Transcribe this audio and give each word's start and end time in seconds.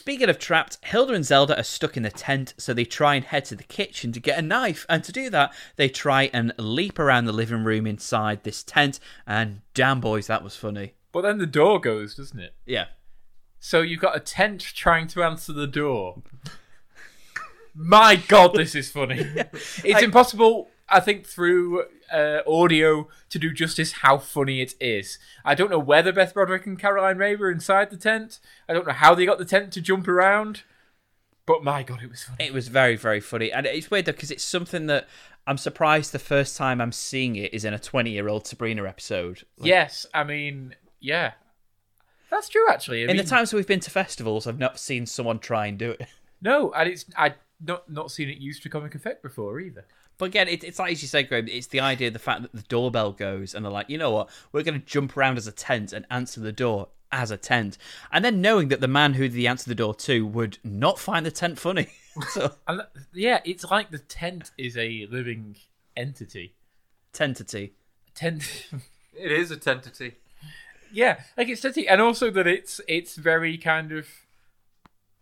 Speaking 0.00 0.30
of 0.30 0.38
trapped, 0.38 0.78
Hilda 0.82 1.12
and 1.12 1.26
Zelda 1.26 1.60
are 1.60 1.62
stuck 1.62 1.94
in 1.94 2.04
the 2.04 2.10
tent, 2.10 2.54
so 2.56 2.72
they 2.72 2.86
try 2.86 3.16
and 3.16 3.24
head 3.26 3.44
to 3.44 3.54
the 3.54 3.62
kitchen 3.64 4.12
to 4.12 4.18
get 4.18 4.38
a 4.38 4.40
knife. 4.42 4.86
And 4.88 5.04
to 5.04 5.12
do 5.12 5.28
that, 5.28 5.52
they 5.76 5.90
try 5.90 6.30
and 6.32 6.54
leap 6.56 6.98
around 6.98 7.26
the 7.26 7.34
living 7.34 7.64
room 7.64 7.86
inside 7.86 8.42
this 8.42 8.62
tent. 8.62 8.98
And 9.26 9.60
damn, 9.74 10.00
boys, 10.00 10.26
that 10.26 10.42
was 10.42 10.56
funny. 10.56 10.94
But 11.12 11.20
then 11.20 11.36
the 11.36 11.44
door 11.44 11.78
goes, 11.78 12.14
doesn't 12.14 12.40
it? 12.40 12.54
Yeah. 12.64 12.86
So 13.58 13.82
you've 13.82 14.00
got 14.00 14.16
a 14.16 14.20
tent 14.20 14.62
trying 14.62 15.06
to 15.08 15.22
answer 15.22 15.52
the 15.52 15.66
door. 15.66 16.22
My 17.74 18.16
God, 18.16 18.54
this 18.54 18.74
is 18.74 18.90
funny. 18.90 19.18
It's 19.84 19.84
I- 19.84 20.00
impossible, 20.00 20.70
I 20.90 21.00
think, 21.00 21.26
through 21.26 21.84
uh, 22.12 22.40
audio 22.46 23.08
to 23.28 23.38
do 23.38 23.52
justice 23.52 23.92
how 23.92 24.18
funny 24.18 24.60
it 24.60 24.74
is. 24.80 25.18
I 25.44 25.54
don't 25.54 25.70
know 25.70 25.78
whether 25.78 26.12
Beth 26.12 26.34
Broderick 26.34 26.66
and 26.66 26.78
Caroline 26.78 27.18
Rhea 27.18 27.36
were 27.36 27.50
inside 27.50 27.90
the 27.90 27.96
tent. 27.96 28.40
I 28.68 28.72
don't 28.72 28.86
know 28.86 28.92
how 28.92 29.14
they 29.14 29.26
got 29.26 29.38
the 29.38 29.44
tent 29.44 29.72
to 29.72 29.80
jump 29.80 30.08
around. 30.08 30.62
But 31.46 31.64
my 31.64 31.82
God, 31.82 32.02
it 32.02 32.10
was 32.10 32.22
funny. 32.22 32.44
It 32.44 32.52
was 32.52 32.68
very, 32.68 32.96
very 32.96 33.20
funny. 33.20 33.50
And 33.50 33.66
it's 33.66 33.90
weird, 33.90 34.04
though, 34.04 34.12
because 34.12 34.30
it's 34.30 34.44
something 34.44 34.86
that 34.86 35.08
I'm 35.46 35.58
surprised 35.58 36.12
the 36.12 36.18
first 36.18 36.56
time 36.56 36.80
I'm 36.80 36.92
seeing 36.92 37.36
it 37.36 37.52
is 37.52 37.64
in 37.64 37.74
a 37.74 37.78
20 37.78 38.10
year 38.10 38.28
old 38.28 38.46
Sabrina 38.46 38.86
episode. 38.86 39.42
Like, 39.58 39.68
yes, 39.68 40.06
I 40.14 40.24
mean, 40.24 40.74
yeah. 41.00 41.32
That's 42.30 42.48
true, 42.48 42.66
actually. 42.68 43.00
I 43.00 43.02
In 43.02 43.08
mean, 43.08 43.16
the 43.16 43.24
times 43.24 43.52
we've 43.52 43.66
been 43.66 43.80
to 43.80 43.90
festivals, 43.90 44.46
I've 44.46 44.58
not 44.58 44.78
seen 44.78 45.06
someone 45.06 45.38
try 45.40 45.66
and 45.66 45.78
do 45.78 45.92
it. 45.92 46.06
No, 46.42 46.72
and 46.72 46.88
it's 46.88 47.04
I 47.16 47.34
not 47.60 47.90
not 47.90 48.10
seen 48.10 48.30
it 48.30 48.38
used 48.38 48.62
for 48.62 48.70
comic 48.70 48.94
effect 48.94 49.22
before 49.22 49.60
either. 49.60 49.84
But 50.20 50.26
again, 50.26 50.48
it, 50.48 50.62
it's 50.62 50.78
like 50.78 50.92
as 50.92 51.00
you 51.00 51.08
said, 51.08 51.30
Graham, 51.30 51.48
it's 51.48 51.68
the 51.68 51.80
idea, 51.80 52.08
of 52.08 52.12
the 52.12 52.18
fact 52.18 52.42
that 52.42 52.52
the 52.52 52.60
doorbell 52.68 53.12
goes 53.12 53.54
and 53.54 53.64
they're 53.64 53.72
like, 53.72 53.88
you 53.88 53.96
know 53.96 54.10
what, 54.10 54.28
we're 54.52 54.62
going 54.62 54.78
to 54.78 54.86
jump 54.86 55.16
around 55.16 55.38
as 55.38 55.46
a 55.46 55.52
tent 55.52 55.94
and 55.94 56.04
answer 56.10 56.40
the 56.42 56.52
door 56.52 56.88
as 57.10 57.30
a 57.30 57.38
tent. 57.38 57.78
And 58.12 58.22
then 58.22 58.42
knowing 58.42 58.68
that 58.68 58.82
the 58.82 58.86
man 58.86 59.14
who 59.14 59.30
they 59.30 59.46
answer 59.46 59.70
the 59.70 59.74
door 59.74 59.94
to 59.94 60.26
would 60.26 60.58
not 60.62 60.98
find 60.98 61.24
the 61.24 61.30
tent 61.30 61.58
funny. 61.58 61.88
so, 62.28 62.52
And 62.68 62.82
yeah, 63.14 63.40
it's 63.46 63.64
like 63.64 63.90
the 63.90 63.98
tent 63.98 64.50
is 64.58 64.76
a 64.76 65.06
living 65.10 65.56
entity. 65.96 66.54
tentity. 67.14 67.72
Tent, 68.14 68.68
It 69.14 69.32
is 69.32 69.50
a 69.50 69.56
tentity. 69.56 70.16
yeah, 70.92 71.22
like 71.38 71.48
it's 71.48 71.64
entity, 71.64 71.88
and 71.88 72.02
also 72.02 72.30
that 72.30 72.46
it's 72.46 72.80
it's 72.86 73.16
very 73.16 73.56
kind 73.56 73.90
of 73.90 74.06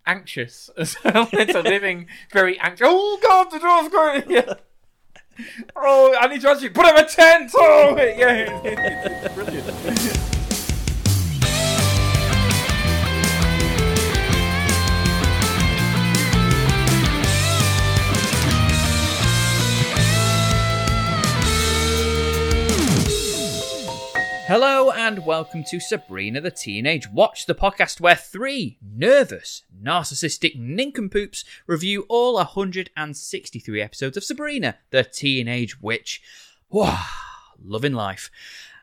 anxious 0.07 0.71
as 0.77 0.97
well. 1.05 1.29
it's 1.33 1.55
a 1.55 1.63
living, 1.63 2.09
very 2.33 2.59
anxious. 2.59 2.87
Oh 2.91 3.19
God, 3.23 3.51
the 3.53 3.59
door's 3.61 3.89
going. 3.89 4.25
Yeah. 4.29 4.55
Oh, 5.77 6.17
I 6.21 6.27
need 6.29 6.41
to 6.41 6.51
answer. 6.51 6.69
Put 6.71 6.87
him 6.87 6.97
a 6.97 7.05
tent. 7.05 7.53
Oh, 7.55 7.97
yeah, 7.97 9.29
brilliant. 9.35 10.35
Hello 24.49 24.91
and 24.91 25.27
welcome 25.27 25.63
to 25.65 25.79
Sabrina 25.79 26.41
the 26.41 26.51
Teenage 26.51 27.07
Watch, 27.11 27.45
the 27.45 27.55
podcast 27.55 28.01
where 28.01 28.17
three 28.17 28.79
nervous, 28.83 29.63
narcissistic 29.79 30.59
nincompoops 30.59 31.45
review 31.67 32.07
all 32.09 32.37
163 32.37 33.83
episodes 33.83 34.17
of 34.17 34.25
Sabrina 34.25 34.79
the 34.89 35.05
Teenage 35.05 35.83
Witch. 35.83 36.23
Wow, 36.71 37.05
loving 37.63 37.93
life. 37.93 38.31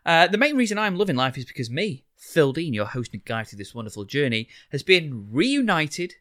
Uh, 0.06 0.28
the 0.28 0.38
main 0.38 0.56
reason 0.56 0.78
I'm 0.78 1.00
loving 1.00 1.16
life 1.16 1.36
is 1.36 1.46
because 1.46 1.72
me, 1.72 2.04
Phil 2.16 2.54
Dean, 2.54 2.76
your 2.76 2.86
host 2.86 3.14
and 3.14 3.26
guide 3.26 3.48
through 3.48 3.58
this 3.58 3.74
wonderful 3.74 4.06
journey, 4.06 4.48
has 4.72 4.84
been 4.84 5.30
reunited 5.32 6.14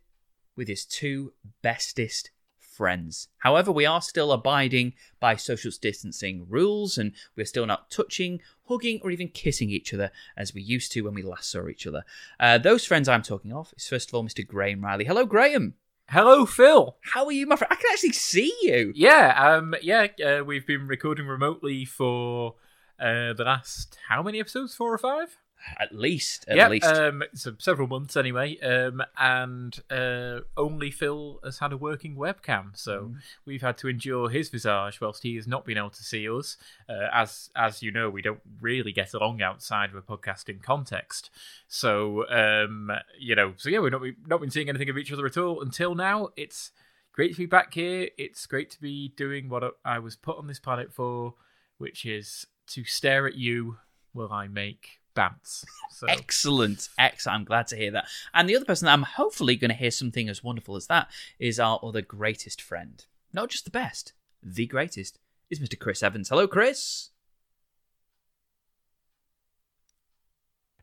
with 0.57 0.69
his 0.69 0.87
two 0.87 1.35
bestest 1.61 2.31
friends. 2.75 3.29
However, 3.39 3.71
we 3.71 3.87
are 3.87 4.03
still 4.03 4.33
abiding 4.33 4.95
by 5.21 5.37
social 5.37 5.71
distancing 5.81 6.47
rules 6.49 6.99
and 6.99 7.13
we're 7.37 7.47
still 7.47 7.67
not 7.67 7.91
touching, 7.91 8.41
hugging, 8.69 9.01
or 9.03 9.11
even 9.11 9.29
kissing 9.29 9.71
each 9.71 9.95
other 9.95 10.11
as 10.37 10.55
we 10.55 10.63
used 10.63 10.93
to 10.93 11.03
when 11.03 11.15
we 11.15 11.23
last 11.23 11.51
saw 11.51 11.69
each 11.69 11.87
other. 11.87 12.05
Uh, 12.41 12.59
those 12.59 12.85
friends 12.85 13.09
I'm 13.09 13.23
talking 13.23 13.53
of 13.53 13.73
is 13.77 13.89
first 13.89 14.09
of 14.09 14.15
all 14.15 14.25
Mr. 14.25 14.47
Graham 14.47 14.85
Riley. 14.85 15.05
Hello, 15.05 15.25
Graham. 15.25 15.75
Hello, 16.11 16.45
Phil. 16.45 16.97
How 17.01 17.25
are 17.25 17.33
you, 17.33 17.47
my 17.47 17.57
friend? 17.57 17.73
I 17.73 17.77
can 17.77 17.91
actually 17.93 18.13
see 18.13 18.55
you. 18.61 18.93
Yeah, 18.95 19.35
um, 19.39 19.75
yeah, 19.81 20.09
uh, 20.25 20.45
we've 20.45 20.67
been 20.67 20.87
recording 20.87 21.27
remotely 21.27 21.87
for 21.87 22.57
uh, 23.01 23.33
the 23.33 23.45
last 23.45 23.97
how 24.09 24.23
many 24.23 24.39
episodes? 24.39 24.75
Four 24.75 24.93
or 24.93 24.99
five? 24.99 25.39
At 25.79 25.95
least, 25.95 26.45
at 26.49 26.57
yeah, 26.57 26.69
least. 26.69 26.87
um, 26.87 27.23
so 27.35 27.55
several 27.59 27.89
months 27.89 28.17
anyway. 28.17 28.59
Um, 28.61 29.03
and 29.19 29.79
uh, 29.91 30.41
only 30.57 30.91
Phil 30.91 31.41
has 31.43 31.59
had 31.59 31.73
a 31.73 31.77
working 31.77 32.17
webcam, 32.17 32.77
so 32.77 32.95
Mm. 33.05 33.17
we've 33.47 33.63
had 33.63 33.79
to 33.79 33.89
endure 33.89 34.29
his 34.29 34.49
visage 34.51 35.01
whilst 35.01 35.23
he 35.23 35.37
has 35.37 35.47
not 35.47 35.65
been 35.65 35.79
able 35.79 35.91
to 35.91 36.03
see 36.05 36.29
us. 36.29 36.57
Uh, 36.89 37.09
as 37.13 37.51
as 37.57 37.83
you 37.83 37.91
know, 37.91 38.11
we 38.11 38.23
don't 38.23 38.41
really 38.61 38.93
get 38.93 39.15
along 39.15 39.41
outside 39.43 39.91
of 39.91 39.97
a 39.97 40.03
podcasting 40.03 40.63
context. 40.63 41.31
So 41.69 42.29
um, 42.29 42.91
you 43.19 43.35
know, 43.35 43.55
so 43.57 43.69
yeah, 43.69 43.79
we've 43.81 43.93
not 43.93 44.03
been, 44.03 44.17
not 44.27 44.41
been 44.41 44.51
seeing 44.51 44.69
anything 44.69 44.91
of 44.91 44.99
each 44.99 45.13
other 45.13 45.27
at 45.27 45.37
all 45.37 45.61
until 45.63 45.95
now. 45.95 46.29
It's 46.37 46.73
great 47.13 47.33
to 47.33 47.39
be 47.39 47.47
back 47.47 47.75
here. 47.75 48.09
It's 48.19 48.45
great 48.47 48.71
to 48.73 48.81
be 48.81 49.09
doing 49.17 49.49
what 49.49 49.63
I 49.85 49.99
was 49.99 50.15
put 50.17 50.37
on 50.37 50.47
this 50.47 50.59
planet 50.61 50.93
for, 50.93 51.35
which 51.79 52.05
is 52.05 52.47
to 52.69 52.85
stare 52.85 53.27
at 53.27 53.35
you 53.37 53.79
while 54.13 54.33
I 54.33 54.47
make 54.49 55.01
bants. 55.15 55.65
So. 55.91 56.07
Excellent, 56.09 56.89
excellent. 56.99 57.37
I'm 57.41 57.45
glad 57.45 57.67
to 57.69 57.77
hear 57.77 57.91
that. 57.93 58.07
And 58.33 58.49
the 58.49 58.57
other 58.57 58.65
person 58.65 58.87
that 58.87 58.93
I'm 58.93 59.03
hopefully 59.03 59.57
going 59.57 59.71
to 59.71 59.77
hear 59.77 59.91
something 59.93 60.29
as 60.29 60.43
wonderful 60.43 60.77
as 60.77 60.87
that 60.89 61.09
is 61.39 61.61
our 61.61 61.79
other 61.83 62.03
greatest 62.03 62.61
friend. 62.61 63.05
Not 63.33 63.49
just 63.51 63.65
the 63.65 63.71
best, 63.71 64.13
the 64.43 64.67
greatest 64.67 65.19
is 65.51 65.61
Mr. 65.61 65.79
Chris 65.79 66.03
Evans. 66.03 66.29
Hello, 66.29 66.47
Chris. 66.49 67.11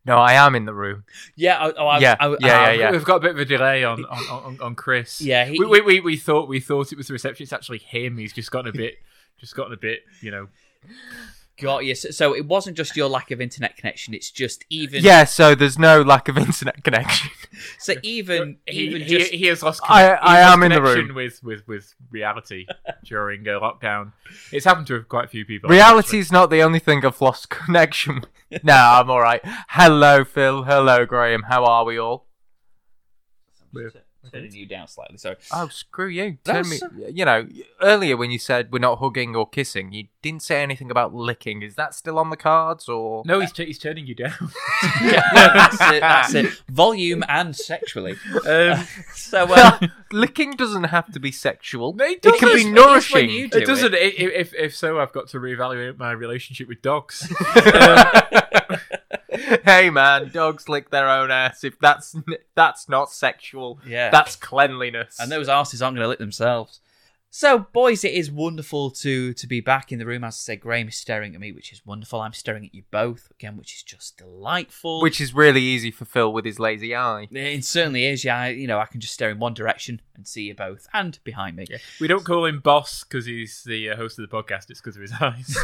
No, 0.03 0.17
I 0.17 0.33
am 0.33 0.55
in 0.55 0.65
the 0.65 0.73
room. 0.73 1.03
Yeah, 1.35 1.57
I, 1.59 1.71
oh, 1.77 1.85
I, 1.87 1.99
Yeah, 1.99 2.15
I, 2.19 2.27
yeah, 2.29 2.35
I- 2.39 2.39
yeah, 2.41 2.71
yeah. 2.71 2.91
We've 2.91 3.03
got 3.05 3.17
a 3.17 3.19
bit 3.19 3.31
of 3.31 3.37
a 3.39 3.45
delay 3.45 3.83
on 3.83 4.03
on, 4.05 4.23
on, 4.29 4.57
on 4.61 4.75
Chris. 4.75 5.21
Yeah, 5.21 5.45
he- 5.45 5.59
we, 5.59 5.65
we, 5.67 5.81
we, 5.81 5.99
we 5.99 6.17
thought 6.17 6.47
we 6.49 6.59
thought 6.59 6.91
it 6.91 6.97
was 6.97 7.07
the 7.07 7.13
reception. 7.13 7.43
It's 7.43 7.53
actually 7.53 7.77
him. 7.79 8.17
He's 8.17 8.33
just 8.33 8.49
gotten 8.49 8.69
a 8.69 8.73
bit, 8.73 8.95
just 9.39 9.55
gotten 9.55 9.73
a 9.73 9.77
bit, 9.77 9.99
you 10.21 10.31
know. 10.31 10.47
Got 11.59 11.85
you. 11.85 11.93
So, 11.95 12.09
so 12.09 12.35
it 12.35 12.45
wasn't 12.47 12.75
just 12.77 12.95
your 12.95 13.07
lack 13.07 13.29
of 13.29 13.39
internet 13.39 13.77
connection. 13.77 14.13
It's 14.13 14.31
just 14.31 14.65
even. 14.69 15.03
Yeah, 15.03 15.25
so 15.25 15.53
there's 15.53 15.77
no 15.77 16.01
lack 16.01 16.27
of 16.27 16.37
internet 16.37 16.83
connection. 16.83 17.29
So 17.77 17.93
even 18.01 18.57
He, 18.65 18.79
even 18.87 19.01
he, 19.03 19.07
just 19.07 19.31
he 19.31 19.45
has 19.45 19.61
lost. 19.61 19.81
I- 19.87 20.17
I 20.19 20.37
has 20.39 20.53
am 20.53 20.63
in 20.63 20.71
the 20.71 20.81
room. 20.81 21.13
with 21.13 21.43
with 21.43 21.67
with 21.67 21.93
reality 22.09 22.65
during 23.05 23.47
a 23.47 23.59
lockdown. 23.59 24.13
It's 24.51 24.65
happened 24.65 24.87
to 24.87 25.03
quite 25.03 25.25
a 25.25 25.27
few 25.27 25.45
people. 25.45 25.69
Reality 25.69 26.17
is 26.17 26.31
not 26.31 26.49
the 26.49 26.63
only 26.63 26.79
thing 26.79 27.05
I've 27.05 27.21
lost 27.21 27.49
connection 27.51 28.21
with. 28.49 28.63
no, 28.63 28.73
I'm 28.73 29.11
alright. 29.11 29.41
Hello, 29.69 30.23
Phil. 30.23 30.63
Hello, 30.63 31.05
Graham. 31.05 31.43
How 31.43 31.63
are 31.65 31.85
we 31.85 31.99
all? 31.99 32.25
Turning 34.31 34.51
you 34.53 34.65
down 34.65 34.87
slightly. 34.87 35.17
Sorry. 35.17 35.35
Oh, 35.53 35.67
screw 35.69 36.07
you. 36.07 36.37
Turn 36.43 36.67
me, 36.69 36.79
you 37.11 37.25
know, 37.25 37.47
earlier 37.81 38.15
when 38.17 38.31
you 38.31 38.39
said 38.39 38.71
we're 38.71 38.79
not 38.79 38.99
hugging 38.99 39.35
or 39.35 39.47
kissing, 39.47 39.91
you 39.91 40.07
didn't 40.21 40.43
say 40.43 40.61
anything 40.61 40.91
about 40.91 41.13
licking. 41.13 41.61
Is 41.63 41.75
that 41.75 41.93
still 41.95 42.19
on 42.19 42.29
the 42.29 42.37
cards 42.37 42.87
or? 42.89 43.23
No, 43.25 43.39
he's 43.39 43.51
t- 43.51 43.65
he's 43.65 43.79
turning 43.79 44.05
you 44.07 44.15
down. 44.15 44.33
Yeah, 45.01 45.21
that's 45.33 45.81
it. 45.81 45.99
That's 46.01 46.33
it. 46.35 46.61
Volume 46.69 47.23
and 47.27 47.55
sexually. 47.55 48.15
um, 48.47 48.85
So 49.15 49.45
uh, 49.49 49.79
licking 50.11 50.51
doesn't 50.51 50.85
have 50.85 51.11
to 51.13 51.19
be 51.19 51.31
sexual. 51.31 51.95
It 52.01 52.25
it 52.25 52.39
can 52.39 52.49
be 52.49 52.53
It 52.53 52.57
is 52.57 52.63
when 52.65 52.73
nourishing. 52.73 53.49
do 53.49 53.57
it 53.57 53.65
doesn't. 53.65 53.93
i- 53.93 53.97
i- 53.97 54.13
If 54.41 54.53
if 54.53 54.75
so, 54.75 54.99
I've 54.99 55.11
got 55.13 55.27
to 55.29 55.39
reevaluate 55.39 55.97
my 55.97 56.11
relationship 56.11 56.67
with 56.67 56.81
dogs. 56.81 57.31
hey 59.65 59.89
man, 59.89 60.29
dogs 60.29 60.67
lick 60.69 60.89
their 60.89 61.09
own 61.09 61.31
ass. 61.31 61.63
If 61.63 61.79
that's 61.79 62.15
that's 62.55 62.87
not 62.89 63.11
sexual, 63.11 63.79
Yeah. 63.85 64.09
that's 64.09 64.35
cleanliness. 64.35 65.17
and 65.19 65.31
those 65.31 65.49
asses 65.49 65.81
aren't 65.81 65.95
going 65.97 66.05
to 66.05 66.09
lick 66.09 66.19
themselves. 66.19 66.79
So, 67.33 67.59
boys, 67.71 68.03
it 68.03 68.13
is 68.13 68.29
wonderful 68.29 68.91
to 68.91 69.33
to 69.33 69.47
be 69.47 69.61
back 69.61 69.93
in 69.93 69.99
the 69.99 70.05
room. 70.05 70.25
As 70.25 70.33
I 70.33 70.35
said, 70.35 70.59
Graham 70.59 70.89
is 70.89 70.97
staring 70.97 71.33
at 71.33 71.39
me, 71.39 71.53
which 71.53 71.71
is 71.71 71.81
wonderful. 71.85 72.19
I'm 72.19 72.33
staring 72.33 72.65
at 72.65 72.75
you 72.75 72.83
both 72.91 73.31
again, 73.31 73.55
which 73.55 73.73
is 73.73 73.83
just 73.83 74.17
delightful. 74.17 75.01
which 75.01 75.21
is 75.21 75.33
really 75.33 75.61
easy 75.61 75.91
for 75.91 76.03
Phil 76.03 76.33
with 76.33 76.43
his 76.43 76.59
lazy 76.59 76.93
eye. 76.93 77.29
it 77.31 77.63
certainly 77.63 78.05
is. 78.05 78.25
Yeah, 78.25 78.37
I- 78.37 78.49
you 78.49 78.67
know, 78.67 78.79
I 78.79 78.85
can 78.85 78.99
just 78.99 79.13
stare 79.13 79.29
in 79.29 79.39
one 79.39 79.53
direction 79.53 80.01
and 80.13 80.27
see 80.27 80.41
you 80.43 80.53
both, 80.55 80.89
and 80.93 81.17
behind 81.23 81.55
me. 81.55 81.67
Yeah. 81.69 81.77
We 82.01 82.07
don't 82.09 82.25
call 82.25 82.43
him 82.45 82.59
boss 82.59 83.05
because 83.05 83.25
he's 83.25 83.63
the 83.63 83.91
uh, 83.91 83.95
host 83.95 84.19
of 84.19 84.29
the 84.29 84.35
podcast. 84.35 84.69
It's 84.69 84.81
because 84.81 84.97
of 84.97 85.01
his 85.01 85.13
eyes. 85.21 85.55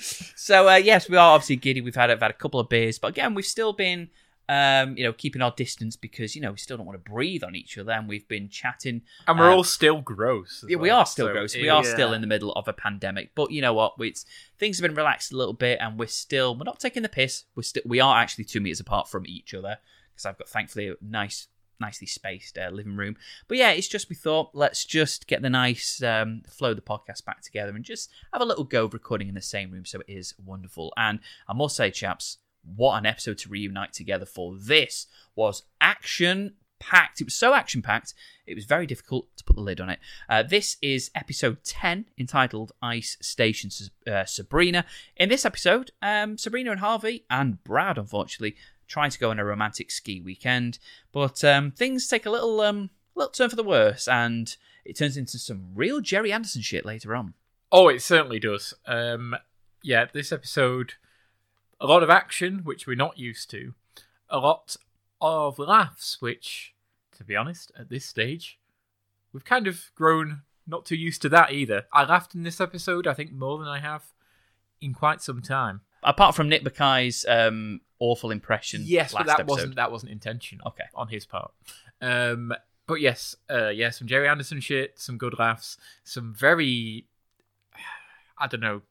so 0.36 0.70
uh, 0.70 0.76
yes, 0.76 1.06
we 1.10 1.18
are 1.18 1.34
obviously 1.34 1.56
giddy. 1.56 1.82
We've 1.82 1.94
had 1.94 2.08
we've 2.08 2.18
had 2.18 2.30
a 2.30 2.34
couple 2.34 2.60
of 2.60 2.70
beers, 2.70 2.98
but 2.98 3.08
again, 3.08 3.34
we've 3.34 3.44
still 3.44 3.74
been 3.74 4.08
um, 4.48 4.96
you 4.96 5.04
know 5.04 5.12
keeping 5.12 5.40
our 5.42 5.52
distance 5.56 5.96
because 5.96 6.34
you 6.34 6.42
know 6.42 6.50
we 6.52 6.58
still 6.58 6.76
don't 6.76 6.86
want 6.86 7.02
to 7.02 7.10
breathe 7.10 7.42
on 7.44 7.54
each 7.54 7.78
other, 7.78 7.92
and 7.92 8.08
we've 8.08 8.26
been 8.28 8.48
chatting. 8.48 9.02
and 9.26 9.38
we're 9.38 9.50
Uh, 9.50 9.54
all 9.56 9.64
still 9.64 10.00
gross. 10.00 10.64
Yeah, 10.68 10.76
we 10.76 10.90
are 10.90 11.06
still 11.06 11.26
So 11.28 11.32
gross. 11.32 11.54
We 11.54 11.68
are 11.68 11.84
yeah. 11.84 11.92
still 11.92 12.12
in 12.12 12.20
the 12.20 12.26
middle 12.26 12.52
of 12.52 12.68
a 12.68 12.72
pandemic, 12.72 13.34
but 13.34 13.50
you 13.50 13.60
know 13.62 13.72
what? 13.74 13.94
It's 14.00 14.24
things 14.58 14.78
have 14.78 14.82
been 14.88 14.96
relaxed 14.96 15.32
a 15.32 15.36
little 15.36 15.54
bit, 15.54 15.78
and 15.80 15.98
we're 15.98 16.06
still 16.06 16.54
we're 16.56 16.64
not 16.64 16.80
taking 16.80 17.02
the 17.02 17.08
piss. 17.08 17.44
We're 17.54 17.62
still 17.62 17.82
we 17.86 18.00
are 18.00 18.18
actually 18.18 18.44
two 18.44 18.60
meters 18.60 18.80
apart 18.80 19.08
from 19.08 19.26
each 19.26 19.54
other. 19.54 19.78
because 20.12 20.26
I've 20.26 20.38
got 20.38 20.48
thankfully 20.48 20.88
a 20.88 20.94
nice, 21.00 21.48
nicely 21.80 22.06
spaced 22.06 22.58
uh, 22.58 22.68
living 22.70 22.96
room. 22.96 23.16
But 23.48 23.56
yeah, 23.58 23.70
it's 23.70 23.88
just 23.88 24.08
we 24.10 24.14
thought 24.16 24.50
let's 24.54 24.84
just 24.84 25.26
get 25.26 25.40
the 25.40 25.48
nice 25.50 26.02
um, 26.02 26.42
flow 26.48 26.70
of 26.70 26.76
the 26.76 26.82
podcast 26.82 27.24
back 27.24 27.40
together 27.42 27.74
and 27.74 27.84
just 27.84 28.10
have 28.32 28.42
a 28.42 28.44
little 28.44 28.64
go 28.64 28.84
of 28.84 28.92
recording 28.92 29.28
in 29.28 29.34
the 29.34 29.40
same 29.40 29.70
room. 29.70 29.84
So 29.86 30.00
it 30.00 30.06
is 30.12 30.34
wonderful. 30.44 30.92
And 30.96 31.20
I 31.48 31.54
must 31.54 31.74
say, 31.76 31.90
chaps, 31.90 32.38
what 32.62 32.98
an 32.98 33.06
episode 33.06 33.38
to 33.38 33.48
reunite 33.48 33.92
together 33.92 34.26
for. 34.26 34.56
This 34.56 35.06
was 35.34 35.64
action 35.80 36.54
packed. 36.82 37.20
It 37.20 37.24
was 37.24 37.34
so 37.34 37.54
action 37.54 37.80
packed, 37.80 38.14
it 38.46 38.54
was 38.54 38.64
very 38.64 38.86
difficult 38.86 39.28
to 39.36 39.44
put 39.44 39.56
the 39.56 39.62
lid 39.62 39.80
on 39.80 39.88
it. 39.88 40.00
Uh, 40.28 40.42
this 40.42 40.76
is 40.82 41.10
episode 41.14 41.62
10, 41.64 42.06
entitled 42.18 42.72
Ice 42.82 43.16
Station 43.20 43.70
uh, 44.06 44.24
Sabrina. 44.24 44.84
In 45.16 45.28
this 45.28 45.46
episode, 45.46 45.92
um, 46.02 46.36
Sabrina 46.36 46.72
and 46.72 46.80
Harvey, 46.80 47.24
and 47.30 47.62
Brad, 47.62 47.98
unfortunately, 47.98 48.56
try 48.88 49.08
to 49.08 49.18
go 49.18 49.30
on 49.30 49.38
a 49.38 49.44
romantic 49.44 49.90
ski 49.90 50.20
weekend, 50.20 50.78
but 51.12 51.44
um, 51.44 51.70
things 51.70 52.08
take 52.08 52.26
a 52.26 52.30
little, 52.30 52.60
um, 52.60 52.90
little 53.14 53.32
turn 53.32 53.48
for 53.48 53.56
the 53.56 53.62
worse, 53.62 54.08
and 54.08 54.56
it 54.84 54.98
turns 54.98 55.16
into 55.16 55.38
some 55.38 55.70
real 55.74 56.00
Gerry 56.00 56.32
Anderson 56.32 56.62
shit 56.62 56.84
later 56.84 57.14
on. 57.14 57.34
Oh, 57.70 57.88
it 57.88 58.02
certainly 58.02 58.40
does. 58.40 58.74
Um, 58.86 59.36
yeah, 59.82 60.06
this 60.12 60.32
episode, 60.32 60.94
a 61.82 61.86
lot 61.86 62.02
of 62.02 62.08
action, 62.08 62.60
which 62.62 62.86
we're 62.86 62.94
not 62.94 63.18
used 63.18 63.50
to, 63.50 63.74
a 64.30 64.38
lot 64.38 64.76
of 65.20 65.58
laughs, 65.58 66.18
which, 66.20 66.74
to 67.16 67.24
be 67.24 67.34
honest, 67.34 67.72
at 67.78 67.90
this 67.90 68.04
stage, 68.04 68.58
we've 69.32 69.44
kind 69.44 69.66
of 69.66 69.90
grown 69.96 70.42
not 70.64 70.86
too 70.86 70.96
used 70.96 71.20
to 71.22 71.28
that 71.30 71.52
either. 71.52 71.86
I 71.92 72.04
laughed 72.04 72.36
in 72.36 72.44
this 72.44 72.60
episode, 72.60 73.08
I 73.08 73.14
think, 73.14 73.32
more 73.32 73.58
than 73.58 73.66
I 73.66 73.80
have 73.80 74.04
in 74.80 74.94
quite 74.94 75.20
some 75.22 75.42
time. 75.42 75.80
Apart 76.04 76.36
from 76.36 76.48
Nick 76.48 76.62
Bakay's 76.62 77.26
um, 77.28 77.80
awful 77.98 78.30
impression, 78.30 78.82
yes, 78.84 79.12
but 79.12 79.26
that 79.26 79.40
episode. 79.40 79.50
wasn't 79.50 79.74
that 79.76 79.92
wasn't 79.92 80.12
intentional. 80.12 80.68
Okay. 80.68 80.84
on 80.94 81.08
his 81.08 81.26
part. 81.26 81.52
Um, 82.00 82.52
but 82.86 83.00
yes, 83.00 83.36
uh, 83.50 83.68
yeah, 83.68 83.90
some 83.90 84.06
Gerry 84.06 84.28
Anderson 84.28 84.60
shit, 84.60 84.98
some 84.98 85.18
good 85.18 85.38
laughs, 85.38 85.76
some 86.04 86.32
very, 86.34 87.06
I 88.38 88.46
don't 88.46 88.60
know, 88.60 88.82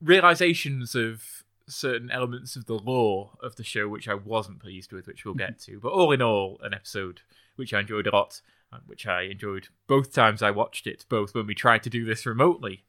realizations 0.00 0.94
of 0.96 1.43
certain 1.66 2.10
elements 2.10 2.56
of 2.56 2.66
the 2.66 2.78
lore 2.78 3.32
of 3.42 3.56
the 3.56 3.64
show 3.64 3.88
which 3.88 4.08
I 4.08 4.14
wasn't 4.14 4.60
pleased 4.60 4.92
with, 4.92 5.06
which 5.06 5.24
we'll 5.24 5.34
get 5.34 5.58
to. 5.60 5.80
But 5.80 5.92
all 5.92 6.12
in 6.12 6.22
all, 6.22 6.60
an 6.62 6.74
episode 6.74 7.22
which 7.56 7.72
I 7.72 7.80
enjoyed 7.80 8.06
a 8.06 8.10
lot, 8.10 8.40
and 8.72 8.82
which 8.86 9.06
I 9.06 9.22
enjoyed 9.22 9.68
both 9.86 10.12
times 10.12 10.42
I 10.42 10.50
watched 10.50 10.86
it, 10.86 11.04
both 11.08 11.34
when 11.34 11.46
we 11.46 11.54
tried 11.54 11.82
to 11.84 11.90
do 11.90 12.04
this 12.04 12.26
remotely 12.26 12.84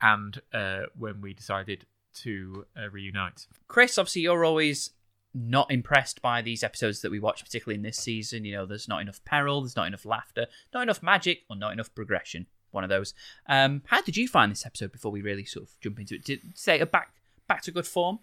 and 0.00 0.40
uh, 0.52 0.82
when 0.96 1.20
we 1.20 1.32
decided 1.32 1.86
to 2.14 2.66
uh, 2.76 2.90
reunite. 2.90 3.46
Chris, 3.68 3.98
obviously, 3.98 4.22
you're 4.22 4.44
always 4.44 4.90
not 5.34 5.70
impressed 5.70 6.20
by 6.20 6.42
these 6.42 6.62
episodes 6.62 7.00
that 7.00 7.10
we 7.10 7.18
watch, 7.18 7.42
particularly 7.42 7.76
in 7.76 7.82
this 7.82 7.96
season. 7.96 8.44
You 8.44 8.56
know, 8.56 8.66
there's 8.66 8.88
not 8.88 9.00
enough 9.00 9.24
peril, 9.24 9.62
there's 9.62 9.76
not 9.76 9.86
enough 9.86 10.04
laughter, 10.04 10.46
not 10.74 10.82
enough 10.82 11.02
magic, 11.02 11.42
or 11.48 11.56
not 11.56 11.72
enough 11.72 11.94
progression. 11.94 12.46
One 12.70 12.84
of 12.84 12.90
those. 12.90 13.12
Um, 13.46 13.82
how 13.86 14.00
did 14.00 14.16
you 14.16 14.26
find 14.26 14.50
this 14.50 14.64
episode 14.64 14.92
before 14.92 15.12
we 15.12 15.20
really 15.20 15.44
sort 15.44 15.66
of 15.66 15.80
jump 15.80 16.00
into 16.00 16.14
it? 16.14 16.24
Did 16.24 16.40
say 16.54 16.80
a 16.80 16.86
back 16.86 17.12
back 17.52 17.62
to 17.62 17.70
good 17.70 17.86
form? 17.86 18.18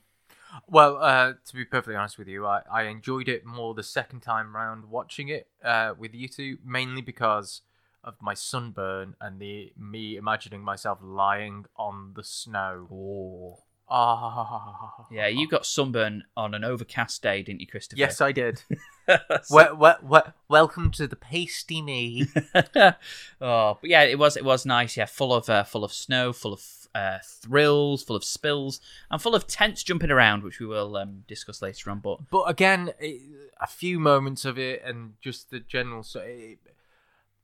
Well, 0.67 0.97
uh, 0.97 1.33
to 1.45 1.53
be 1.55 1.63
perfectly 1.63 1.95
honest 1.95 2.17
with 2.17 2.27
you, 2.27 2.47
I, 2.47 2.61
I 2.71 2.83
enjoyed 2.83 3.29
it 3.29 3.45
more 3.45 3.75
the 3.75 3.83
second 3.83 4.21
time 4.21 4.55
round 4.55 4.85
watching 4.89 5.29
it 5.29 5.47
uh, 5.63 5.93
with 5.97 6.15
you 6.15 6.27
two, 6.27 6.57
mainly 6.65 7.01
because 7.03 7.61
of 8.03 8.15
my 8.21 8.33
sunburn 8.33 9.15
and 9.21 9.39
the 9.39 9.71
me 9.77 10.17
imagining 10.17 10.61
myself 10.63 10.97
lying 11.03 11.65
on 11.77 12.13
the 12.15 12.23
snow. 12.23 12.87
Oh, 12.91 13.63
Ah, 13.91 15.07
yeah, 15.11 15.25
you 15.25 15.47
got 15.47 15.65
sunburn 15.65 16.23
on 16.37 16.53
an 16.53 16.63
overcast 16.63 17.23
day, 17.23 17.41
didn't 17.41 17.59
you, 17.59 17.65
Christopher? 17.65 17.99
Yes, 17.99 18.21
I 18.21 18.31
did. 18.31 18.61
So- 19.07 19.15
well, 19.49 19.75
well, 19.75 19.97
well, 20.03 20.33
welcome 20.47 20.91
to 20.91 21.07
the 21.07 21.15
pasty 21.15 21.81
me. 21.81 22.27
oh, 23.41 23.77
but 23.81 23.89
yeah, 23.89 24.03
it 24.03 24.19
was 24.19 24.37
it 24.37 24.45
was 24.45 24.63
nice. 24.63 24.95
Yeah, 24.95 25.05
full 25.05 25.33
of 25.33 25.49
uh, 25.49 25.63
full 25.63 25.83
of 25.83 25.91
snow, 25.91 26.33
full 26.33 26.53
of 26.53 26.59
uh, 26.95 27.19
thrills, 27.23 28.03
full 28.03 28.15
of 28.15 28.23
spills, 28.23 28.79
and 29.11 29.21
full 29.21 29.35
of 29.35 29.45
tents 29.47 29.83
jumping 29.83 30.11
around, 30.11 30.43
which 30.43 30.59
we 30.59 30.65
will 30.65 30.95
um, 30.97 31.23
discuss 31.27 31.61
later 31.61 31.89
on. 31.91 31.99
But 31.99 32.29
but 32.29 32.43
again, 32.43 32.93
it, 32.99 33.21
a 33.61 33.67
few 33.67 33.99
moments 33.99 34.45
of 34.45 34.57
it 34.57 34.81
and 34.83 35.13
just 35.21 35.49
the 35.51 35.59
general 35.59 36.03
so 36.03 36.21
it, 36.21 36.59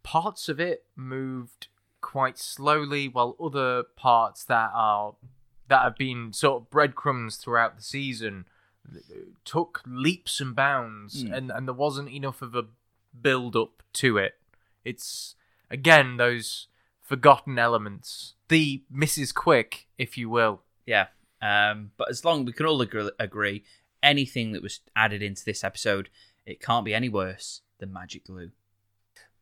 parts 0.03 0.49
of 0.49 0.59
it 0.59 0.85
moved 0.95 1.67
quite 2.01 2.37
slowly, 2.37 3.07
while 3.07 3.35
other 3.43 3.83
parts 3.95 4.43
that 4.45 4.71
are 4.73 5.15
that 5.67 5.81
have 5.81 5.95
been 5.97 6.31
sort 6.31 6.61
of 6.61 6.69
breadcrumbs 6.69 7.37
throughout 7.37 7.75
the 7.75 7.81
season 7.83 8.45
took 9.43 9.81
leaps 9.87 10.39
and 10.39 10.55
bounds, 10.55 11.23
Mm. 11.23 11.33
and 11.35 11.51
and 11.51 11.67
there 11.67 11.73
wasn't 11.73 12.09
enough 12.09 12.41
of 12.43 12.53
a 12.55 12.65
build 13.19 13.55
up 13.55 13.81
to 13.93 14.17
it. 14.19 14.35
It's 14.83 15.33
again 15.71 16.17
those 16.17 16.67
forgotten 17.01 17.57
elements, 17.57 18.34
the 18.47 18.83
Mrs. 18.93 19.33
Quick, 19.33 19.87
if 19.97 20.17
you 20.17 20.29
will. 20.29 20.61
yeah, 20.85 21.07
um, 21.41 21.91
but 21.97 22.09
as 22.09 22.25
long 22.25 22.45
we 22.45 22.53
can 22.53 22.65
all 22.65 22.81
agree, 22.81 23.09
agree, 23.19 23.63
anything 24.01 24.51
that 24.51 24.63
was 24.63 24.79
added 24.95 25.21
into 25.21 25.43
this 25.45 25.63
episode, 25.63 26.09
it 26.45 26.61
can't 26.61 26.85
be 26.85 26.93
any 26.93 27.09
worse 27.09 27.61
than 27.79 27.93
magic 27.93 28.25
glue. 28.25 28.51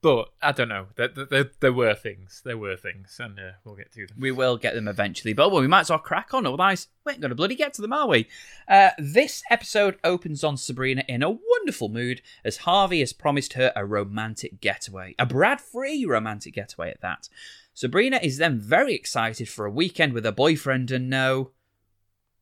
But 0.03 0.33
I 0.41 0.51
don't 0.51 0.67
know. 0.67 0.87
There, 0.97 1.07
there, 1.07 1.49
there 1.61 1.71
were 1.71 1.95
things. 1.95 2.41
There 2.43 2.57
were 2.57 2.75
things, 2.75 3.17
and 3.23 3.39
uh, 3.39 3.51
we'll 3.63 3.75
get 3.75 3.93
to 3.93 4.05
them. 4.05 4.17
We 4.19 4.33
will 4.33 4.57
get 4.57 4.75
them 4.75 4.89
eventually, 4.89 5.31
but 5.31 5.49
well, 5.49 5.61
we 5.61 5.67
might 5.67 5.79
as 5.79 5.91
well 5.91 5.97
crack 5.97 6.33
on. 6.33 6.45
Otherwise, 6.45 6.89
we 7.05 7.13
ain't 7.13 7.21
going 7.21 7.29
to 7.29 7.35
bloody 7.35 7.55
get 7.55 7.73
to 7.75 7.81
them, 7.81 7.93
are 7.93 8.09
we? 8.09 8.27
Uh, 8.67 8.89
this 8.97 9.43
episode 9.49 9.97
opens 10.03 10.43
on 10.43 10.57
Sabrina 10.57 11.05
in 11.07 11.23
a 11.23 11.29
wonderful 11.29 11.87
mood 11.87 12.21
as 12.43 12.57
Harvey 12.57 12.99
has 12.99 13.13
promised 13.13 13.53
her 13.53 13.71
a 13.77 13.85
romantic 13.85 14.59
getaway, 14.59 15.15
a 15.17 15.25
Brad-free 15.25 16.03
romantic 16.03 16.55
getaway 16.55 16.89
at 16.89 16.99
that. 16.99 17.29
Sabrina 17.73 18.19
is 18.21 18.37
then 18.37 18.59
very 18.59 18.93
excited 18.93 19.47
for 19.47 19.65
a 19.65 19.71
weekend 19.71 20.11
with 20.11 20.25
her 20.25 20.33
boyfriend 20.33 20.91
and 20.91 21.09
no, 21.09 21.51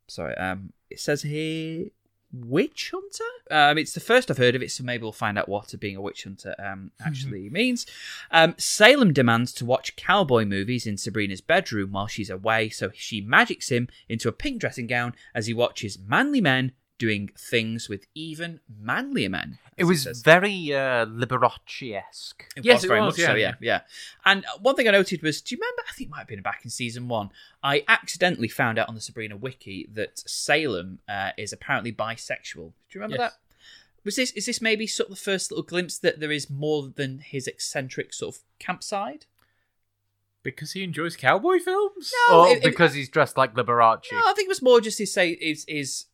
sorry, 0.08 0.36
um, 0.38 0.74
it 0.90 1.00
says 1.00 1.22
here 1.22 1.90
witch 2.34 2.92
hunter. 2.94 3.24
Um, 3.50 3.78
it's 3.78 3.94
the 3.94 4.00
first 4.00 4.30
I've 4.30 4.38
heard 4.38 4.56
of 4.56 4.62
it, 4.62 4.72
so 4.72 4.84
maybe 4.84 5.04
we'll 5.04 5.12
find 5.12 5.38
out 5.38 5.50
what 5.50 5.74
being 5.80 5.96
a 5.96 6.02
witch 6.02 6.24
hunter 6.24 6.56
um 6.60 6.92
actually 7.06 7.50
means. 7.50 7.86
Um, 8.32 8.56
Salem 8.58 9.14
demands 9.14 9.54
to 9.54 9.66
watch 9.66 9.96
cowboy 9.96 10.46
movies 10.46 10.86
in 10.86 10.98
Sabrina's 10.98 11.42
bedroom 11.42 11.92
while 11.92 12.08
she's 12.08 12.30
away, 12.30 12.70
so 12.70 12.92
she 12.94 13.22
magics 13.22 13.70
him 13.70 13.88
into 14.08 14.30
a 14.30 14.34
pink 14.34 14.60
dressing 14.60 14.88
gown 14.88 15.14
as 15.36 15.48
he 15.48 15.54
watches 15.54 16.00
manly 16.00 16.42
men 16.42 16.72
doing 17.02 17.32
things 17.36 17.90
with 17.90 18.06
even 18.14 18.60
manlier 18.80 19.28
men. 19.28 19.58
It 19.76 19.86
was 19.86 20.04
says. 20.04 20.22
very 20.22 20.72
uh, 20.72 21.08
Liberace 21.08 21.96
esque. 21.96 22.46
Yes, 22.62 22.76
was 22.76 22.84
it 22.84 22.88
very 22.90 23.02
was, 23.02 23.18
much 23.18 23.26
so, 23.26 23.34
yeah. 23.34 23.38
yeah, 23.38 23.54
yeah. 23.60 23.82
And 24.24 24.46
one 24.62 24.76
thing 24.76 24.88
I 24.88 24.92
noted 24.92 25.24
was, 25.24 25.42
do 25.42 25.56
you 25.56 25.60
remember? 25.60 25.82
I 25.90 25.94
think 25.94 26.10
it 26.10 26.12
might 26.12 26.20
have 26.20 26.28
been 26.28 26.44
back 26.44 26.62
in 26.64 26.70
season 26.70 27.08
one. 27.08 27.32
I 27.64 27.84
accidentally 27.88 28.48
found 28.48 28.78
out 28.78 28.88
on 28.88 28.94
the 28.94 29.02
Sabrina 29.02 29.36
wiki 29.36 29.90
that 29.94 30.20
Salem 30.30 31.00
uh, 31.10 31.32
is 31.38 31.52
apparently 31.52 31.92
bisexual. 31.92 32.72
Do 32.90 32.92
you 32.92 33.02
remember 33.02 33.18
Yes. 33.18 33.32
that? 33.32 33.38
Was 34.04 34.16
this 34.16 34.32
is 34.32 34.46
this 34.46 34.62
maybe 34.62 34.86
sort 34.88 35.10
of 35.10 35.16
the 35.16 35.22
first 35.22 35.50
little 35.52 35.64
glimpse 35.64 35.98
that 36.00 36.20
there 36.20 36.32
is 36.32 36.50
more 36.50 36.92
than 36.96 37.20
his 37.20 37.48
eccentric 37.48 38.14
sort 38.14 38.36
of 38.36 38.42
campside? 38.60 39.24
Because 40.44 40.72
he 40.72 40.84
enjoys 40.84 41.16
cowboy 41.16 41.60
films? 41.60 42.12
No, 42.30 42.40
or 42.42 42.48
it- 42.48 42.58
it- 42.58 42.64
because 42.64 42.94
he's 42.96 43.10
dressed 43.10 43.38
like 43.38 43.54
Liberace. 43.54 44.12
No, 44.12 44.18
I 44.26 44.34
think 44.36 44.48
it 44.48 44.50
was 44.50 44.62
more 44.62 44.82
just 44.82 44.98
his 45.00 45.14
say 45.14 45.30
is 45.32 45.66
is 45.66 46.06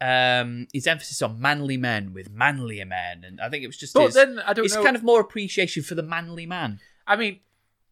um 0.00 0.66
his 0.72 0.86
emphasis 0.86 1.22
on 1.22 1.40
manly 1.40 1.76
men 1.76 2.12
with 2.12 2.30
manlier 2.30 2.84
men, 2.84 3.24
and 3.24 3.40
I 3.40 3.48
think 3.48 3.64
it 3.64 3.66
was 3.66 3.78
just 3.78 3.94
But 3.94 4.06
his, 4.06 4.14
then, 4.14 4.38
I 4.40 4.52
don't 4.52 4.70
know. 4.70 4.82
kind 4.82 4.96
of 4.96 5.02
more 5.02 5.20
appreciation 5.20 5.82
for 5.82 5.94
the 5.94 6.02
manly 6.02 6.44
man. 6.46 6.80
I 7.06 7.16
mean, 7.16 7.40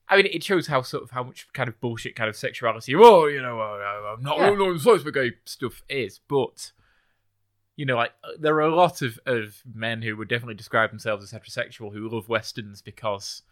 I 0.09 0.17
mean, 0.17 0.27
it 0.27 0.43
shows 0.45 0.67
how 0.67 0.83
sort 0.83 1.03
of 1.03 1.11
how 1.13 1.23
much 1.23 1.49
kind 1.55 1.69
of 1.69 1.81
bullshit 1.81 2.15
kind 2.15 2.29
of 2.29 2.37
sexuality. 2.37 2.95
Oh, 2.95 3.27
you 3.27 3.41
know, 3.41 3.61
I'm 3.61 4.23
not, 4.23 4.37
Yeah. 4.39 4.51
I'm 4.51 4.79
supposed 4.79 5.05
to 5.07 5.11
be 5.13 5.19
gay 5.31 5.37
stuff 5.47 5.83
is, 5.89 6.21
but 6.29 6.73
you 7.77 7.87
know, 7.87 7.97
like 7.97 8.13
uh, 8.23 8.29
there 8.39 8.55
are 8.57 8.61
a 8.61 8.75
lot 8.75 9.01
of 9.03 9.19
of 9.25 9.63
men 9.75 10.03
who 10.03 10.17
would 10.17 10.29
definitely 10.29 10.55
describe 10.55 10.91
themselves 10.91 11.25
as 11.25 11.33
heterosexual 11.33 11.93
who 11.93 12.09
love 12.09 12.29
westerns 12.29 12.83
because 12.83 13.43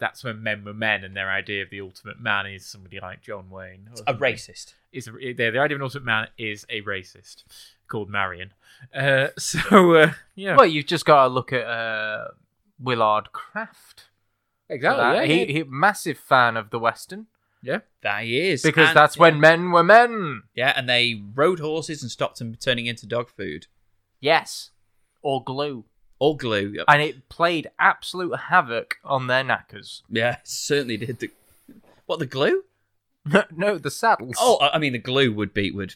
that's 0.00 0.24
when 0.24 0.42
men 0.42 0.64
were 0.64 0.74
men, 0.74 1.04
and 1.04 1.14
their 1.16 1.30
idea 1.30 1.62
of 1.62 1.70
the 1.70 1.80
ultimate 1.80 2.18
man 2.20 2.46
is 2.46 2.66
somebody 2.66 2.98
like 2.98 3.22
John 3.22 3.48
Wayne. 3.50 3.88
or 3.94 4.02
A 4.06 4.14
racist. 4.14 4.74
Is 4.92 5.06
a, 5.06 5.12
the, 5.12 5.32
the 5.32 5.58
idea 5.58 5.76
of 5.76 5.80
an 5.80 5.82
ultimate 5.82 6.04
man 6.04 6.28
is 6.36 6.66
a 6.68 6.82
racist 6.82 7.44
called 7.86 8.10
Marion. 8.10 8.52
Uh, 8.92 9.28
so 9.38 9.94
uh, 9.94 10.12
yeah, 10.34 10.56
Well, 10.56 10.66
you've 10.66 10.86
just 10.86 11.04
got 11.04 11.24
to 11.24 11.28
look 11.28 11.52
at 11.52 11.64
uh, 11.66 12.28
Willard 12.80 13.30
Kraft. 13.32 14.08
exactly. 14.68 15.04
Yeah, 15.04 15.24
he, 15.24 15.40
yeah. 15.52 15.52
he 15.58 15.62
massive 15.68 16.18
fan 16.18 16.56
of 16.56 16.70
the 16.70 16.78
Western 16.80 17.26
yeah. 17.62 17.80
That 18.02 18.24
he 18.24 18.40
is 18.40 18.62
because 18.62 18.88
And- 18.88 18.96
that's 18.96 19.16
yeah. 19.16 19.20
when 19.22 19.40
men 19.40 19.70
were 19.70 19.84
men. 19.84 20.42
Yeah, 20.54 20.72
and 20.74 20.88
they 20.88 21.20
rode 21.34 21.60
horses 21.60 22.02
and 22.02 22.10
stopped 22.10 22.38
them 22.38 22.54
turning 22.54 22.86
into 22.86 23.06
dog 23.06 23.28
food. 23.30 23.66
Yes, 24.20 24.70
or 25.22 25.42
glue, 25.42 25.84
Or 26.20 26.36
glue. 26.36 26.74
Yep. 26.76 26.84
and 26.86 27.02
it 27.02 27.28
played 27.28 27.70
absolute 27.78 28.36
havoc 28.36 28.98
on 29.04 29.26
their 29.26 29.42
knackers. 29.42 30.02
Yeah, 30.08 30.34
it 30.34 30.40
certainly 30.44 30.96
did. 30.96 31.18
The, 31.18 31.30
what, 32.06 32.18
the 32.18 32.26
glue? 32.26 32.64
no, 33.56 33.78
the 33.78 33.90
saddles. 33.90 34.36
Oh, 34.38 34.58
I 34.60 34.78
mean, 34.78 34.92
the 34.92 34.98
glue 34.98 35.32
would 35.32 35.52
be, 35.52 35.70
would 35.70 35.88
be 35.90 35.94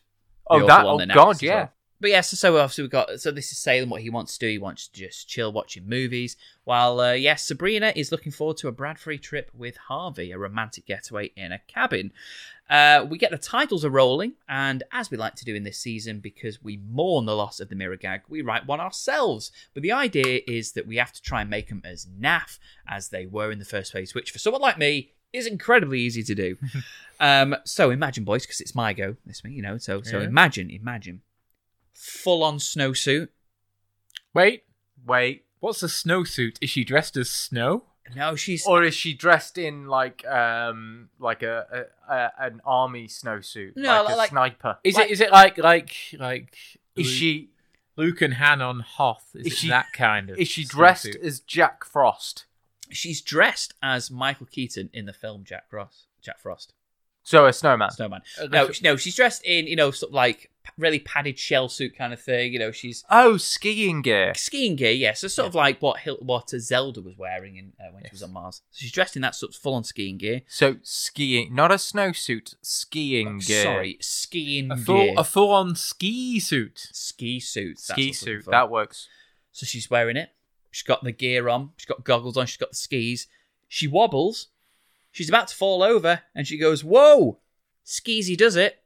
oh 0.48 0.56
awful 0.56 0.66
that. 0.66 0.86
on 0.86 1.10
Oh 1.10 1.14
God, 1.14 1.42
yeah. 1.42 1.54
well. 1.54 1.72
But 2.04 2.10
yeah, 2.10 2.20
so, 2.20 2.36
so 2.36 2.58
obviously 2.58 2.84
we 2.84 2.88
got 2.88 3.18
so 3.18 3.30
this 3.30 3.50
is 3.50 3.56
Salem. 3.56 3.88
What 3.88 4.02
he 4.02 4.10
wants 4.10 4.34
to 4.36 4.40
do, 4.40 4.50
he 4.50 4.58
wants 4.58 4.88
to 4.88 4.92
just 4.92 5.26
chill 5.26 5.50
watching 5.50 5.88
movies. 5.88 6.36
While 6.64 7.00
uh, 7.00 7.14
yes, 7.14 7.44
Sabrina 7.44 7.94
is 7.96 8.12
looking 8.12 8.30
forward 8.30 8.58
to 8.58 8.68
a 8.68 8.74
Bradfree 8.74 9.22
trip 9.22 9.50
with 9.54 9.78
Harvey, 9.78 10.30
a 10.30 10.36
romantic 10.36 10.84
getaway 10.84 11.32
in 11.34 11.50
a 11.50 11.60
cabin. 11.60 12.12
Uh, 12.68 13.06
we 13.08 13.16
get 13.16 13.30
the 13.30 13.38
titles 13.38 13.86
are 13.86 13.90
rolling, 13.90 14.34
and 14.50 14.82
as 14.92 15.10
we 15.10 15.16
like 15.16 15.34
to 15.36 15.46
do 15.46 15.54
in 15.54 15.64
this 15.64 15.78
season, 15.78 16.20
because 16.20 16.62
we 16.62 16.78
mourn 16.90 17.24
the 17.24 17.34
loss 17.34 17.58
of 17.58 17.70
the 17.70 17.74
mirror 17.74 17.96
gag, 17.96 18.20
we 18.28 18.42
write 18.42 18.66
one 18.66 18.80
ourselves. 18.80 19.50
But 19.72 19.82
the 19.82 19.92
idea 19.92 20.40
is 20.46 20.72
that 20.72 20.86
we 20.86 20.96
have 20.96 21.12
to 21.14 21.22
try 21.22 21.40
and 21.40 21.48
make 21.48 21.70
them 21.70 21.80
as 21.86 22.04
naff 22.04 22.58
as 22.86 23.08
they 23.08 23.24
were 23.24 23.50
in 23.50 23.58
the 23.60 23.64
first 23.64 23.92
place, 23.92 24.14
which 24.14 24.30
for 24.30 24.38
someone 24.38 24.60
like 24.60 24.76
me 24.76 25.12
is 25.32 25.46
incredibly 25.46 26.00
easy 26.00 26.22
to 26.22 26.34
do. 26.34 26.58
um, 27.18 27.56
so 27.64 27.88
imagine, 27.88 28.24
boys, 28.24 28.44
because 28.44 28.60
it's 28.60 28.74
my 28.74 28.92
go 28.92 29.16
this 29.24 29.42
week, 29.42 29.54
you 29.54 29.62
know. 29.62 29.78
So 29.78 30.02
so 30.02 30.18
Yeah. 30.18 30.26
imagine, 30.26 30.68
imagine, 30.68 31.22
full 31.94 32.42
on 32.42 32.58
snowsuit. 32.58 33.28
Wait, 34.32 34.64
Wait, 35.06 35.44
what's 35.60 35.82
a 35.82 35.86
snowsuit? 35.86 36.56
Is 36.62 36.70
she 36.70 36.82
dressed 36.84 37.16
as 37.16 37.30
snow? 37.30 37.84
No, 38.16 38.36
she's 38.36 38.66
or 38.66 38.82
is 38.82 38.94
she 38.94 39.14
dressed 39.14 39.56
in 39.58 39.86
like 39.86 40.26
um 40.26 41.08
like 41.18 41.42
a, 41.42 41.86
a, 42.08 42.12
a 42.14 42.32
an 42.38 42.60
army 42.64 43.06
snowsuit? 43.06 43.76
No, 43.76 44.02
like 44.04 44.12
a 44.14 44.16
like- 44.16 44.30
sniper. 44.30 44.78
Is 44.84 44.94
Like- 44.96 45.06
it? 45.06 45.12
Is 45.12 45.20
it 45.20 45.30
like 45.30 45.58
like 45.58 45.94
like? 46.18 46.56
Is 46.96 47.06
Luke- 47.06 47.14
she 47.14 47.50
Luke 47.96 48.22
and 48.22 48.34
Han 48.34 48.60
on 48.60 48.80
Hoth? 48.80 49.30
Is, 49.34 49.46
Is 49.46 49.52
it 49.52 49.56
she- 49.56 49.68
that 49.68 49.86
kind 49.94 50.30
of? 50.30 50.38
is 50.38 50.48
she 50.48 50.64
dressed 50.64 51.06
snowsuit? 51.06 51.22
as 51.24 51.40
Jack 51.40 51.84
Frost? 51.84 52.46
she's 52.90 53.20
dressed 53.22 53.74
as 53.82 54.10
Michael 54.10 54.46
Keaton 54.46 54.88
in 54.92 55.06
the 55.06 55.12
film 55.12 55.42
Jack 55.44 55.68
Frost. 55.70 56.06
Jack 56.22 56.38
Frost, 56.40 56.72
So 57.24 57.46
a 57.46 57.52
snowman. 57.52 57.90
Snowman. 57.90 58.20
Uh, 58.40 58.46
No, 58.46 58.70
no, 58.82 58.96
she's 58.96 59.16
dressed 59.16 59.42
in 59.44 59.66
you 59.66 59.76
know 59.76 59.90
sort 59.90 60.10
of 60.10 60.14
like 60.14 60.50
really 60.78 60.98
padded 60.98 61.38
shell 61.38 61.68
suit 61.68 61.96
kind 61.96 62.12
of 62.12 62.20
thing. 62.20 62.52
You 62.52 62.58
know, 62.58 62.72
she's 62.72 63.04
Oh, 63.10 63.36
skiing 63.36 64.02
gear. 64.02 64.32
skiing 64.34 64.76
gear. 64.76 64.90
Yes, 64.90 65.20
so 65.20 65.28
sort 65.28 65.48
of 65.48 65.54
like 65.54 65.80
what 65.80 66.00
what 66.20 66.50
Zelda 66.50 67.00
was 67.00 67.16
wearing 67.16 67.56
in, 67.56 67.72
uh, 67.80 67.90
when 67.92 68.02
she 68.04 68.10
was 68.12 68.22
on 68.22 68.32
Mars. 68.32 68.62
So 68.70 68.78
she's 68.80 68.92
dressed 68.92 69.16
in 69.16 69.22
that 69.22 69.34
sort 69.34 69.54
of 69.54 69.56
full 69.60 69.74
on 69.74 69.84
skiing 69.84 70.18
gear. 70.18 70.42
So 70.48 70.76
skiing, 70.82 71.54
not 71.54 71.70
a 71.70 71.76
snowsuit, 71.76 72.54
skiing 72.62 73.38
gear. 73.38 73.62
Sorry, 73.62 73.98
skiing 74.00 74.70
a 74.70 74.76
gear. 74.76 74.84
full 74.84 75.18
a 75.18 75.24
full 75.24 75.50
on 75.50 75.76
ski 75.76 76.40
suit. 76.40 76.88
ski 76.92 77.40
suit. 77.40 77.78
ski 77.78 77.92
what 77.92 77.96
I'm 77.98 78.02
looking 78.02 78.14
suit. 78.14 78.50
That 78.50 78.70
works. 78.70 79.08
So 79.52 79.66
she's 79.66 79.88
wearing 79.90 80.16
it. 80.16 80.30
She's 80.70 80.82
got 80.82 81.04
the 81.04 81.12
gear 81.12 81.48
on. 81.48 81.70
She's 81.76 81.86
got 81.86 82.02
goggles 82.04 82.36
on. 82.36 82.46
She's 82.46 82.56
got 82.56 82.70
the 82.70 82.76
skis. 82.76 83.28
She 83.68 83.86
wobbles. 83.86 84.48
She's 85.12 85.28
about 85.28 85.46
to 85.48 85.54
fall 85.54 85.82
over, 85.84 86.22
and 86.34 86.44
she 86.46 86.58
goes, 86.58 86.82
"Whoa!" 86.82 87.38
Skeezy 87.86 88.36
does 88.36 88.56
it. 88.56 88.80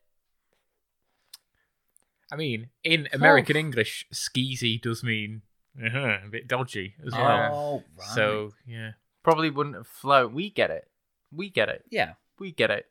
I 2.33 2.37
mean, 2.37 2.69
in 2.85 3.09
American 3.13 3.57
English, 3.57 4.07
skeezy 4.13 4.81
does 4.81 5.03
mean 5.03 5.43
uh 5.83 6.19
a 6.27 6.29
bit 6.31 6.49
dodgy 6.49 6.95
as 7.07 7.13
well. 7.13 7.55
Oh, 7.55 7.85
right. 7.99 8.09
So 8.15 8.53
yeah, 8.67 8.93
Probably 9.23 9.51
wouldn't 9.51 9.77
have 9.77 9.87
flown. 9.87 10.35
We 10.35 10.51
get 10.51 10.71
it. 10.71 10.89
We 11.33 11.51
get 11.51 11.69
it. 11.69 11.85
yeah, 11.91 12.15
We 12.39 12.53
get 12.53 12.71
it. 12.71 12.87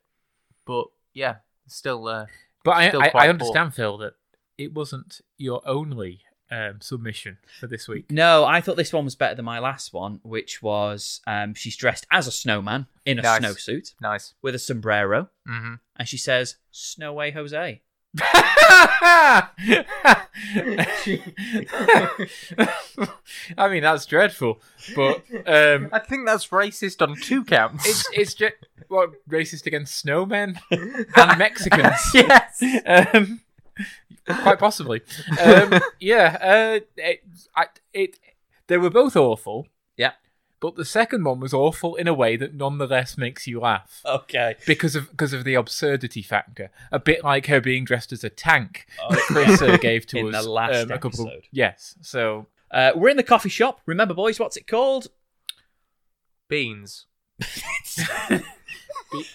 But 0.64 0.86
yeah, 1.12 1.36
still. 1.66 2.06
Uh, 2.06 2.26
but 2.64 2.72
I 2.72 2.88
Still 2.88 3.02
I, 3.02 3.08
quite 3.10 3.22
I 3.22 3.24
poor. 3.26 3.30
understand 3.30 3.74
Phil 3.74 3.98
that 3.98 4.14
it 4.56 4.72
wasn't 4.74 5.20
your 5.36 5.62
only 5.66 6.20
um, 6.50 6.80
submission 6.80 7.38
for 7.60 7.66
this 7.66 7.88
week. 7.88 8.10
no, 8.10 8.44
I 8.44 8.60
thought 8.60 8.76
this 8.76 8.92
one 8.92 9.04
was 9.04 9.14
better 9.14 9.34
than 9.34 9.44
my 9.44 9.58
last 9.58 9.92
one, 9.92 10.20
which 10.22 10.62
was 10.62 11.20
um, 11.26 11.54
she's 11.54 11.76
dressed 11.76 12.06
as 12.10 12.26
a 12.26 12.30
snowman 12.32 12.86
in 13.04 13.18
a 13.18 13.22
Nice. 13.22 13.40
snowsuit 13.40 13.94
nice. 14.00 14.34
with 14.42 14.54
a 14.54 14.58
sombrero, 14.58 15.28
Mm-hmm. 15.48 15.74
and 15.96 16.08
she 16.08 16.16
says, 16.18 16.56
"Snow 16.70 17.10
away, 17.10 17.30
Jose." 17.32 17.82
I 18.16 19.48
mean, 23.70 23.82
that's 23.82 24.06
dreadful, 24.06 24.60
but 24.94 25.22
um, 25.46 25.90
I 25.92 25.98
think 25.98 26.26
that's 26.26 26.48
racist 26.48 27.06
on 27.06 27.16
two 27.16 27.44
counts. 27.44 27.86
it's 27.86 28.08
it's 28.12 28.34
just 28.34 28.54
what 28.88 29.10
racist 29.28 29.66
against 29.66 30.04
snowmen 30.04 30.58
and 30.70 31.38
Mexicans. 31.38 32.00
yes. 32.14 32.62
um, 32.86 33.40
quite 34.26 34.58
possibly. 34.58 35.02
Um, 35.40 35.78
yeah, 36.00 36.38
uh, 36.40 36.80
it, 36.96 37.22
I, 37.54 37.66
it. 37.92 38.18
They 38.68 38.78
were 38.78 38.90
both 38.90 39.16
awful. 39.16 39.66
Yeah. 39.96 40.12
But 40.60 40.74
the 40.74 40.84
second 40.84 41.22
one 41.24 41.38
was 41.38 41.54
awful 41.54 41.94
in 41.94 42.08
a 42.08 42.14
way 42.14 42.36
that 42.36 42.52
nonetheless 42.54 43.16
makes 43.16 43.46
you 43.46 43.60
laugh 43.60 44.00
Okay. 44.04 44.56
because 44.66 44.96
of 44.96 45.08
because 45.10 45.32
of 45.32 45.44
the 45.44 45.54
absurdity 45.54 46.20
factor. 46.22 46.70
A 46.90 46.98
bit 46.98 47.22
like 47.22 47.46
her 47.46 47.60
being 47.60 47.84
dressed 47.84 48.10
as 48.12 48.24
a 48.24 48.30
tank 48.30 48.86
that 49.08 49.20
Chris 49.28 49.62
uh, 49.62 49.76
gave 49.76 50.04
to 50.08 50.18
In 50.28 50.34
us 50.34 50.44
the 50.44 50.50
last 50.50 50.74
um, 50.84 50.90
a 50.90 50.98
couple. 50.98 51.26
episode. 51.28 51.44
Yes. 51.52 51.94
So 52.02 52.46
Uh, 52.72 52.90
we're 52.96 53.08
in 53.10 53.16
the 53.16 53.22
coffee 53.22 53.48
shop. 53.48 53.80
Remember, 53.86 54.14
boys, 54.14 54.40
what's 54.40 54.56
it 54.56 54.66
called? 54.66 55.06
Beans. 56.48 57.06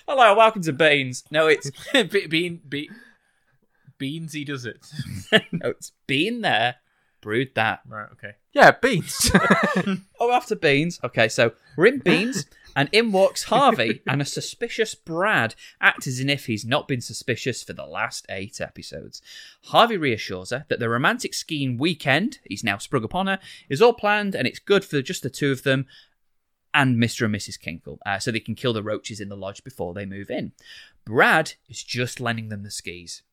Hello, 0.07 0.35
welcome 0.35 0.61
to 0.63 0.73
Beans. 0.73 1.23
No, 1.31 1.47
it's 1.47 1.71
Be- 1.93 2.27
bean 2.27 2.61
be, 2.67 2.89
Beansy 3.99 4.45
does 4.45 4.65
it. 4.65 4.85
no, 5.51 5.69
it's 5.69 5.91
been 6.05 6.41
there, 6.41 6.75
brewed 7.21 7.55
that. 7.55 7.79
right. 7.87 8.09
Okay. 8.13 8.33
Yeah, 8.53 8.71
beans. 8.71 9.31
Oh, 10.19 10.31
after 10.31 10.55
Beans. 10.55 10.99
Okay, 11.03 11.27
so 11.27 11.51
we're 11.75 11.87
in 11.87 11.99
Beans, 11.99 12.45
and 12.77 12.87
in 12.93 13.11
walks 13.11 13.43
Harvey 13.43 14.01
and 14.07 14.21
a 14.21 14.25
suspicious 14.25 14.95
Brad, 14.95 15.53
acting 15.81 16.11
as 16.11 16.19
if 16.21 16.45
he's 16.45 16.63
not 16.63 16.87
been 16.87 17.01
suspicious 17.01 17.61
for 17.61 17.73
the 17.73 17.85
last 17.85 18.25
eight 18.29 18.61
episodes. 18.61 19.21
Harvey 19.65 19.97
reassures 19.97 20.51
her 20.51 20.65
that 20.69 20.79
the 20.79 20.87
romantic 20.87 21.33
skiing 21.33 21.77
weekend 21.77 22.39
he's 22.45 22.63
now 22.63 22.77
sprung 22.77 23.03
upon 23.03 23.27
her 23.27 23.39
is 23.67 23.81
all 23.81 23.91
planned 23.91 24.33
and 24.33 24.47
it's 24.47 24.59
good 24.59 24.85
for 24.85 25.01
just 25.01 25.23
the 25.23 25.29
two 25.29 25.51
of 25.51 25.63
them 25.63 25.87
and 26.73 26.95
Mr. 26.95 27.25
and 27.25 27.35
Mrs. 27.35 27.59
Kinkle, 27.59 27.97
uh, 28.05 28.17
so 28.19 28.31
they 28.31 28.39
can 28.39 28.55
kill 28.55 28.71
the 28.71 28.81
roaches 28.81 29.19
in 29.19 29.27
the 29.29 29.35
lodge 29.35 29.63
before 29.65 29.93
they 29.93 30.05
move 30.05 30.29
in. 30.31 30.53
Brad 31.05 31.53
is 31.67 31.83
just 31.83 32.21
lending 32.21 32.47
them 32.47 32.63
the 32.63 32.71
skis. 32.71 33.23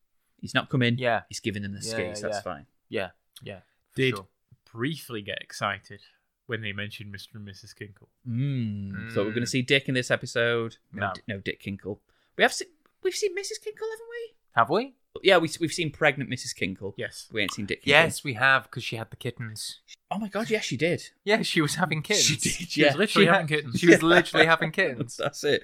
He's 0.40 0.54
not 0.54 0.68
coming. 0.70 0.98
Yeah. 0.98 1.22
He's 1.28 1.40
giving 1.40 1.62
them 1.62 1.72
the 1.72 1.78
Yeah, 1.86 1.92
skis. 1.92 2.20
yeah, 2.20 2.28
That's 2.28 2.36
yeah. 2.38 2.40
fine. 2.42 2.66
yeah, 2.88 3.08
yeah. 3.44 3.60
for 3.92 3.96
Did 3.96 4.14
sure. 4.16 4.26
Briefly 4.72 5.22
get 5.22 5.38
excited 5.40 6.00
when 6.46 6.60
they 6.62 6.72
mentioned 6.72 7.14
Mr. 7.14 7.34
and 7.36 7.46
Mrs. 7.46 7.74
Kinkle. 7.74 8.08
Mm. 8.28 9.12
So 9.12 9.20
we're 9.22 9.30
going 9.30 9.34
to 9.34 9.40
Mm. 9.42 9.48
see 9.48 9.62
Dick 9.62 9.88
in 9.88 9.94
this 9.94 10.10
episode. 10.10 10.76
No, 10.92 11.06
No. 11.06 11.12
No 11.28 11.38
Dick 11.38 11.62
Kinkle. 11.62 11.98
We 12.36 12.42
have 12.42 12.52
seen, 12.52 12.68
we've 13.02 13.14
seen 13.14 13.36
Mrs. 13.36 13.60
Kinkle, 13.64 13.86
haven't 13.90 14.08
we? 14.10 14.34
Have 14.56 14.70
we? 14.70 14.94
Yeah, 15.22 15.38
we, 15.38 15.48
we've 15.60 15.72
seen 15.72 15.90
pregnant 15.90 16.30
Mrs. 16.30 16.54
Kinkle. 16.56 16.94
Yes. 16.96 17.28
We 17.32 17.42
ain't 17.42 17.52
seen 17.52 17.66
Dick 17.66 17.80
Kinkle. 17.82 17.86
Yes, 17.88 18.24
we 18.24 18.34
have 18.34 18.64
because 18.64 18.82
she 18.84 18.96
had 18.96 19.10
the 19.10 19.16
kittens. 19.16 19.80
Oh 20.10 20.18
my 20.18 20.28
god, 20.28 20.50
yes, 20.50 20.64
she 20.64 20.76
did. 20.76 21.02
Yeah, 21.24 21.42
she 21.42 21.60
was 21.60 21.76
having 21.76 22.02
kittens. 22.02 22.24
She 22.26 22.36
did, 22.36 22.68
She 22.70 22.84
was 22.84 22.96
literally 22.96 23.26
She 23.26 23.30
having 23.30 23.48
had- 23.48 23.56
kittens. 23.56 23.78
She 23.80 23.86
was 23.90 24.02
literally 24.02 24.46
having 24.46 24.72
kittens. 24.72 25.16
That's 25.16 25.44
it. 25.44 25.62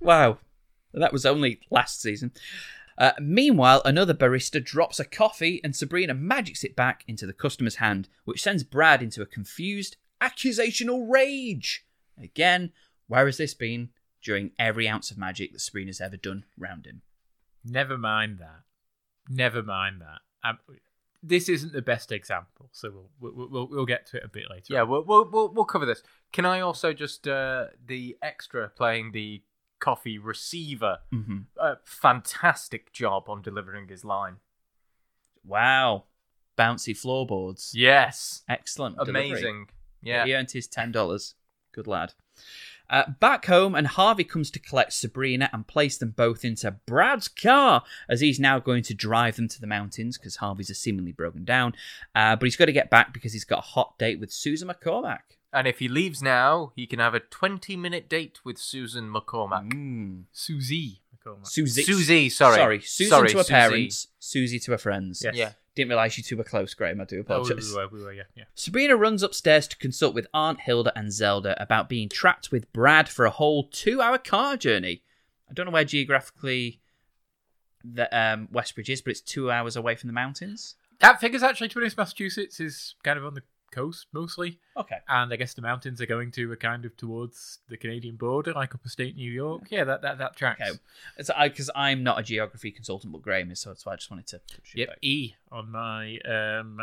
Wow. 0.00 0.38
That 0.94 1.12
was 1.12 1.26
only 1.26 1.60
last 1.70 2.00
season. 2.00 2.32
Uh, 2.98 3.12
meanwhile, 3.20 3.80
another 3.84 4.12
barista 4.12 4.62
drops 4.62 4.98
a 4.98 5.04
coffee 5.04 5.60
and 5.62 5.74
Sabrina 5.74 6.14
magics 6.14 6.64
it 6.64 6.74
back 6.74 7.04
into 7.06 7.26
the 7.26 7.32
customer's 7.32 7.76
hand, 7.76 8.08
which 8.24 8.42
sends 8.42 8.64
Brad 8.64 9.02
into 9.02 9.22
a 9.22 9.26
confused, 9.26 9.96
accusational 10.20 11.06
rage. 11.08 11.86
Again, 12.20 12.72
where 13.06 13.26
has 13.26 13.36
this 13.36 13.54
been 13.54 13.90
during 14.20 14.50
every 14.58 14.88
ounce 14.88 15.12
of 15.12 15.18
magic 15.18 15.52
that 15.52 15.60
Sabrina's 15.60 16.00
ever 16.00 16.16
done 16.16 16.44
round 16.58 16.86
him? 16.86 17.02
Never 17.64 17.96
mind 17.96 18.38
that. 18.38 18.62
Never 19.28 19.62
mind 19.62 20.00
that. 20.00 20.20
Um, 20.42 20.58
this 21.22 21.48
isn't 21.48 21.72
the 21.72 21.82
best 21.82 22.10
example, 22.10 22.68
so 22.72 22.92
we'll 23.20 23.32
we'll, 23.32 23.48
we'll, 23.48 23.68
we'll 23.68 23.86
get 23.86 24.06
to 24.06 24.16
it 24.16 24.24
a 24.24 24.28
bit 24.28 24.50
later. 24.50 24.72
Yeah, 24.72 24.82
we'll, 24.82 25.04
we'll 25.04 25.28
we'll 25.30 25.48
we'll 25.48 25.64
cover 25.64 25.86
this. 25.86 26.02
Can 26.32 26.46
I 26.46 26.60
also 26.60 26.92
just 26.92 27.26
uh 27.26 27.66
the 27.84 28.16
extra 28.22 28.68
playing 28.68 29.12
the 29.12 29.42
coffee 29.80 30.18
receiver? 30.18 30.98
Mm-hmm. 31.12 31.38
Uh, 31.60 31.76
fantastic 31.84 32.92
job 32.92 33.24
on 33.28 33.42
delivering 33.42 33.88
his 33.88 34.04
line. 34.04 34.36
Wow. 35.44 36.04
Bouncy 36.56 36.96
floorboards. 36.96 37.72
Yes, 37.74 38.42
Excellent. 38.48 38.96
delivery. 38.96 39.30
amazing. 39.30 39.66
Yeah, 40.02 40.24
He 40.24 40.34
earned 40.34 40.50
his 40.50 40.68
$10. 40.68 41.34
Good 41.72 41.86
lad. 41.86 42.14
Uh, 42.90 43.04
back 43.20 43.44
home, 43.46 43.74
and 43.74 43.86
Harvey 43.86 44.24
comes 44.24 44.50
to 44.50 44.58
collect 44.58 44.94
Sabrina 44.94 45.50
and 45.52 45.66
place 45.66 45.98
them 45.98 46.14
both 46.16 46.42
into 46.44 46.70
Brad's 46.86 47.28
car 47.28 47.82
as 48.08 48.20
he's 48.22 48.40
now 48.40 48.58
going 48.58 48.82
to 48.84 48.94
drive 48.94 49.36
them 49.36 49.46
to 49.48 49.60
the 49.60 49.66
mountains 49.66 50.16
because 50.16 50.36
Harvey's 50.36 50.70
are 50.70 50.74
seemingly 50.74 51.12
broken 51.12 51.44
down. 51.44 51.74
Uh, 52.14 52.34
but 52.34 52.44
he's 52.46 52.56
got 52.56 52.64
to 52.64 52.72
get 52.72 52.88
back 52.90 53.12
because 53.12 53.32
he's 53.34 53.44
got 53.44 53.58
a 53.58 53.62
hot 53.62 53.98
date 53.98 54.18
with 54.18 54.32
Susan 54.32 54.68
McCormack. 54.68 55.36
And 55.52 55.66
if 55.66 55.78
he 55.78 55.88
leaves 55.88 56.22
now, 56.22 56.72
he 56.76 56.86
can 56.86 56.98
have 56.98 57.14
a 57.14 57.20
twenty-minute 57.20 58.08
date 58.08 58.40
with 58.44 58.58
Susan 58.58 59.12
McCormack. 59.12 59.72
Mm. 59.72 60.24
Susie. 60.32 61.02
McCormack. 61.14 61.46
Susie. 61.46 61.82
Susie, 61.82 62.28
sorry, 62.28 62.56
Sorry. 62.56 62.80
Susan 62.80 63.10
Sorry, 63.10 63.28
to 63.28 63.36
her 63.38 63.42
Susie. 63.42 63.54
parents, 63.54 64.08
Susie 64.18 64.58
to 64.60 64.72
her 64.72 64.78
friends. 64.78 65.22
Yes. 65.24 65.34
Yeah. 65.36 65.52
Didn't 65.74 65.90
realise 65.90 66.18
you 66.18 66.24
two 66.24 66.36
were 66.36 66.44
close, 66.44 66.74
Graham. 66.74 67.00
I 67.00 67.04
do 67.04 67.20
apologise. 67.20 67.72
Oh, 67.72 67.78
we, 67.78 67.86
we 67.86 67.98
were, 67.98 67.98
we 67.98 68.04
were, 68.04 68.12
yeah, 68.12 68.22
yeah. 68.34 68.44
Sabrina 68.56 68.96
runs 68.96 69.22
upstairs 69.22 69.68
to 69.68 69.76
consult 69.76 70.12
with 70.12 70.26
Aunt 70.34 70.62
Hilda 70.62 70.92
and 70.98 71.12
Zelda 71.12 71.60
about 71.62 71.88
being 71.88 72.08
trapped 72.08 72.50
with 72.50 72.72
Brad 72.72 73.08
for 73.08 73.24
a 73.24 73.30
whole 73.30 73.68
two 73.68 74.02
hour 74.02 74.18
car 74.18 74.56
journey. 74.56 75.02
I 75.48 75.52
don't 75.52 75.66
know 75.66 75.72
where 75.72 75.84
geographically 75.84 76.80
the 77.84 78.08
um, 78.18 78.48
Westbridge 78.52 78.90
is, 78.90 79.00
but 79.00 79.12
it's 79.12 79.20
two 79.20 79.52
hours 79.52 79.76
away 79.76 79.94
from 79.94 80.08
the 80.08 80.12
mountains. 80.12 80.74
That 80.98 81.20
figures 81.20 81.44
actually. 81.44 81.68
To 81.68 81.76
be 81.76 81.82
honest, 81.82 81.96
Massachusetts 81.96 82.58
is 82.58 82.96
kind 83.04 83.16
of 83.16 83.24
on 83.24 83.34
the 83.34 83.42
coast 83.70 84.06
mostly, 84.12 84.58
Okay. 84.76 84.98
and 85.08 85.32
I 85.32 85.36
guess 85.36 85.54
the 85.54 85.62
mountains 85.62 86.00
are 86.00 86.06
going 86.06 86.30
to 86.32 86.52
a 86.52 86.56
kind 86.56 86.84
of 86.84 86.96
towards 86.96 87.58
the 87.68 87.76
Canadian 87.76 88.16
border, 88.16 88.52
like 88.52 88.74
upstate 88.74 89.16
New 89.16 89.30
York. 89.30 89.62
Yeah, 89.70 89.84
that 89.84 90.02
that, 90.02 90.18
that 90.18 90.36
tracks. 90.36 90.60
Okay. 90.60 90.78
It's 91.16 91.30
I 91.30 91.48
because 91.48 91.70
I'm 91.74 92.02
not 92.02 92.18
a 92.18 92.22
geography 92.22 92.70
consultant, 92.70 93.12
but 93.12 93.22
Graham 93.22 93.50
is, 93.50 93.60
so 93.60 93.70
that's 93.70 93.84
why 93.86 93.92
I 93.94 93.96
just 93.96 94.10
wanted 94.10 94.26
to. 94.28 94.38
to 94.38 94.60
Yep, 94.74 94.88
back. 94.88 94.98
E 95.02 95.34
on 95.52 95.70
my 95.70 96.18
um, 96.28 96.80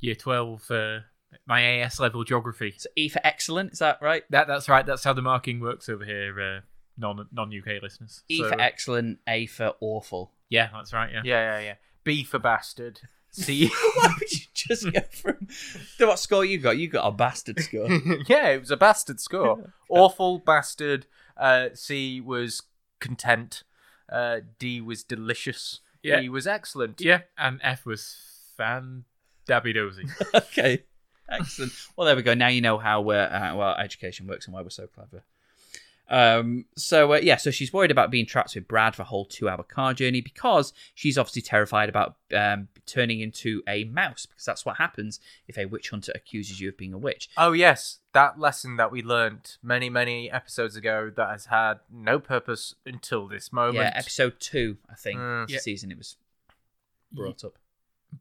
year 0.00 0.14
twelve, 0.14 0.70
uh, 0.70 1.00
my 1.46 1.62
AS 1.80 1.98
level 2.00 2.24
geography. 2.24 2.74
So 2.78 2.88
E 2.96 3.08
for 3.08 3.20
excellent, 3.24 3.72
is 3.72 3.78
that 3.80 3.98
right? 4.02 4.24
That 4.30 4.46
that's 4.46 4.68
right. 4.68 4.84
That's 4.86 5.04
how 5.04 5.12
the 5.12 5.22
marking 5.22 5.60
works 5.60 5.88
over 5.88 6.04
here. 6.04 6.40
Uh, 6.40 6.60
non 6.98 7.26
non 7.32 7.48
UK 7.56 7.82
listeners. 7.82 8.22
E 8.28 8.38
So, 8.38 8.48
for 8.48 8.60
excellent, 8.60 9.18
A 9.28 9.46
for 9.46 9.74
awful. 9.80 10.32
yeah, 10.48 10.68
that's 10.72 10.92
right. 10.92 11.10
Yeah. 11.12 11.22
Yeah, 11.24 11.58
yeah, 11.58 11.64
yeah. 11.64 11.74
B 12.04 12.22
for 12.24 12.38
bastard. 12.38 13.00
C. 13.36 13.68
Why 13.96 14.14
would 14.18 14.32
you 14.32 14.46
just 14.54 14.92
go 14.92 15.00
from? 15.10 15.48
What 16.06 16.18
score 16.18 16.44
you 16.44 16.58
got? 16.58 16.78
You 16.78 16.88
got 16.88 17.06
a 17.06 17.12
bastard 17.12 17.60
score. 17.60 17.88
yeah, 18.28 18.48
it 18.48 18.60
was 18.60 18.70
a 18.70 18.76
bastard 18.76 19.20
score. 19.20 19.72
Awful 19.88 20.38
bastard. 20.38 21.06
Uh, 21.36 21.68
C 21.74 22.20
was 22.20 22.62
content. 22.98 23.62
Uh, 24.10 24.38
D 24.58 24.80
was 24.80 25.02
delicious. 25.02 25.80
Yeah. 26.02 26.20
E 26.20 26.28
was 26.28 26.46
excellent. 26.46 27.00
Yeah, 27.00 27.22
and 27.36 27.60
F 27.62 27.84
was 27.84 28.16
fan 28.56 29.04
dabby 29.46 29.72
dozy. 29.72 30.04
okay, 30.34 30.84
excellent. 31.28 31.72
Well, 31.96 32.06
there 32.06 32.16
we 32.16 32.22
go. 32.22 32.34
Now 32.34 32.48
you 32.48 32.60
know 32.60 32.78
how 32.78 33.08
uh, 33.10 33.38
how 33.38 33.60
our 33.60 33.80
education 33.80 34.26
works 34.26 34.46
and 34.46 34.54
why 34.54 34.62
we're 34.62 34.70
so 34.70 34.86
clever. 34.86 35.24
Um. 36.08 36.66
So 36.76 37.14
uh, 37.14 37.16
yeah. 37.22 37.36
So 37.36 37.50
she's 37.50 37.72
worried 37.72 37.90
about 37.90 38.10
being 38.10 38.26
trapped 38.26 38.54
with 38.54 38.68
Brad 38.68 38.94
for 38.94 39.02
a 39.02 39.06
whole 39.06 39.24
two-hour 39.24 39.64
car 39.64 39.92
journey 39.94 40.20
because 40.20 40.72
she's 40.94 41.18
obviously 41.18 41.42
terrified 41.42 41.88
about 41.88 42.16
um 42.34 42.68
turning 42.86 43.18
into 43.20 43.62
a 43.66 43.82
mouse 43.84 44.26
because 44.26 44.44
that's 44.44 44.64
what 44.64 44.76
happens 44.76 45.18
if 45.48 45.58
a 45.58 45.64
witch 45.64 45.90
hunter 45.90 46.12
accuses 46.14 46.60
you 46.60 46.68
of 46.68 46.76
being 46.76 46.92
a 46.92 46.98
witch. 46.98 47.28
Oh 47.36 47.50
yes, 47.52 47.98
that 48.12 48.38
lesson 48.38 48.76
that 48.76 48.92
we 48.92 49.02
learnt 49.02 49.58
many, 49.62 49.90
many 49.90 50.30
episodes 50.30 50.76
ago 50.76 51.10
that 51.16 51.28
has 51.30 51.46
had 51.46 51.80
no 51.92 52.20
purpose 52.20 52.76
until 52.86 53.26
this 53.26 53.52
moment. 53.52 53.78
Yeah, 53.78 53.92
episode 53.94 54.38
two, 54.38 54.76
I 54.88 54.94
think, 54.94 55.18
Mm. 55.18 55.48
Yeah. 55.50 55.58
season 55.58 55.90
it 55.90 55.98
was 55.98 56.16
brought 57.12 57.42
up. 57.44 57.58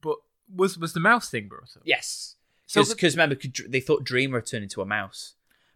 but 0.01 0.18
was 0.54 0.77
was 0.80 0.94
the 0.94 1.00
mouse 1.00 1.30
thing 1.30 1.48
brought 1.48 1.75
up? 1.75 1.84
Yes, 1.86 2.36
So 2.65 2.84
because 2.84 3.13
the- 3.13 3.18
remember 3.18 3.36
'cause 3.36 3.51
Dr- 3.51 3.70
they 3.72 3.80
thought 3.80 4.04
Dreamer 4.04 4.39
had 4.39 4.48
turned 4.48 4.63
into 4.63 4.82
a 4.82 4.86
mouse, 4.86 5.36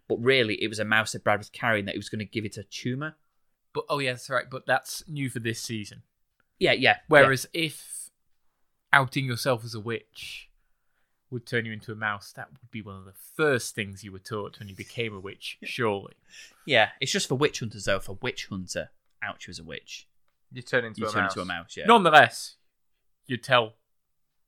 but 0.10 0.22
really 0.22 0.62
it 0.62 0.68
was 0.68 0.80
a 0.80 0.86
mouse 0.86 1.13
that 1.13 1.24
Brad 1.24 1.39
was 1.39 1.50
carrying 1.50 1.86
that 1.86 1.94
he 1.94 2.00
was 2.00 2.10
going 2.10 2.20
to 2.20 2.25
give 2.25 2.44
it 2.44 2.58
a 2.58 2.63
tumor. 2.63 3.16
But 3.74 3.86
oh 3.88 4.00
yeah, 4.00 4.12
that's 4.12 4.30
right. 4.30 4.50
But 4.50 4.66
that's 4.66 5.04
new 5.08 5.30
for 5.30 5.39
this 5.39 5.62
season. 5.62 6.01
Yeah, 6.58 6.74
yeah. 6.74 6.98
Whereas 7.08 7.48
if 7.54 8.10
outing 8.92 9.25
yourself 9.25 9.63
as 9.63 9.75
a 9.75 9.80
witch 9.80 10.50
would 11.30 11.46
turn 11.46 11.66
you 11.66 11.72
into 11.72 11.92
a 11.92 11.96
mouse, 11.96 12.34
that 12.34 12.50
would 12.51 12.72
be 12.72 12.82
one 12.82 12.96
of 12.96 13.06
the 13.06 13.13
first 13.38 13.75
things 13.75 14.04
you 14.04 14.12
were 14.12 14.20
taught 14.20 14.58
when 14.60 14.68
you 14.68 14.75
became 14.75 15.16
a 15.16 15.20
witch. 15.20 15.60
Surely. 15.63 16.13
yeah, 16.66 16.75
yeah, 16.75 16.89
it's 17.00 17.12
just 17.12 17.30
for 17.30 17.36
witch 17.36 17.60
hunters 17.60 17.86
though. 17.86 18.00
For 18.00 18.18
witch 18.22 18.48
hunter, 18.48 18.89
out 19.24 19.46
you 19.46 19.51
as 19.51 19.60
a 19.60 19.63
witch, 19.63 20.08
You 20.51 20.63
turn 20.63 20.84
into 20.86 21.01
you 21.01 21.08
a 21.08 21.12
turn 21.12 21.24
mouse. 21.24 21.34
into 21.34 21.42
a 21.42 21.46
mouse. 21.46 21.78
Yeah, 21.78 21.86
Nonetheless, 21.86 22.56
you'd 23.28 23.44
tell 23.44 23.75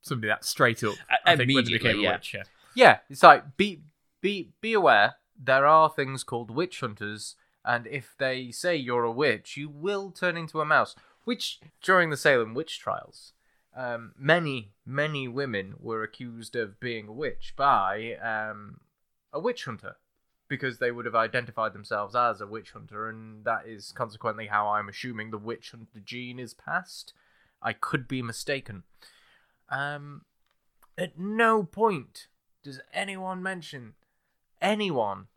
somebody 0.02 0.30
that 0.30 0.44
straight 0.44 0.84
up. 0.84 0.96
Uh, 1.10 1.18
I 1.26 1.36
think 1.36 1.54
when 1.54 1.64
they 1.64 1.74
became 1.74 2.00
a 2.00 2.02
yeah. 2.02 2.12
witch. 2.14 2.34
Yeah. 2.34 2.44
Yeah, 2.74 2.98
it's 3.10 3.22
like 3.22 3.58
be 3.58 3.84
be 4.22 4.54
be 4.62 4.74
aware 4.74 5.16
there 5.44 5.66
are 5.66 5.90
things 5.90 6.24
called 6.24 6.52
witch 6.52 6.80
hunters, 6.82 7.36
and 7.66 7.88
if 7.88 8.16
they 8.18 8.52
say 8.52 8.76
you're 8.76 9.04
a 9.04 9.12
witch, 9.12 9.58
you 9.58 9.70
will 9.70 10.12
turn 10.12 10.38
into 10.38 10.62
a 10.62 10.66
mouse. 10.66 10.96
Which 11.24 11.60
during 11.82 12.10
the 12.10 12.18
Salem 12.18 12.54
witch 12.54 12.80
trials, 12.80 13.34
um, 13.76 14.14
many 14.18 14.74
many 14.86 15.28
women 15.28 15.76
were 15.80 16.04
accused 16.04 16.56
of 16.56 16.80
being 16.80 17.08
a 17.08 17.14
witch 17.14 17.54
by 17.56 18.16
um, 18.16 18.82
a 19.32 19.40
witch 19.40 19.66
hunter 19.66 19.98
because 20.48 20.80
they 20.80 20.92
would 20.92 21.06
have 21.06 21.16
identified 21.16 21.74
themselves 21.74 22.16
as 22.16 22.42
a 22.42 22.48
witch 22.48 22.72
hunter, 22.72 23.08
and 23.08 23.46
that 23.46 23.66
is 23.66 23.94
consequently 23.94 24.48
how 24.48 24.68
I'm 24.68 24.90
assuming 24.90 25.32
the 25.32 25.38
witch 25.38 25.72
hunter 25.72 26.02
gene 26.04 26.40
is 26.40 26.54
passed. 26.54 27.14
I 27.62 27.74
could 27.74 28.08
be 28.08 28.22
mistaken. 28.22 28.84
Um, 29.70 30.24
at 30.98 31.18
no 31.18 31.64
point 31.64 32.28
does 32.64 32.82
anyone 32.94 33.42
mention 33.42 33.94
anyone 34.62 35.28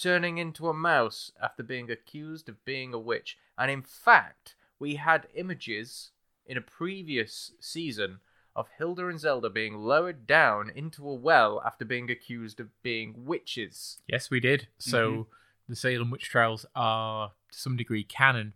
turning 0.00 0.38
into 0.38 0.68
a 0.68 0.74
mouse 0.74 1.30
after 1.42 1.62
being 1.62 1.90
accused 1.90 2.48
of 2.48 2.64
being 2.64 2.92
a 2.94 2.98
witch. 2.98 3.36
And 3.58 3.70
in 3.70 3.82
fact, 3.82 4.54
we 4.78 4.94
had 4.96 5.28
images 5.34 6.10
in 6.46 6.56
a 6.56 6.60
previous 6.62 7.52
season 7.60 8.20
of 8.56 8.66
Hilda 8.78 9.06
and 9.06 9.20
Zelda 9.20 9.48
being 9.50 9.76
lowered 9.76 10.26
down 10.26 10.70
into 10.74 11.08
a 11.08 11.14
well 11.14 11.62
after 11.64 11.84
being 11.84 12.10
accused 12.10 12.58
of 12.58 12.68
being 12.82 13.14
witches. 13.26 13.98
Yes, 14.08 14.30
we 14.30 14.40
did. 14.40 14.68
So 14.78 15.10
Mm-hmm. 15.10 15.22
the 15.68 15.76
Salem 15.76 16.10
witch 16.10 16.28
trials 16.28 16.66
are 16.74 17.32
to 17.52 17.58
some 17.58 17.76
degree 17.76 18.02
canon 18.02 18.54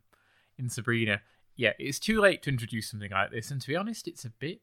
in 0.58 0.68
Sabrina. 0.68 1.20
Yeah, 1.56 1.74
it's 1.78 2.00
too 2.00 2.20
late 2.20 2.42
to 2.42 2.50
introduce 2.50 2.90
something 2.90 3.12
like 3.12 3.30
this, 3.30 3.50
and 3.52 3.60
to 3.60 3.68
be 3.68 3.76
honest, 3.76 4.08
it's 4.08 4.24
a 4.24 4.30
bit 4.30 4.60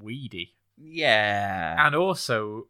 weedy. 0.00 0.54
yeah. 0.76 1.84
And 1.86 1.94
also, 1.94 2.68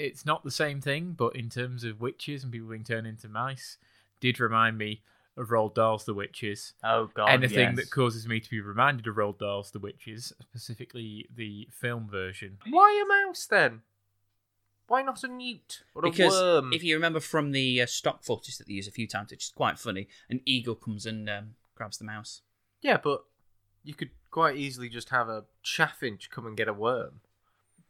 it's 0.00 0.26
not 0.26 0.44
the 0.44 0.50
same 0.50 0.80
thing, 0.80 1.14
but 1.16 1.36
in 1.36 1.48
terms 1.48 1.84
of 1.84 2.00
witches 2.00 2.42
and 2.42 2.52
people 2.52 2.68
being 2.68 2.84
turned 2.84 3.06
into 3.06 3.28
mice, 3.28 3.78
did 4.20 4.40
remind 4.40 4.78
me 4.78 5.02
of 5.36 5.48
Roald 5.48 5.74
Dahl's 5.74 6.04
The 6.04 6.14
Witches. 6.14 6.74
Oh 6.84 7.08
god. 7.12 7.28
Anything 7.30 7.74
that 7.76 7.90
causes 7.90 8.26
me 8.26 8.40
to 8.40 8.50
be 8.50 8.60
reminded 8.60 9.06
of 9.06 9.16
Roald 9.16 9.38
Dahl's 9.38 9.70
The 9.70 9.78
Witches, 9.78 10.32
specifically 10.40 11.26
the 11.34 11.68
film 11.72 12.08
version. 12.10 12.58
Why 12.68 13.02
a 13.02 13.26
mouse 13.26 13.46
then? 13.46 13.82
Why 14.86 15.02
not 15.02 15.22
a 15.22 15.28
newt 15.28 15.82
or 15.94 16.04
a 16.04 16.10
because 16.10 16.32
worm? 16.32 16.72
if 16.72 16.82
you 16.82 16.96
remember 16.96 17.20
from 17.20 17.52
the 17.52 17.82
uh, 17.82 17.86
stock 17.86 18.24
footage 18.24 18.58
that 18.58 18.66
they 18.66 18.74
use 18.74 18.88
a 18.88 18.92
few 18.92 19.06
times, 19.06 19.30
which 19.30 19.44
is 19.44 19.52
quite 19.54 19.78
funny, 19.78 20.08
an 20.28 20.40
eagle 20.44 20.74
comes 20.74 21.06
and 21.06 21.30
um, 21.30 21.54
grabs 21.76 21.98
the 21.98 22.04
mouse. 22.04 22.42
Yeah, 22.82 22.96
but 22.96 23.22
you 23.84 23.94
could 23.94 24.10
quite 24.30 24.56
easily 24.56 24.88
just 24.88 25.10
have 25.10 25.28
a 25.28 25.44
chaffinch 25.64 26.28
come 26.30 26.44
and 26.44 26.56
get 26.56 26.68
a 26.68 26.72
worm. 26.72 27.20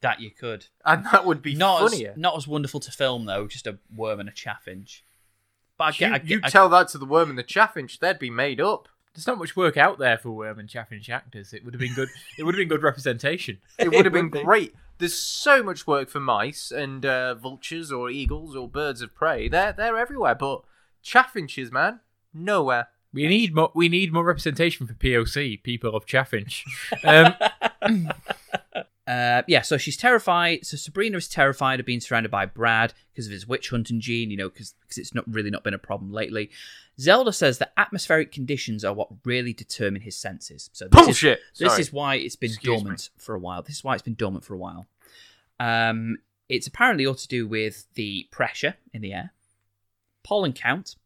That 0.02 0.20
you 0.20 0.30
could. 0.30 0.66
And 0.84 1.04
that 1.06 1.26
would 1.26 1.42
be 1.42 1.54
not 1.54 1.90
funnier. 1.90 2.12
as 2.12 2.16
not 2.16 2.36
as 2.36 2.48
wonderful 2.48 2.80
to 2.80 2.90
film 2.90 3.26
though, 3.26 3.46
just 3.46 3.66
a 3.66 3.78
worm 3.94 4.20
and 4.20 4.28
a 4.28 4.32
chaffinch. 4.32 5.02
But 5.76 5.84
I 5.84 5.90
get, 5.92 6.08
you 6.08 6.14
I 6.14 6.18
get, 6.18 6.28
you 6.30 6.40
I- 6.44 6.48
tell 6.50 6.68
that 6.70 6.88
to 6.88 6.98
the 6.98 7.06
worm 7.06 7.28
and 7.30 7.38
the 7.38 7.42
chaffinch, 7.42 7.98
they'd 8.00 8.18
be 8.18 8.30
made 8.30 8.60
up. 8.60 8.88
There's 9.14 9.26
not 9.26 9.38
much 9.38 9.56
work 9.56 9.76
out 9.76 9.98
there 9.98 10.16
for 10.18 10.30
Worm 10.30 10.60
and 10.60 10.68
Chaffinch 10.68 11.08
actors. 11.10 11.52
It 11.52 11.64
would 11.64 11.74
have 11.74 11.80
been 11.80 11.94
good. 11.94 12.08
it 12.38 12.44
would 12.44 12.54
have 12.54 12.60
been 12.60 12.68
good 12.68 12.84
representation. 12.84 13.58
It 13.78 13.90
would 13.90 14.04
have 14.04 14.12
been 14.14 14.28
great. 14.28 14.72
There's 14.98 15.16
so 15.18 15.64
much 15.64 15.84
work 15.84 16.08
for 16.10 16.20
mice 16.20 16.70
and 16.70 17.04
uh, 17.04 17.34
vultures 17.34 17.90
or 17.90 18.08
eagles 18.08 18.54
or 18.54 18.68
birds 18.68 19.02
of 19.02 19.12
prey. 19.14 19.48
They're 19.48 19.72
they're 19.72 19.98
everywhere, 19.98 20.36
but 20.36 20.62
chaffinches, 21.02 21.72
man, 21.72 22.00
nowhere. 22.32 22.86
We 23.12 23.26
need 23.26 23.52
more. 23.52 23.72
We 23.74 23.88
need 23.88 24.12
more 24.12 24.24
representation 24.24 24.86
for 24.86 24.94
POC 24.94 25.60
people 25.64 25.96
of 25.96 26.06
Chaffinch. 26.06 26.62
Um, 27.04 27.34
Uh, 29.06 29.42
yeah, 29.48 29.62
so 29.62 29.76
she's 29.76 29.96
terrified. 29.96 30.64
So 30.64 30.76
Sabrina 30.76 31.16
is 31.16 31.28
terrified 31.28 31.80
of 31.80 31.86
being 31.86 32.00
surrounded 32.00 32.30
by 32.30 32.46
Brad 32.46 32.94
because 33.12 33.26
of 33.26 33.32
his 33.32 33.46
witch 33.46 33.70
hunting 33.70 34.00
gene, 34.00 34.30
you 34.30 34.36
know, 34.36 34.48
because 34.48 34.74
it's 34.96 35.14
not 35.14 35.24
really 35.26 35.50
not 35.50 35.64
been 35.64 35.74
a 35.74 35.78
problem 35.78 36.12
lately. 36.12 36.50
Zelda 37.00 37.32
says 37.32 37.58
that 37.58 37.72
atmospheric 37.76 38.30
conditions 38.30 38.84
are 38.84 38.92
what 38.92 39.08
really 39.24 39.52
determine 39.52 40.02
his 40.02 40.16
senses. 40.16 40.70
So 40.72 40.86
this 40.86 41.04
Bullshit. 41.04 41.38
Is, 41.38 41.58
this 41.58 41.72
Sorry. 41.72 41.80
is 41.80 41.92
why 41.92 42.14
it's 42.16 42.36
been 42.36 42.50
Excuse 42.50 42.80
dormant 42.80 43.10
for 43.16 43.34
a 43.34 43.38
while. 43.38 43.62
This 43.62 43.76
is 43.76 43.84
why 43.84 43.94
it's 43.94 44.02
been 44.02 44.14
dormant 44.14 44.44
for 44.44 44.54
a 44.54 44.58
while. 44.58 44.86
Um, 45.58 46.18
it's 46.48 46.66
apparently 46.66 47.06
all 47.06 47.14
to 47.14 47.28
do 47.28 47.48
with 47.48 47.86
the 47.94 48.28
pressure 48.30 48.74
in 48.92 49.02
the 49.02 49.12
air, 49.12 49.32
pollen 50.22 50.52
count, 50.52 50.96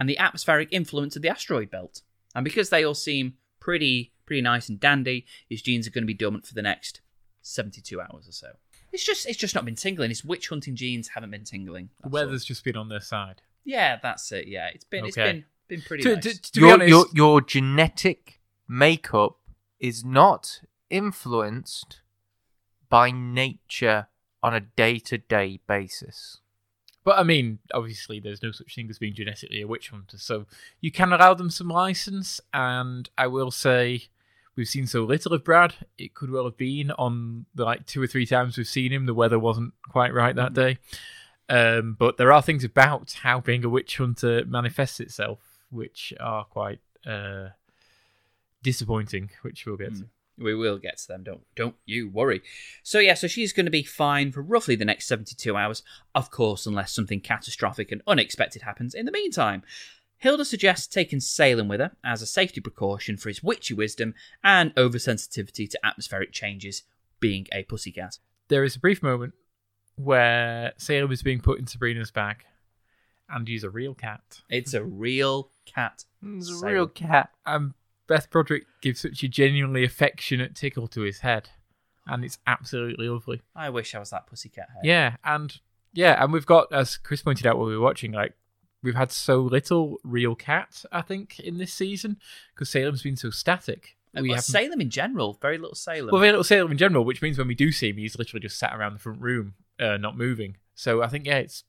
and 0.00 0.08
the 0.08 0.18
atmospheric 0.18 0.68
influence 0.72 1.16
of 1.16 1.22
the 1.22 1.28
asteroid 1.28 1.70
belt. 1.70 2.02
And 2.34 2.44
because 2.44 2.70
they 2.70 2.84
all 2.84 2.94
seem 2.94 3.34
pretty 3.60 4.12
pretty 4.26 4.42
nice 4.42 4.68
and 4.68 4.80
dandy, 4.80 5.24
his 5.48 5.62
genes 5.62 5.86
are 5.86 5.90
going 5.90 6.02
to 6.02 6.06
be 6.06 6.14
dormant 6.14 6.46
for 6.46 6.54
the 6.54 6.62
next 6.62 7.00
72 7.46 8.00
hours 8.00 8.28
or 8.28 8.32
so. 8.32 8.48
It's 8.92 9.04
just 9.04 9.26
it's 9.26 9.38
just 9.38 9.54
not 9.54 9.64
been 9.64 9.74
tingling. 9.74 10.10
His 10.10 10.24
witch 10.24 10.48
hunting 10.48 10.74
genes 10.76 11.08
haven't 11.08 11.30
been 11.30 11.44
tingling. 11.44 11.90
the 11.98 12.04
that's 12.04 12.06
all. 12.06 12.10
weather's 12.26 12.44
just 12.44 12.64
been 12.64 12.76
on 12.76 12.88
their 12.88 13.00
side. 13.00 13.42
Yeah, 13.64 13.98
that's 14.02 14.30
it. 14.32 14.46
Yeah, 14.48 14.68
it's 14.74 14.84
been 14.84 15.04
it's 15.06 15.16
Okay. 15.18 15.32
been 15.32 15.44
been 15.68 15.82
pretty 15.82 16.02
To, 16.04 16.14
nice. 16.14 16.22
to, 16.24 16.40
to 16.42 16.52
be 16.52 16.60
your, 16.66 16.72
honest, 16.74 16.88
your 16.88 17.06
your 17.14 17.40
genetic 17.40 18.40
makeup 18.68 19.36
is 19.80 20.04
not 20.04 20.60
influenced 20.90 22.00
by 22.88 23.10
nature 23.10 24.06
on 24.42 24.54
a 24.54 24.60
day-to-day 24.60 25.60
basis. 25.66 26.38
Hmm. 26.38 27.00
but 27.04 27.18
I 27.18 27.22
mean, 27.24 27.58
obviously, 27.74 28.20
there's 28.20 28.42
no 28.42 28.52
such 28.52 28.74
thing 28.74 28.88
as 28.90 28.98
being 28.98 29.14
genetically 29.14 29.60
a 29.62 29.66
witch 29.66 29.88
hunter, 29.90 30.18
so 30.18 30.46
you 30.80 30.90
can 30.92 31.12
allow 31.12 31.34
them 31.34 31.50
some 31.50 31.68
license. 31.68 32.40
And 32.54 33.10
I 33.18 33.26
will 33.26 33.50
say, 33.50 34.04
we've 34.56 34.68
seen 34.68 34.86
so 34.86 35.04
little 35.04 35.32
of 35.32 35.44
Brad. 35.44 35.74
It 35.98 36.14
could 36.14 36.30
well 36.30 36.44
have 36.44 36.56
been 36.56 36.90
on 36.92 37.46
the 37.54 37.64
like 37.64 37.86
two 37.86 38.02
or 38.02 38.06
three 38.06 38.26
times 38.26 38.56
we've 38.56 38.66
seen 38.66 38.92
him. 38.92 39.06
The 39.06 39.14
weather 39.14 39.38
wasn't 39.38 39.74
quite 39.88 40.14
right 40.14 40.34
that 40.34 40.54
day. 40.54 40.78
Um, 41.48 41.96
but 41.98 42.16
there 42.16 42.32
are 42.32 42.42
things 42.42 42.64
about 42.64 43.12
how 43.22 43.40
being 43.40 43.64
a 43.64 43.68
witch 43.68 43.98
hunter 43.98 44.44
manifests 44.46 44.98
itself 44.98 45.38
which 45.70 46.12
are 46.20 46.44
quite 46.44 46.80
uh, 47.06 47.48
disappointing, 48.62 49.30
which 49.42 49.66
we'll 49.66 49.76
get 49.76 49.94
to. 49.96 50.06
We 50.38 50.54
will 50.54 50.78
get 50.78 50.98
to 50.98 51.08
them. 51.08 51.22
Don't 51.22 51.42
don't 51.54 51.76
you 51.86 52.10
worry. 52.10 52.42
So 52.82 52.98
yeah, 52.98 53.14
so 53.14 53.26
she's 53.26 53.54
going 53.54 53.64
to 53.66 53.70
be 53.70 53.82
fine 53.82 54.32
for 54.32 54.42
roughly 54.42 54.76
the 54.76 54.84
next 54.84 55.06
72 55.06 55.56
hours, 55.56 55.82
of 56.14 56.30
course, 56.30 56.66
unless 56.66 56.92
something 56.92 57.20
catastrophic 57.20 57.90
and 57.90 58.02
unexpected 58.06 58.62
happens 58.62 58.92
in 58.92 59.06
the 59.06 59.12
meantime. 59.12 59.62
Hilda 60.18 60.44
suggests 60.44 60.86
taking 60.86 61.20
Salem 61.20 61.68
with 61.68 61.80
her 61.80 61.92
as 62.02 62.22
a 62.22 62.26
safety 62.26 62.60
precaution 62.60 63.16
for 63.16 63.28
his 63.28 63.42
witchy 63.42 63.74
wisdom 63.74 64.14
and 64.42 64.74
oversensitivity 64.74 65.68
to 65.70 65.86
atmospheric 65.86 66.32
changes, 66.32 66.82
being 67.20 67.46
a 67.52 67.64
pussycat. 67.64 68.18
There 68.48 68.64
is 68.64 68.76
a 68.76 68.80
brief 68.80 69.02
moment 69.02 69.34
where 69.96 70.72
Salem 70.78 71.12
is 71.12 71.22
being 71.22 71.40
put 71.40 71.58
in 71.58 71.66
Sabrina's 71.66 72.10
bag, 72.10 72.44
and 73.28 73.46
he's 73.48 73.64
a 73.64 73.70
real 73.70 73.94
cat. 73.94 74.42
It's 74.48 74.74
a 74.74 74.84
real 74.84 75.50
cat. 75.64 76.04
It's 76.22 76.50
a 76.50 76.66
real 76.66 76.86
cat. 76.86 77.30
And 77.44 77.74
Beth 78.06 78.30
Broderick 78.30 78.66
gives 78.80 79.00
such 79.00 79.22
a 79.22 79.28
genuinely 79.28 79.84
affectionate 79.84 80.54
tickle 80.54 80.86
to 80.88 81.02
his 81.02 81.20
head, 81.20 81.50
and 82.06 82.24
it's 82.24 82.38
absolutely 82.46 83.08
lovely. 83.08 83.42
I 83.54 83.70
wish 83.70 83.94
I 83.94 83.98
was 83.98 84.10
that 84.10 84.26
pussycat 84.26 84.68
head. 84.74 84.84
Yeah, 84.84 85.16
and 85.24 85.58
yeah, 85.92 86.22
and 86.22 86.32
we've 86.32 86.46
got, 86.46 86.72
as 86.72 86.96
Chris 86.96 87.22
pointed 87.22 87.46
out 87.46 87.58
while 87.58 87.66
we 87.66 87.76
were 87.76 87.84
watching, 87.84 88.12
like 88.12 88.34
we've 88.82 88.94
had 88.94 89.12
so 89.12 89.40
little 89.40 89.98
real 90.04 90.34
cat, 90.34 90.84
I 90.92 91.02
think, 91.02 91.38
in 91.40 91.58
this 91.58 91.72
season 91.72 92.18
because 92.54 92.70
Salem's 92.70 93.02
been 93.02 93.16
so 93.16 93.30
static. 93.30 93.96
We 94.14 94.22
well, 94.22 94.36
haven't- 94.36 94.42
Salem 94.44 94.80
in 94.80 94.90
general, 94.90 95.38
very 95.42 95.58
little 95.58 95.74
Salem. 95.74 96.10
well, 96.10 96.20
very 96.20 96.32
little 96.32 96.44
Salem 96.44 96.72
in 96.72 96.78
general, 96.78 97.04
which 97.04 97.20
means 97.20 97.36
when 97.36 97.48
we 97.48 97.54
do 97.54 97.70
see 97.70 97.90
him, 97.90 97.98
he's 97.98 98.18
literally 98.18 98.40
just 98.40 98.58
sat 98.58 98.74
around 98.74 98.94
the 98.94 98.98
front 98.98 99.20
room, 99.20 99.54
uh, 99.78 99.96
not 99.98 100.16
moving. 100.16 100.56
So 100.74 101.02
I 101.02 101.08
think 101.08 101.26
yeah, 101.26 101.38
it's 101.38 101.64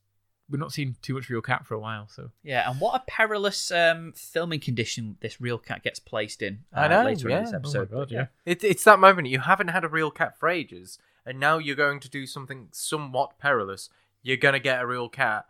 we're 0.50 0.58
not 0.58 0.72
seeing 0.72 0.96
too 1.02 1.14
much 1.14 1.28
real 1.28 1.42
cat 1.42 1.66
for 1.66 1.74
a 1.74 1.78
while. 1.78 2.08
So 2.08 2.30
yeah, 2.42 2.70
and 2.70 2.80
what 2.80 2.94
a 2.94 3.04
perilous 3.06 3.70
um, 3.70 4.12
filming 4.16 4.60
condition 4.60 5.16
this 5.20 5.40
real 5.40 5.58
cat 5.58 5.82
gets 5.82 5.98
placed 5.98 6.40
in 6.40 6.60
uh, 6.74 6.80
I 6.80 6.88
know, 6.88 7.04
later 7.04 7.28
in 7.28 7.42
this 7.42 7.50
yeah. 7.50 7.56
Oh 7.56 7.60
my 7.60 7.68
episode. 7.68 7.90
God, 7.90 7.98
But 8.08 8.10
yeah. 8.10 8.26
It, 8.46 8.64
it's 8.64 8.84
that 8.84 8.98
moment 8.98 9.28
you 9.28 9.40
haven't 9.40 9.68
had 9.68 9.84
a 9.84 9.88
real 9.88 10.10
cat 10.10 10.38
for 10.38 10.48
ages, 10.48 10.98
and 11.26 11.38
now 11.38 11.58
you're 11.58 11.76
going 11.76 12.00
to 12.00 12.08
do 12.08 12.26
something 12.26 12.68
somewhat 12.70 13.38
perilous. 13.38 13.90
You're 14.22 14.36
going 14.38 14.54
to 14.54 14.60
get 14.60 14.80
a 14.80 14.86
real 14.86 15.08
cat 15.08 15.44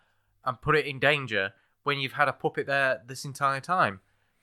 and 0.45 0.61
put 0.61 0.77
it 0.77 0.87
in 0.87 0.99
danger 0.99 1.53
when 1.83 1.99
you've 1.99 2.13
had 2.13 2.29
a 2.29 2.33
puppet 2.33 2.67
there 2.67 3.03
this 3.07 3.25
entire 3.25 3.61
time. 3.61 4.01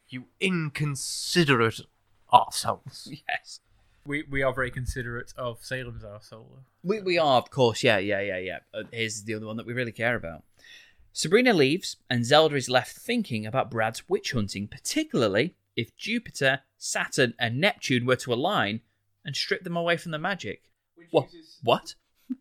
You 0.08 0.26
inconsiderate 0.40 1.82
arseholes. 2.32 3.08
Yes. 3.30 3.60
we 4.06 4.24
we 4.30 4.44
are 4.44 4.54
very 4.54 4.72
considerate 4.72 5.34
of 5.38 5.64
Salem's 5.64 6.04
arsehole. 6.04 6.60
We, 6.84 7.02
we 7.02 7.18
are, 7.18 7.38
of 7.38 7.50
course, 7.50 7.84
yeah, 7.84 7.98
yeah, 7.98 8.22
yeah, 8.22 8.38
yeah. 8.38 8.60
Uh, 8.74 8.84
here's 8.92 9.24
the 9.24 9.34
other 9.34 9.48
one 9.48 9.58
that 9.58 9.66
we 9.66 9.74
really 9.74 9.92
care 9.92 10.16
about. 10.16 10.44
Sabrina 11.14 11.54
leaves, 11.54 11.98
and 12.10 12.26
Zelda 12.26 12.56
is 12.56 12.70
left 12.70 12.96
thinking 12.98 13.46
about 13.46 13.72
Brad's 13.72 14.08
witch 14.10 14.34
hunting, 14.34 14.68
particularly 14.68 15.56
if 15.76 15.96
Jupiter, 15.96 16.62
Saturn, 16.78 17.34
and 17.40 17.60
Neptune 17.60 18.06
were 18.06 18.18
to 18.18 18.34
align 18.34 18.82
and 19.24 19.36
strip 19.36 19.64
them 19.64 19.78
away 19.78 19.98
from 19.98 20.12
the 20.12 20.20
magic. 20.20 20.64
What? 21.12 21.30
What? 21.64 21.96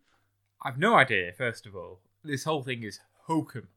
I've 0.63 0.77
no 0.77 0.95
idea. 0.95 1.31
First 1.37 1.65
of 1.65 1.75
all, 1.75 1.99
this 2.23 2.43
whole 2.43 2.63
thing 2.63 2.83
is 2.83 2.99
hokum. 3.27 3.67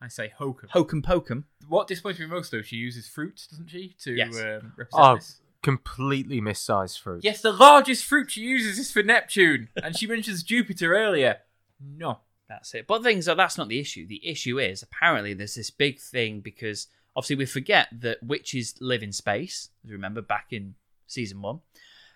I 0.00 0.08
say 0.08 0.32
hokum. 0.38 0.68
Hokum 0.70 1.02
pokum. 1.02 1.44
what 1.68 1.86
disappoints 1.86 2.18
me 2.20 2.26
most, 2.26 2.50
though, 2.50 2.62
she 2.62 2.76
uses 2.76 3.08
fruit, 3.08 3.46
doesn't 3.50 3.68
she, 3.68 3.94
to 4.00 4.12
Yes. 4.14 4.36
um, 4.38 4.72
represent 4.76 4.88
Oh, 4.92 5.14
this? 5.16 5.40
completely 5.62 6.40
missized 6.40 6.98
fruit. 7.00 7.24
Yes, 7.24 7.40
the 7.40 7.52
largest 7.52 8.04
fruit 8.04 8.30
she 8.30 8.42
uses 8.42 8.78
is 8.78 8.90
for 8.92 9.02
Neptune, 9.02 9.68
and 9.82 9.96
she 9.96 10.06
mentions 10.06 10.42
Jupiter 10.42 10.94
earlier. 10.94 11.38
No. 11.80 12.20
That's 12.46 12.74
it. 12.74 12.86
But 12.86 13.02
things 13.02 13.26
are 13.26 13.34
that's 13.34 13.56
not 13.56 13.68
the 13.68 13.80
issue. 13.80 14.06
The 14.06 14.24
issue 14.28 14.58
is 14.60 14.82
apparently 14.82 15.32
there's 15.32 15.54
this 15.54 15.70
big 15.70 15.98
thing 15.98 16.40
because 16.40 16.88
obviously 17.16 17.36
we 17.36 17.46
forget 17.46 17.88
that 18.00 18.22
witches 18.22 18.74
live 18.80 19.02
in 19.02 19.12
space. 19.12 19.70
As 19.82 19.88
you 19.88 19.96
remember 19.96 20.20
back 20.20 20.48
in 20.50 20.74
season 21.06 21.40
one. 21.40 21.60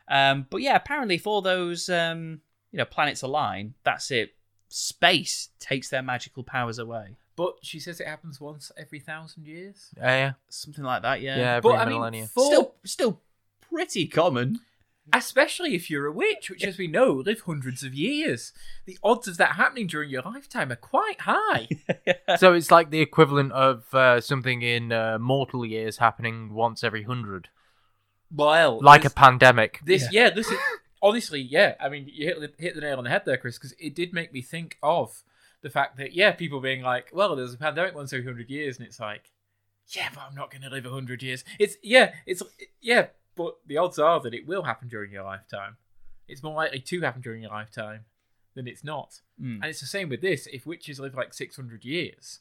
Um, 0.07 0.47
but 0.51 0.59
yeah, 0.61 0.77
apparently 0.77 1.15
if 1.15 1.27
all 1.27 1.41
those 1.41 1.89
um, 1.89 2.43
you 2.71 2.77
know 2.77 2.85
planets 2.85 3.23
align, 3.23 3.73
that's 3.85 4.11
it. 4.11 4.35
Space 4.69 5.49
takes 5.59 5.89
their 5.89 6.03
magical 6.03 6.43
powers 6.45 6.79
away. 6.79 7.17
But 7.37 7.55
she 7.63 7.79
says 7.79 8.01
it 8.01 8.07
happens 8.07 8.41
once 8.41 8.73
every 8.77 8.99
thousand 9.01 9.47
years. 9.47 9.91
Yeah, 9.97 10.17
yeah. 10.17 10.33
Something 10.49 10.85
like 10.85 11.03
that. 11.03 11.21
Yeah. 11.21 11.37
Yeah, 11.39 11.55
every 11.57 11.71
But 11.71 11.79
I 11.79 11.85
mean, 11.85 11.95
millennia. 11.95 12.27
for, 12.27 12.45
Still, 12.47 12.75
still 12.85 13.21
pretty 13.71 14.07
common. 14.09 14.61
especially 15.13 15.75
if 15.75 15.89
you're 15.89 16.07
a 16.07 16.13
witch, 16.13 16.51
which, 16.51 16.65
as 16.65 16.77
we 16.79 16.87
know, 16.89 17.13
live 17.13 17.41
hundreds 17.43 17.83
of 17.83 17.95
years, 17.95 18.53
the 18.87 18.99
odds 19.03 19.29
of 19.29 19.37
that 19.39 19.53
happening 19.53 19.87
during 19.87 20.11
your 20.11 20.23
lifetime 20.23 20.71
are 20.73 20.77
quite 20.77 21.21
high. 21.21 21.69
so 22.37 22.53
it's 22.55 22.71
like 22.71 22.91
the 22.91 23.01
equivalent 23.01 23.53
of 23.53 23.95
uh, 23.95 24.21
something 24.21 24.61
in 24.63 24.91
uh, 24.93 25.17
mortal 25.19 25.65
years 25.65 25.99
happening 25.99 26.53
once 26.53 26.83
every 26.85 27.05
hundred, 27.05 27.49
well, 28.35 28.81
like 28.83 29.05
a 29.05 29.11
pandemic. 29.11 29.81
This, 29.85 30.13
yeah, 30.13 30.29
this 30.31 30.51
is 30.51 30.59
honestly, 31.03 31.41
yeah. 31.41 31.75
I 31.81 31.89
mean, 31.89 32.09
you 32.13 32.27
hit 32.27 32.41
the, 32.41 32.53
hit 32.63 32.75
the 32.75 32.81
nail 32.81 32.99
on 32.99 33.05
the 33.05 33.11
head 33.11 33.23
there, 33.25 33.37
Chris, 33.37 33.59
because 33.59 33.75
it 33.79 33.95
did 33.95 34.13
make 34.13 34.33
me 34.33 34.43
think 34.43 34.79
of 34.83 35.23
the 35.63 35.71
fact 35.71 35.97
that 35.97 36.13
yeah, 36.15 36.33
people 36.33 36.61
being 36.61 36.83
like, 36.83 37.11
well, 37.13 37.35
there's 37.37 37.55
a 37.55 37.59
pandemic 37.59 37.95
once 37.95 38.13
every 38.13 38.25
hundred 38.27 38.49
years, 38.51 38.79
and 38.79 38.87
it's 38.87 39.01
like, 39.01 39.31
yeah, 39.89 40.09
but 40.15 40.23
I'm 40.29 40.35
not 40.35 40.51
going 40.51 40.63
to 40.63 40.71
live 40.71 40.87
a 40.87 40.91
hundred 40.91 41.23
years. 41.23 41.45
It's 41.59 41.77
yeah, 41.83 42.13
it's 42.27 42.43
yeah, 42.81 43.07
but 43.37 43.57
the 43.67 43.77
odds 43.79 43.99
are 43.99 44.21
that 44.21 44.35
it 44.35 44.47
will 44.47 44.63
happen 44.65 44.89
during 44.89 45.11
your 45.13 45.25
lifetime. 45.25 45.77
It's 46.29 46.43
more 46.43 46.55
likely 46.55 46.81
to 46.81 47.01
happen 47.01 47.23
during 47.23 47.43
your 47.43 47.51
lifetime 47.51 48.05
than 48.55 48.67
it's 48.69 48.85
not, 48.85 49.21
Mm. 49.41 49.57
and 49.57 49.65
it's 49.67 49.81
the 49.81 49.87
same 49.87 50.09
with 50.09 50.21
this. 50.21 50.47
If 50.53 50.67
witches 50.67 50.99
live 51.01 51.15
like 51.15 51.33
600 51.33 51.85
years, 51.85 52.41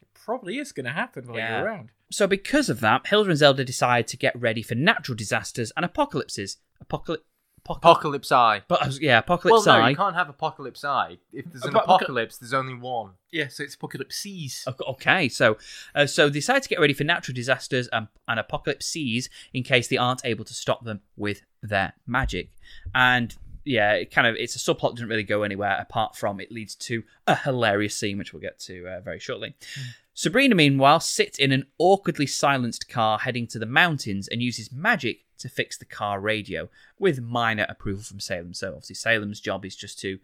it 0.00 0.08
probably 0.14 0.58
is 0.58 0.70
going 0.72 0.86
to 0.86 0.92
happen 0.92 1.26
while 1.26 1.36
Yeah. 1.36 1.58
you're 1.58 1.66
around. 1.66 1.90
So 2.10 2.26
because 2.26 2.70
of 2.70 2.80
that, 2.80 3.06
Hilda 3.08 3.30
and 3.30 3.38
Zelda 3.38 3.64
decide 3.64 4.06
to 4.08 4.16
get 4.16 4.38
ready 4.40 4.62
for 4.62 4.74
natural 4.76 5.16
disasters 5.16 5.72
and 5.76 5.84
apocalypses. 5.84 6.56
Apocalypse. 6.80 7.24
Apocalypse 7.68 8.32
Eye. 8.32 8.62
But 8.68 8.82
uh, 8.82 8.90
yeah, 9.00 9.12
Well, 9.14 9.18
apocalypse 9.20 9.66
no, 9.66 9.72
eye. 9.72 9.90
you 9.90 9.96
can't 9.96 10.14
have 10.14 10.28
Apocalypse 10.28 10.84
Eye. 10.84 11.18
If 11.32 11.46
there's 11.52 11.64
an 11.64 11.76
Apo- 11.76 11.84
apocalypse, 11.94 12.38
there's 12.38 12.54
only 12.54 12.74
one. 12.74 13.12
Yeah, 13.32 13.48
so 13.48 13.62
it's 13.62 13.74
apocalypses. 13.74 14.64
O- 14.66 14.90
Okay, 14.92 15.28
so 15.28 15.58
uh, 15.94 16.06
so 16.06 16.28
they 16.28 16.34
decide 16.40 16.62
to 16.62 16.68
get 16.68 16.80
ready 16.80 16.94
for 16.94 17.04
natural 17.04 17.34
disasters 17.34 17.88
and, 17.88 18.08
and 18.26 18.40
apocalypses 18.40 19.28
in 19.52 19.62
case 19.62 19.88
they 19.88 19.96
aren't 19.96 20.24
able 20.24 20.44
to 20.44 20.54
stop 20.54 20.84
them 20.84 21.00
with 21.16 21.42
their 21.62 21.92
magic. 22.06 22.50
And 22.94 23.34
yeah, 23.64 23.92
it 23.92 24.10
kind 24.10 24.26
of 24.26 24.34
it's 24.36 24.56
a 24.56 24.58
subplot 24.58 24.90
that 24.90 24.96
doesn't 24.96 25.08
really 25.08 25.22
go 25.24 25.42
anywhere 25.42 25.76
apart 25.78 26.16
from 26.16 26.40
it 26.40 26.50
leads 26.50 26.74
to 26.76 27.02
a 27.26 27.34
hilarious 27.36 27.94
scene 27.96 28.16
which 28.16 28.32
we'll 28.32 28.40
get 28.40 28.58
to 28.60 28.86
uh, 28.88 29.00
very 29.00 29.18
shortly. 29.18 29.54
Sabrina, 30.14 30.54
meanwhile, 30.54 30.98
sits 31.00 31.38
in 31.38 31.52
an 31.52 31.66
awkwardly 31.78 32.26
silenced 32.26 32.88
car 32.88 33.18
heading 33.20 33.46
to 33.48 33.58
the 33.58 33.66
mountains 33.66 34.26
and 34.26 34.42
uses 34.42 34.72
magic 34.72 35.20
to 35.38 35.48
fix 35.48 35.76
the 35.78 35.84
car 35.84 36.20
radio 36.20 36.68
with 36.98 37.20
minor 37.20 37.66
approval 37.68 38.02
from 38.02 38.20
Salem. 38.20 38.54
So 38.54 38.68
obviously 38.68 38.94
Salem's 38.96 39.40
job 39.40 39.64
is 39.64 39.76
just 39.76 39.98
to 40.00 40.18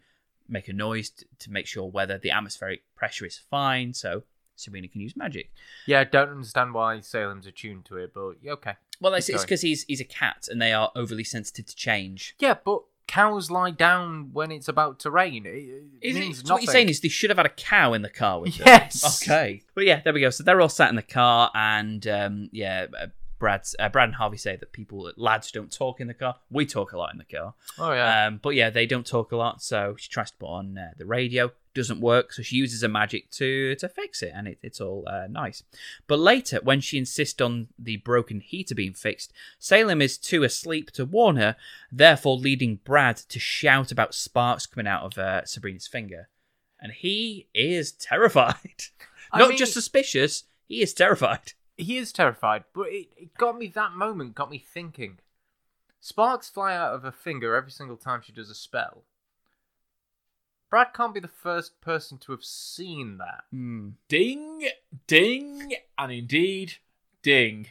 make 0.47 0.67
a 0.67 0.73
noise 0.73 1.11
to 1.39 1.51
make 1.51 1.67
sure 1.67 1.89
whether 1.89 2.17
the 2.17 2.31
atmospheric 2.31 2.83
pressure 2.95 3.25
is 3.25 3.37
fine. 3.37 3.93
So 3.93 4.23
Sabrina 4.55 4.87
can 4.87 5.01
use 5.01 5.15
magic. 5.15 5.51
Yeah, 5.85 6.01
I 6.01 6.03
don't 6.05 6.29
understand 6.29 6.73
why 6.73 6.99
Salem's 6.99 7.47
attuned 7.47 7.85
to 7.85 7.97
it, 7.97 8.13
but 8.13 8.35
okay. 8.47 8.73
Well, 9.01 9.13
it's 9.13 9.27
because 9.27 9.61
he's 9.61 9.83
he's 9.83 10.01
a 10.01 10.05
cat 10.05 10.47
and 10.49 10.61
they 10.61 10.73
are 10.73 10.91
overly 10.95 11.23
sensitive 11.23 11.65
to 11.65 11.75
change. 11.75 12.35
Yeah, 12.39 12.55
but 12.63 12.83
cows 13.07 13.51
lie 13.51 13.71
down 13.71 14.29
when 14.33 14.51
it's 14.51 14.67
about 14.67 14.99
to 14.99 15.11
rain. 15.11 15.45
It, 15.45 15.83
it 16.01 16.13
means 16.15 16.43
So 16.43 16.53
what 16.53 16.63
you're 16.63 16.71
saying 16.71 16.89
is 16.89 17.01
they 17.01 17.09
should 17.09 17.29
have 17.29 17.37
had 17.37 17.45
a 17.45 17.49
cow 17.49 17.93
in 17.93 18.01
the 18.01 18.09
car 18.09 18.39
with 18.39 18.57
them. 18.57 18.67
Yes. 18.67 19.21
Okay. 19.21 19.61
But 19.73 19.85
yeah, 19.85 20.01
there 20.03 20.13
we 20.13 20.21
go. 20.21 20.29
So 20.29 20.43
they're 20.43 20.61
all 20.61 20.69
sat 20.69 20.89
in 20.89 20.95
the 20.95 21.01
car, 21.01 21.51
and 21.53 22.05
um, 22.07 22.49
yeah, 22.51 22.87
uh, 22.99 23.07
Brad's, 23.39 23.75
uh, 23.79 23.89
Brad 23.89 24.09
and 24.09 24.15
Harvey 24.15 24.37
say 24.37 24.55
that 24.55 24.71
people, 24.71 25.11
lads, 25.17 25.51
don't 25.51 25.71
talk 25.71 25.99
in 25.99 26.07
the 26.07 26.13
car. 26.13 26.35
We 26.49 26.65
talk 26.65 26.93
a 26.93 26.97
lot 26.97 27.11
in 27.11 27.17
the 27.17 27.25
car. 27.37 27.53
Oh 27.77 27.91
yeah. 27.91 28.25
Um, 28.27 28.39
but 28.41 28.51
yeah, 28.55 28.69
they 28.69 28.85
don't 28.85 29.05
talk 29.05 29.31
a 29.31 29.35
lot. 29.37 29.61
So 29.61 29.95
she 29.97 30.09
tries 30.09 30.31
to 30.31 30.37
put 30.37 30.47
on 30.47 30.77
uh, 30.77 30.91
the 30.97 31.05
radio, 31.05 31.51
doesn't 31.73 31.99
work. 31.99 32.31
So 32.33 32.41
she 32.41 32.55
uses 32.55 32.81
a 32.81 32.87
magic 32.87 33.29
to 33.31 33.75
to 33.75 33.89
fix 33.89 34.23
it, 34.23 34.31
and 34.33 34.47
it, 34.47 34.57
it's 34.63 34.81
all 34.81 35.03
uh, 35.07 35.27
nice. 35.29 35.63
But 36.07 36.19
later, 36.19 36.59
when 36.63 36.81
she 36.81 36.97
insists 36.97 37.41
on 37.41 37.67
the 37.77 37.97
broken 37.97 38.39
heater 38.39 38.73
being 38.73 38.93
fixed, 38.93 39.33
Salem 39.59 40.01
is 40.01 40.17
too 40.17 40.43
asleep 40.43 40.91
to 40.91 41.05
warn 41.05 41.35
her, 41.35 41.55
therefore 41.91 42.37
leading 42.37 42.79
Brad 42.83 43.17
to 43.17 43.39
shout 43.39 43.91
about 43.91 44.15
sparks 44.15 44.65
coming 44.65 44.87
out 44.87 45.03
of 45.03 45.17
uh, 45.17 45.45
Sabrina's 45.45 45.87
finger, 45.87 46.29
and 46.79 46.93
he 46.93 47.47
is 47.53 47.91
terrified. 47.99 48.85
Not 49.33 49.49
mean- 49.49 49.57
just 49.57 49.73
suspicious, 49.73 50.45
he 50.67 50.81
is 50.81 50.93
terrified. 50.93 51.53
He 51.77 51.97
is 51.97 52.11
terrified, 52.11 52.63
but 52.73 52.87
it, 52.89 53.07
it 53.17 53.33
got 53.37 53.57
me 53.57 53.67
that 53.67 53.93
moment 53.93 54.35
got 54.35 54.49
me 54.49 54.57
thinking. 54.57 55.19
Sparks 55.99 56.49
fly 56.49 56.75
out 56.75 56.93
of 56.93 57.03
her 57.03 57.11
finger 57.11 57.55
every 57.55 57.71
single 57.71 57.97
time 57.97 58.21
she 58.23 58.31
does 58.31 58.49
a 58.49 58.55
spell. 58.55 59.03
Brad 60.69 60.93
can't 60.93 61.13
be 61.13 61.19
the 61.19 61.27
first 61.27 61.79
person 61.81 62.17
to 62.19 62.31
have 62.31 62.43
seen 62.43 63.17
that. 63.17 63.45
Hmm. 63.51 63.89
Ding, 64.07 64.67
ding, 65.07 65.73
and 65.97 66.11
indeed, 66.11 66.75
ding. 67.21 67.67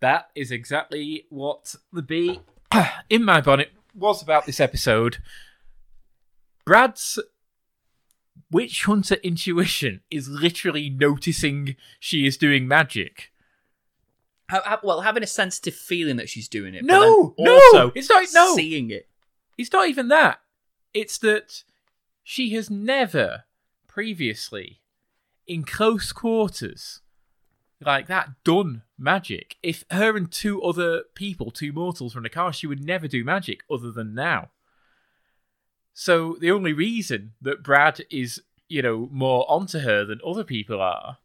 That 0.00 0.30
is 0.34 0.50
exactly 0.50 1.26
what 1.28 1.76
the 1.92 2.02
bee 2.02 2.40
in 3.10 3.24
my 3.24 3.40
bonnet 3.40 3.70
was 3.94 4.22
about 4.22 4.46
this 4.46 4.60
episode. 4.60 5.18
Brad's 6.64 7.18
witch 8.50 8.84
hunter 8.84 9.16
intuition 9.16 10.00
is 10.10 10.28
literally 10.28 10.90
noticing 10.90 11.76
she 11.98 12.26
is 12.26 12.36
doing 12.36 12.68
magic. 12.68 13.31
Ha- 14.52 14.62
ha- 14.64 14.80
well, 14.82 15.00
having 15.00 15.22
a 15.22 15.26
sensitive 15.26 15.74
feeling 15.74 16.16
that 16.16 16.28
she's 16.28 16.46
doing 16.48 16.74
it. 16.74 16.84
No, 16.84 17.34
no, 17.38 17.92
it's 17.94 18.08
not- 18.10 18.22
no. 18.34 18.54
seeing 18.54 18.90
it. 18.90 19.08
It's 19.56 19.72
not 19.72 19.88
even 19.88 20.08
that. 20.08 20.40
It's 20.92 21.16
that 21.18 21.64
she 22.22 22.50
has 22.50 22.68
never 22.70 23.44
previously, 23.88 24.80
in 25.46 25.64
close 25.64 26.12
quarters, 26.12 27.00
like 27.80 28.06
that, 28.08 28.30
done 28.44 28.82
magic. 28.98 29.56
If 29.62 29.84
her 29.90 30.16
and 30.16 30.30
two 30.30 30.62
other 30.62 31.02
people, 31.14 31.50
two 31.50 31.72
mortals, 31.72 32.14
were 32.14 32.20
in 32.20 32.26
a 32.26 32.30
car, 32.30 32.52
she 32.52 32.66
would 32.66 32.84
never 32.84 33.08
do 33.08 33.24
magic 33.24 33.62
other 33.70 33.90
than 33.90 34.14
now. 34.14 34.50
So 35.94 36.36
the 36.40 36.50
only 36.50 36.72
reason 36.72 37.32
that 37.40 37.62
Brad 37.62 38.02
is, 38.10 38.40
you 38.68 38.82
know, 38.82 39.08
more 39.10 39.44
onto 39.50 39.80
her 39.80 40.04
than 40.04 40.20
other 40.26 40.44
people 40.44 40.80
are 40.80 41.18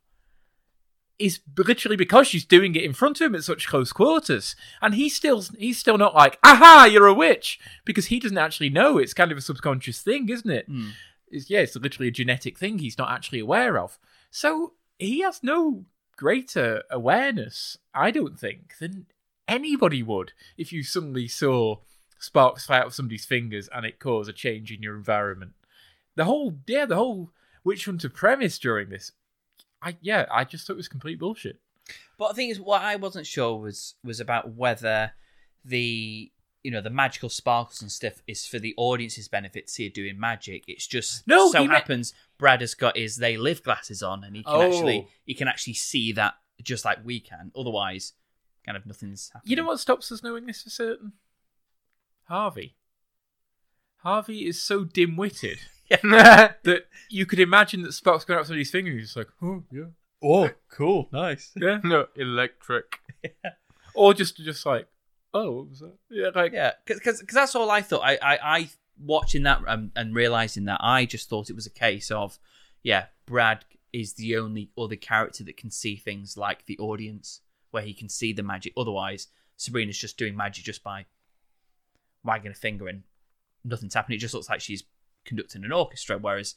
is 1.20 1.40
literally 1.58 1.98
because 1.98 2.28
she's 2.28 2.46
doing 2.46 2.76
it 2.76 2.84
in 2.84 2.94
front 2.94 3.20
of 3.20 3.28
him 3.28 3.36
at 3.36 3.44
such 3.44 3.68
close 3.68 3.92
quarters, 3.92 4.56
and 4.82 4.94
he's 4.94 5.16
still 5.16 5.42
he's 5.58 5.78
still 5.78 5.98
not 5.98 6.16
like, 6.16 6.38
"Aha, 6.44 6.88
you're 6.92 7.08
a 7.08 7.14
witch," 7.14 7.60
because 7.86 8.08
he 8.08 8.20
doesn't 8.20 8.38
actually 8.38 8.70
know. 8.70 8.98
It's 8.98 9.14
kind 9.14 9.32
of 9.32 9.38
a 9.38 9.42
subconscious 9.42 10.02
thing, 10.02 10.30
isn't 10.30 10.50
it? 10.50 10.66
Hmm. 10.68 10.90
It's, 11.30 11.50
yeah, 11.50 11.60
it's 11.60 11.76
literally 11.76 12.08
a 12.08 12.12
genetic 12.12 12.58
thing 12.58 12.80
he's 12.80 12.98
not 12.98 13.12
actually 13.12 13.40
aware 13.40 13.78
of. 13.78 13.98
So 14.32 14.74
he 14.98 15.22
has 15.22 15.44
no 15.44 15.86
greater 16.16 16.84
awareness, 16.90 17.78
I 17.94 18.12
don't 18.12 18.40
think, 18.40 18.76
than 18.80 19.08
anybody 19.48 20.04
would 20.04 20.34
if 20.58 20.72
you 20.72 20.84
suddenly 20.84 21.28
saw 21.28 21.78
sparks 22.20 22.66
fly 22.66 22.80
out 22.80 22.88
of 22.88 22.94
somebody's 22.94 23.26
fingers 23.26 23.70
and 23.74 23.86
it 23.86 24.00
caused 24.00 24.30
a 24.30 24.34
change 24.34 24.72
in 24.72 24.82
your 24.82 24.96
environment. 24.96 25.54
The 26.16 26.26
whole 26.26 26.58
yeah, 26.66 26.86
the 26.86 26.96
whole 26.96 27.32
witch 27.64 27.86
hunter 27.86 28.10
premise 28.10 28.58
during 28.58 28.90
this, 28.90 29.12
I 29.82 29.98
yeah, 30.02 30.26
I 30.32 30.44
just 30.44 30.66
thought 30.68 30.74
it 30.74 30.78
was 30.78 30.88
complete 30.88 31.20
bullshit. 31.20 31.60
But 32.18 32.30
the 32.30 32.34
thing 32.34 32.50
is, 32.50 32.60
what 32.60 32.82
I 32.82 32.96
wasn't 32.96 33.28
sure 33.28 33.58
was 33.58 33.96
was 34.04 34.20
about 34.20 34.56
whether 34.56 35.12
the 35.64 36.32
you 36.64 36.72
know 36.72 36.82
the 36.82 36.90
magical 36.90 37.30
sparkles 37.30 37.82
and 37.82 37.92
stuff 37.92 38.22
is 38.28 38.46
for 38.46 38.60
the 38.60 38.74
audience's 38.78 39.28
benefit 39.28 39.68
to 39.68 39.74
see 39.74 39.90
doing 39.90 40.20
magic. 40.20 40.64
It's 40.68 40.88
just 40.88 41.26
No, 41.28 41.52
so 41.52 41.60
meant- 41.60 41.72
happens 41.72 42.14
Brad 42.38 42.62
has 42.62 42.74
got 42.74 42.98
his 42.98 43.18
they 43.18 43.38
live 43.38 43.64
glasses 43.64 44.02
on, 44.04 44.24
and 44.24 44.36
he 44.36 44.44
can 44.44 44.54
Oh. 44.54 44.62
actually 44.62 45.08
he 45.26 45.34
can 45.34 45.48
actually 45.48 45.76
see 45.76 46.12
that 46.14 46.34
just 46.62 46.84
like 46.84 47.00
we 47.06 47.20
can. 47.20 47.52
Otherwise, 47.56 48.14
kind 48.66 48.76
of 48.76 48.86
nothing's 48.86 49.30
happening. 49.34 49.50
You 49.52 49.56
know 49.58 49.66
what 49.66 49.80
stops 49.80 50.12
us 50.12 50.24
knowing 50.24 50.46
this 50.48 50.64
for 50.64 50.70
certain? 50.72 51.14
Harvey. 52.26 52.76
Harvey 53.98 54.46
is 54.48 54.62
so 54.62 54.84
dim-witted 55.90 56.56
that 56.64 56.86
you 57.10 57.26
could 57.26 57.40
imagine 57.40 57.82
that 57.84 57.94
sparks 57.94 58.26
going 58.26 58.38
out 58.38 58.42
of 58.42 58.48
somebody's 58.48 58.72
finger. 58.72 58.92
and 58.92 59.00
He's 59.00 59.10
just 59.10 59.18
like, 59.18 59.28
oh 59.42 59.64
yeah, 59.72 59.86
Oh, 60.24 60.50
cool, 60.70 61.08
nice. 61.12 61.52
yeah, 61.56 61.80
no, 61.84 62.08
electric. 62.16 63.00
or 63.94 64.14
just 64.14 64.38
just 64.38 64.66
like, 64.66 64.88
oh, 65.34 65.52
what 65.52 65.70
was 65.70 65.80
that? 65.80 65.94
Yeah, 66.10 66.30
like 66.36 66.54
Yeah, 66.54 66.72
because 66.86 67.24
that's 67.32 67.56
all 67.56 67.70
I 67.72 67.82
thought. 67.82 68.02
I 68.04 68.18
I, 68.22 68.40
I 68.58 68.70
watching 69.00 69.44
that 69.44 69.62
um, 69.68 69.92
and 69.96 70.16
realizing 70.16 70.66
that 70.66 70.80
I 70.84 71.06
just 71.06 71.30
thought 71.30 71.50
it 71.50 71.56
was 71.56 71.68
a 71.68 71.72
case 71.72 72.10
of, 72.10 72.40
yeah, 72.84 73.06
Brad 73.28 73.64
is 73.94 74.14
the 74.14 74.36
only 74.38 74.72
other 74.78 74.96
character 74.96 75.44
that 75.44 75.56
can 75.58 75.70
see 75.72 75.96
things 75.96 76.36
like 76.36 76.66
the 76.66 76.78
audience, 76.80 77.42
where 77.72 77.84
he 77.84 77.94
can 77.94 78.10
see 78.10 78.34
the 78.34 78.42
magic. 78.44 78.74
Otherwise, 78.76 79.28
Sabrina's 79.56 79.98
just 79.98 80.18
doing 80.18 80.36
magic 80.36 80.66
just 80.66 80.84
by 80.84 81.06
wagging 82.24 82.52
a 82.52 82.56
finger 82.56 82.88
and 82.88 83.04
nothing's 83.64 83.94
happening. 83.94 84.18
It 84.18 84.22
just 84.22 84.34
looks 84.34 84.50
like 84.50 84.62
she's 84.62 84.84
conducting 85.28 85.64
an 85.64 85.72
orchestra, 85.72 86.18
whereas 86.18 86.56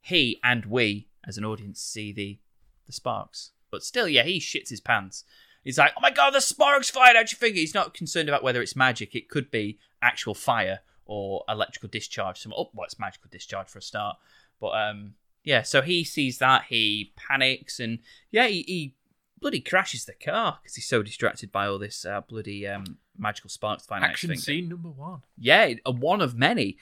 he 0.00 0.38
and 0.44 0.66
we, 0.66 1.08
as 1.26 1.36
an 1.36 1.44
audience, 1.44 1.80
see 1.80 2.12
the 2.12 2.38
the 2.86 2.92
sparks. 2.92 3.52
But 3.70 3.82
still, 3.82 4.08
yeah, 4.08 4.22
he 4.22 4.38
shits 4.38 4.68
his 4.68 4.80
pants. 4.80 5.24
He's 5.64 5.78
like, 5.78 5.92
"Oh 5.96 6.00
my 6.00 6.10
god, 6.10 6.34
the 6.34 6.40
sparks 6.40 6.90
flying 6.90 7.16
out 7.16 7.32
your 7.32 7.38
finger." 7.38 7.58
He's 7.58 7.74
not 7.74 7.94
concerned 7.94 8.28
about 8.28 8.42
whether 8.42 8.62
it's 8.62 8.76
magic. 8.76 9.14
It 9.14 9.28
could 9.28 9.50
be 9.50 9.78
actual 10.02 10.34
fire 10.34 10.80
or 11.04 11.44
electrical 11.48 11.88
discharge. 11.88 12.40
Some 12.40 12.54
oh, 12.56 12.70
well, 12.72 12.84
it's 12.84 12.98
magical 12.98 13.28
discharge 13.30 13.68
for 13.68 13.78
a 13.78 13.82
start. 13.82 14.16
But 14.60 14.70
um, 14.70 15.14
yeah. 15.44 15.62
So 15.62 15.82
he 15.82 16.04
sees 16.04 16.38
that 16.38 16.64
he 16.68 17.12
panics 17.16 17.80
and 17.80 17.98
yeah, 18.30 18.46
he, 18.46 18.62
he 18.62 18.94
bloody 19.40 19.60
crashes 19.60 20.04
the 20.04 20.14
car 20.14 20.58
because 20.62 20.76
he's 20.76 20.86
so 20.86 21.02
distracted 21.02 21.50
by 21.50 21.66
all 21.66 21.78
this 21.78 22.04
uh, 22.04 22.20
bloody 22.20 22.66
um 22.66 22.98
magical 23.20 23.50
sparks 23.50 23.86
action 23.90 24.36
scene 24.36 24.68
number 24.68 24.88
one. 24.88 25.20
Yeah, 25.36 25.74
a 25.84 25.90
one 25.90 26.20
of 26.20 26.34
many. 26.34 26.78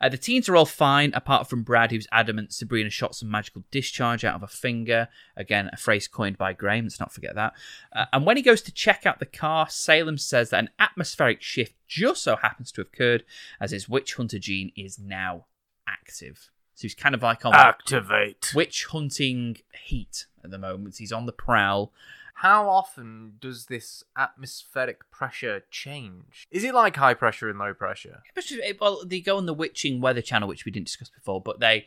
Uh, 0.00 0.08
the 0.08 0.16
teens 0.16 0.48
are 0.48 0.56
all 0.56 0.64
fine, 0.64 1.12
apart 1.14 1.48
from 1.48 1.64
Brad, 1.64 1.90
who's 1.90 2.06
adamant 2.12 2.52
Sabrina 2.52 2.88
shot 2.88 3.14
some 3.14 3.30
magical 3.30 3.64
discharge 3.70 4.24
out 4.24 4.36
of 4.36 4.42
a 4.42 4.48
finger. 4.48 5.08
Again, 5.36 5.68
a 5.72 5.76
phrase 5.76 6.06
coined 6.08 6.38
by 6.38 6.52
Graham, 6.52 6.84
let's 6.84 7.00
not 7.00 7.12
forget 7.12 7.34
that. 7.34 7.54
Uh, 7.92 8.06
and 8.12 8.24
when 8.24 8.36
he 8.36 8.42
goes 8.42 8.62
to 8.62 8.72
check 8.72 9.04
out 9.04 9.18
the 9.18 9.26
car, 9.26 9.68
Salem 9.68 10.18
says 10.18 10.50
that 10.50 10.60
an 10.60 10.70
atmospheric 10.78 11.42
shift 11.42 11.74
just 11.88 12.22
so 12.22 12.36
happens 12.36 12.70
to 12.72 12.80
have 12.80 12.88
occurred 12.88 13.24
as 13.60 13.72
his 13.72 13.88
witch 13.88 14.14
hunter 14.14 14.38
gene 14.38 14.72
is 14.76 14.98
now 14.98 15.46
active. 15.86 16.50
So 16.74 16.82
he's 16.82 16.94
kind 16.94 17.14
of 17.14 17.22
like 17.22 17.44
on 17.44 17.54
Activate. 17.54 18.52
witch 18.54 18.86
hunting 18.86 19.58
heat 19.84 20.26
at 20.42 20.50
the 20.50 20.58
moment. 20.58 20.96
He's 20.98 21.12
on 21.12 21.26
the 21.26 21.32
prowl. 21.32 21.92
How 22.34 22.68
often 22.68 23.34
does 23.40 23.66
this 23.66 24.02
atmospheric 24.16 25.10
pressure 25.10 25.62
change? 25.70 26.48
Is 26.50 26.64
it 26.64 26.74
like 26.74 26.96
high 26.96 27.14
pressure 27.14 27.48
and 27.48 27.58
low 27.58 27.74
pressure? 27.74 28.22
Especially, 28.34 28.76
well, 28.80 29.02
they 29.04 29.20
go 29.20 29.36
on 29.36 29.46
the 29.46 29.54
Witching 29.54 30.00
Weather 30.00 30.22
channel, 30.22 30.48
which 30.48 30.64
we 30.64 30.72
didn't 30.72 30.86
discuss 30.86 31.10
before, 31.10 31.40
but 31.40 31.60
they, 31.60 31.86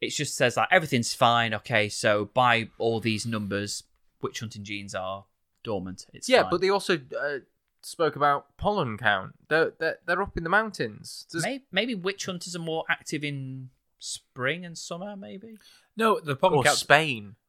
it 0.00 0.10
just 0.10 0.36
says 0.36 0.56
like 0.56 0.68
everything's 0.70 1.14
fine. 1.14 1.54
Okay, 1.54 1.88
so 1.88 2.26
by 2.34 2.68
all 2.78 3.00
these 3.00 3.26
numbers, 3.26 3.82
witch 4.20 4.40
hunting 4.40 4.62
genes 4.64 4.94
are 4.94 5.24
dormant. 5.64 6.06
It's 6.12 6.28
yeah, 6.28 6.42
fine. 6.42 6.50
but 6.50 6.60
they 6.60 6.68
also 6.68 7.00
uh, 7.18 7.38
spoke 7.82 8.14
about 8.16 8.56
pollen 8.58 8.98
count. 8.98 9.32
They're, 9.48 9.72
they're, 9.78 9.98
they're 10.06 10.22
up 10.22 10.36
in 10.36 10.44
the 10.44 10.50
mountains. 10.50 11.26
Does- 11.32 11.42
maybe, 11.42 11.64
maybe 11.72 11.94
witch 11.94 12.26
hunters 12.26 12.54
are 12.54 12.60
more 12.60 12.84
active 12.88 13.24
in 13.24 13.70
spring 13.98 14.64
and 14.64 14.76
summer. 14.76 15.16
Maybe. 15.16 15.58
No, 15.96 16.20
the 16.20 16.36
pollen 16.36 16.58
or 16.58 16.64
count. 16.64 16.78
Spain. 16.78 17.36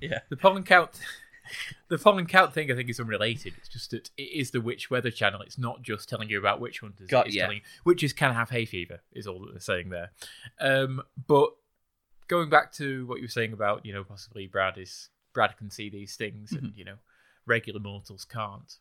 Yeah. 0.00 0.18
The 0.30 0.36
pollen 0.36 0.62
count. 0.64 0.90
The 1.88 1.98
pollen 1.98 2.24
count 2.26 2.54
thing, 2.54 2.72
I 2.72 2.74
think, 2.74 2.88
is 2.88 2.98
unrelated. 2.98 3.52
It's 3.58 3.68
just 3.68 3.90
that 3.90 4.08
it 4.16 4.22
is 4.22 4.52
the 4.52 4.60
witch 4.62 4.90
weather 4.90 5.10
channel. 5.10 5.42
It's 5.42 5.58
not 5.58 5.82
just 5.82 6.08
telling 6.08 6.30
you 6.30 6.38
about 6.38 6.60
witch 6.60 6.80
hunters. 6.80 7.08
Got- 7.08 7.26
it's 7.26 7.36
yeah. 7.36 7.42
telling 7.42 7.58
you 7.58 7.62
witches 7.84 8.14
can 8.14 8.32
have 8.32 8.48
hay 8.48 8.64
fever. 8.64 9.00
Is 9.12 9.26
all 9.26 9.40
that 9.40 9.50
they're 9.50 9.60
saying 9.60 9.90
there. 9.90 10.12
Um, 10.60 11.02
but 11.26 11.50
going 12.28 12.48
back 12.48 12.72
to 12.74 13.04
what 13.06 13.16
you 13.18 13.24
were 13.24 13.28
saying 13.28 13.52
about, 13.52 13.84
you 13.84 13.92
know, 13.92 14.02
possibly 14.02 14.46
Brad 14.46 14.78
is 14.78 15.10
Brad 15.34 15.56
can 15.58 15.68
see 15.70 15.90
these 15.90 16.16
things, 16.16 16.52
and 16.52 16.72
you 16.74 16.84
know, 16.86 16.96
regular 17.44 17.80
mortals 17.80 18.24
can't. 18.24 18.78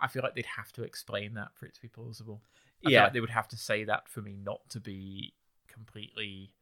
I 0.00 0.08
feel 0.08 0.22
like 0.24 0.34
they'd 0.34 0.46
have 0.56 0.72
to 0.72 0.82
explain 0.82 1.34
that 1.34 1.50
for 1.54 1.66
it 1.66 1.74
to 1.74 1.80
be 1.80 1.88
plausible. 1.88 2.42
I 2.80 2.88
feel 2.88 2.92
Yeah. 2.92 3.04
like 3.04 3.12
they 3.12 3.20
would 3.20 3.30
have 3.30 3.48
to 3.48 3.56
say 3.56 3.84
that 3.84 4.08
for 4.08 4.22
me 4.22 4.36
not 4.42 4.68
to 4.70 4.80
be 4.80 5.34
completely 5.72 6.52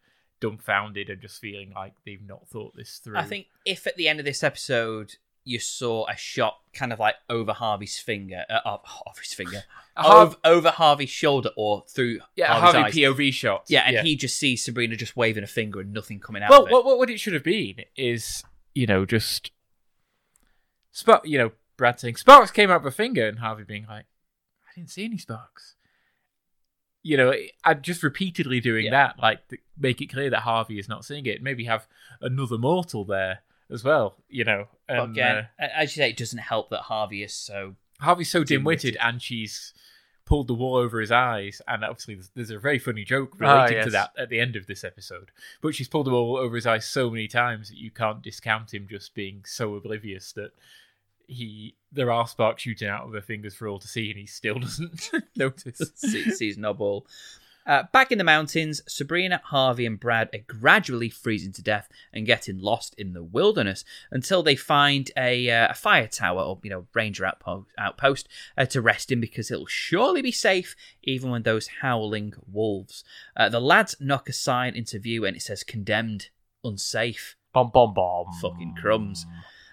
dumbfounded 0.40 1.10
and 1.10 1.20
just 1.20 1.40
feeling 1.40 1.72
like 1.74 1.94
they've 2.04 2.26
not 2.26 2.48
thought 2.48 2.74
this 2.76 2.98
through. 2.98 3.16
I 3.16 3.24
think 3.24 3.46
if 3.64 3.86
at 3.86 3.96
the 3.96 4.08
end 4.08 4.18
of 4.18 4.24
this 4.24 4.42
episode 4.42 5.16
you 5.44 5.58
saw 5.58 6.06
a 6.06 6.16
shot 6.16 6.58
kind 6.72 6.92
of 6.92 6.98
like 6.98 7.16
over 7.28 7.52
Harvey's 7.52 7.98
finger, 7.98 8.44
uh, 8.48 8.60
of 8.64 8.80
Harvey's 8.84 9.32
finger, 9.32 9.64
A 9.96 10.02
Har- 10.02 10.22
over, 10.22 10.36
over 10.44 10.70
Harvey's 10.70 11.10
shoulder 11.10 11.50
or 11.56 11.84
through 11.88 12.20
yeah, 12.36 12.56
a 12.56 12.60
Harvey's 12.60 12.80
Harvey 12.80 13.06
eyes. 13.06 13.14
POV 13.14 13.32
shot. 13.32 13.64
Yeah, 13.68 13.82
and 13.86 14.06
he 14.06 14.16
just 14.16 14.36
sees 14.38 14.64
Sabrina 14.64 14.96
just 14.96 15.16
waving 15.16 15.44
a 15.44 15.48
finger 15.48 15.80
and 15.80 15.92
nothing 15.92 16.20
coming 16.20 16.42
out 16.42 16.50
well, 16.50 16.62
of 16.62 16.68
it. 16.68 16.72
what, 16.72 16.84
what 16.84 16.98
what 16.98 17.10
it 17.10 17.20
should 17.20 17.34
have 17.34 17.44
been 17.44 17.76
is 17.96 18.44
you 18.74 18.86
know 18.86 19.04
just 19.04 19.50
spark. 20.92 21.26
You 21.26 21.38
know, 21.38 21.52
Brad 21.76 22.00
saying 22.00 22.16
sparks 22.16 22.50
came 22.50 22.70
out 22.70 22.78
of 22.78 22.84
her 22.84 22.90
finger, 22.90 23.26
and 23.26 23.38
Harvey 23.38 23.64
being 23.64 23.86
like, 23.86 24.06
"I 24.68 24.74
didn't 24.74 24.90
see 24.90 25.04
any 25.04 25.18
sparks." 25.18 25.76
You 27.02 27.16
know, 27.16 27.32
I'm 27.64 27.80
just 27.82 28.02
repeatedly 28.02 28.60
doing 28.60 28.86
Yeah. 28.86 28.90
that, 28.90 29.18
like 29.18 29.48
to 29.48 29.58
make 29.78 30.00
it 30.00 30.06
clear 30.06 30.28
that 30.30 30.40
Harvey 30.40 30.78
is 30.78 30.88
not 30.88 31.04
seeing 31.04 31.24
it. 31.26 31.42
Maybe 31.42 31.64
have 31.64 31.86
another 32.20 32.58
mortal 32.58 33.04
there 33.04 33.40
as 33.70 33.82
well. 33.82 34.18
You 34.28 34.44
know, 34.44 34.68
again, 34.88 35.48
uh, 35.58 35.66
as 35.74 35.96
you 35.96 36.02
say, 36.02 36.10
it 36.10 36.16
doesn't 36.16 36.38
help 36.40 36.70
that 36.70 36.82
Harvey 36.82 37.22
is 37.22 37.32
so. 37.34 37.76
Harvey's 38.00 38.30
so 38.30 38.44
dim-witted, 38.44 38.94
Dim-witted. 38.94 39.06
and 39.14 39.22
she's 39.22 39.72
pulled 40.26 40.46
the 40.48 40.54
wool 40.54 40.74
over 40.76 41.00
his 41.00 41.10
eyes. 41.10 41.60
And 41.66 41.84
obviously, 41.84 42.14
there's, 42.14 42.30
there's 42.34 42.50
a 42.50 42.58
very 42.58 42.78
funny 42.78 43.04
joke 43.04 43.36
Ah, 43.40 43.64
related 43.64 43.84
to 43.84 43.90
that 43.90 44.12
at 44.18 44.28
the 44.28 44.38
end 44.40 44.54
of 44.56 44.66
this 44.66 44.84
episode. 44.84 45.30
But 45.60 45.74
she's 45.74 45.88
pulled 45.88 46.06
the 46.06 46.10
wool 46.10 46.36
over 46.36 46.54
his 46.54 46.66
eyes 46.66 46.86
so 46.86 47.10
many 47.10 47.28
times 47.28 47.68
that 47.70 47.78
you 47.78 47.90
can't 47.90 48.22
discount 48.22 48.72
him 48.74 48.86
just 48.88 49.14
being 49.14 49.42
so 49.46 49.74
oblivious 49.74 50.32
that 50.34 50.52
he 51.30 51.76
there 51.92 52.10
are 52.10 52.26
sparks 52.26 52.62
shooting 52.62 52.88
out 52.88 53.06
of 53.06 53.12
her 53.12 53.20
fingers 53.20 53.54
for 53.54 53.68
all 53.68 53.78
to 53.78 53.88
see, 53.88 54.10
and 54.10 54.18
he 54.18 54.26
still 54.26 54.58
doesn't 54.58 55.10
notice. 55.36 55.80
sees, 55.94 56.36
sees 56.36 56.58
Noble. 56.58 57.06
Uh, 57.66 57.84
back 57.92 58.10
in 58.10 58.18
the 58.18 58.24
mountains, 58.24 58.82
Sabrina, 58.88 59.40
Harvey, 59.44 59.84
and 59.86 60.00
Brad 60.00 60.30
are 60.34 60.38
gradually 60.38 61.10
freezing 61.10 61.52
to 61.52 61.62
death 61.62 61.88
and 62.12 62.26
getting 62.26 62.58
lost 62.58 62.94
in 62.96 63.12
the 63.12 63.22
wilderness 63.22 63.84
until 64.10 64.42
they 64.42 64.56
find 64.56 65.10
a, 65.16 65.48
uh, 65.50 65.68
a 65.70 65.74
fire 65.74 66.08
tower 66.08 66.40
or 66.40 66.58
you 66.64 66.70
know 66.70 66.86
ranger 66.94 67.26
outpost, 67.26 67.68
outpost 67.78 68.28
uh, 68.56 68.64
to 68.64 68.80
rest 68.80 69.12
in 69.12 69.20
because 69.20 69.50
it'll 69.50 69.66
surely 69.66 70.22
be 70.22 70.32
safe 70.32 70.74
even 71.02 71.30
when 71.30 71.42
those 71.42 71.68
howling 71.80 72.32
wolves. 72.50 73.04
Uh, 73.36 73.48
the 73.48 73.60
lads 73.60 73.94
knock 74.00 74.28
a 74.28 74.32
sign 74.32 74.74
into 74.74 74.98
view 74.98 75.24
and 75.24 75.36
it 75.36 75.42
says 75.42 75.62
"condemned, 75.62 76.30
unsafe." 76.64 77.36
Bom 77.52 77.70
bom 77.72 77.92
bom. 77.94 78.26
Fucking 78.40 78.74
crumbs. 78.80 79.26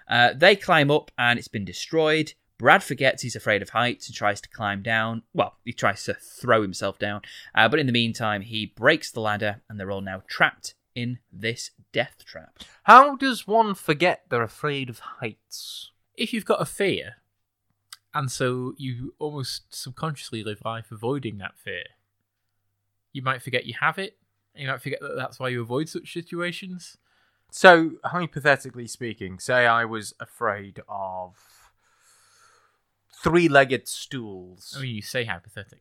Uh, 0.08 0.34
they 0.34 0.56
climb 0.56 0.90
up 0.90 1.12
and 1.18 1.38
it's 1.38 1.48
been 1.48 1.66
destroyed. 1.66 2.34
Brad 2.58 2.84
forgets 2.84 3.22
he's 3.22 3.36
afraid 3.36 3.62
of 3.62 3.70
heights 3.70 4.08
and 4.08 4.16
tries 4.16 4.42
to 4.42 4.50
climb 4.50 4.82
down. 4.82 5.24
Well, 5.34 5.58
he 5.64 5.74
tries 5.74 6.04
to 6.06 6.16
throw 6.16 6.62
himself 6.62 6.98
down. 6.98 7.22
Uh, 7.54 7.70
but 7.70 7.80
in 7.80 7.86
the 7.86 7.92
meantime, 7.92 8.42
he 8.42 8.66
breaks 8.66 9.12
the 9.12 9.22
ladder 9.22 9.62
and 9.70 9.80
they're 9.80 9.92
all 9.92 10.02
now 10.02 10.24
trapped 10.28 10.74
in 10.96 11.20
this 11.32 11.70
death 11.92 12.26
trap. 12.26 12.58
How 12.84 13.16
does 13.16 13.46
one 13.46 13.76
forget 13.76 14.24
they're 14.30 14.42
afraid 14.42 14.90
of 14.90 15.00
heights? 15.00 15.92
If 16.16 16.34
you've 16.34 16.46
got 16.46 16.62
a 16.62 16.66
fear, 16.66 17.18
and 18.14 18.32
so 18.32 18.74
you 18.78 19.14
almost 19.20 19.76
subconsciously 19.76 20.44
live 20.44 20.62
life 20.66 20.92
avoiding 20.92 21.38
that 21.38 21.60
fear, 21.64 21.84
you 23.14 23.22
might 23.22 23.44
forget 23.44 23.68
you 23.68 23.76
have 23.80 24.00
it. 24.00 24.18
and 24.56 24.64
You 24.64 24.70
might 24.70 24.82
forget 24.82 25.00
that 25.02 25.16
that's 25.16 25.40
why 25.40 25.50
you 25.50 25.62
avoid 25.62 25.90
such 25.90 26.12
situations. 26.12 26.98
So, 27.50 27.92
hypothetically 28.04 28.88
speaking, 28.88 29.40
say 29.40 29.66
I 29.66 29.86
was 29.86 30.14
afraid 30.20 30.82
of 30.88 31.36
three-legged 33.24 33.88
stools. 33.88 34.76
Oh, 34.78 34.82
you 34.82 35.02
say 35.02 35.26
hypothetically. 35.26 35.80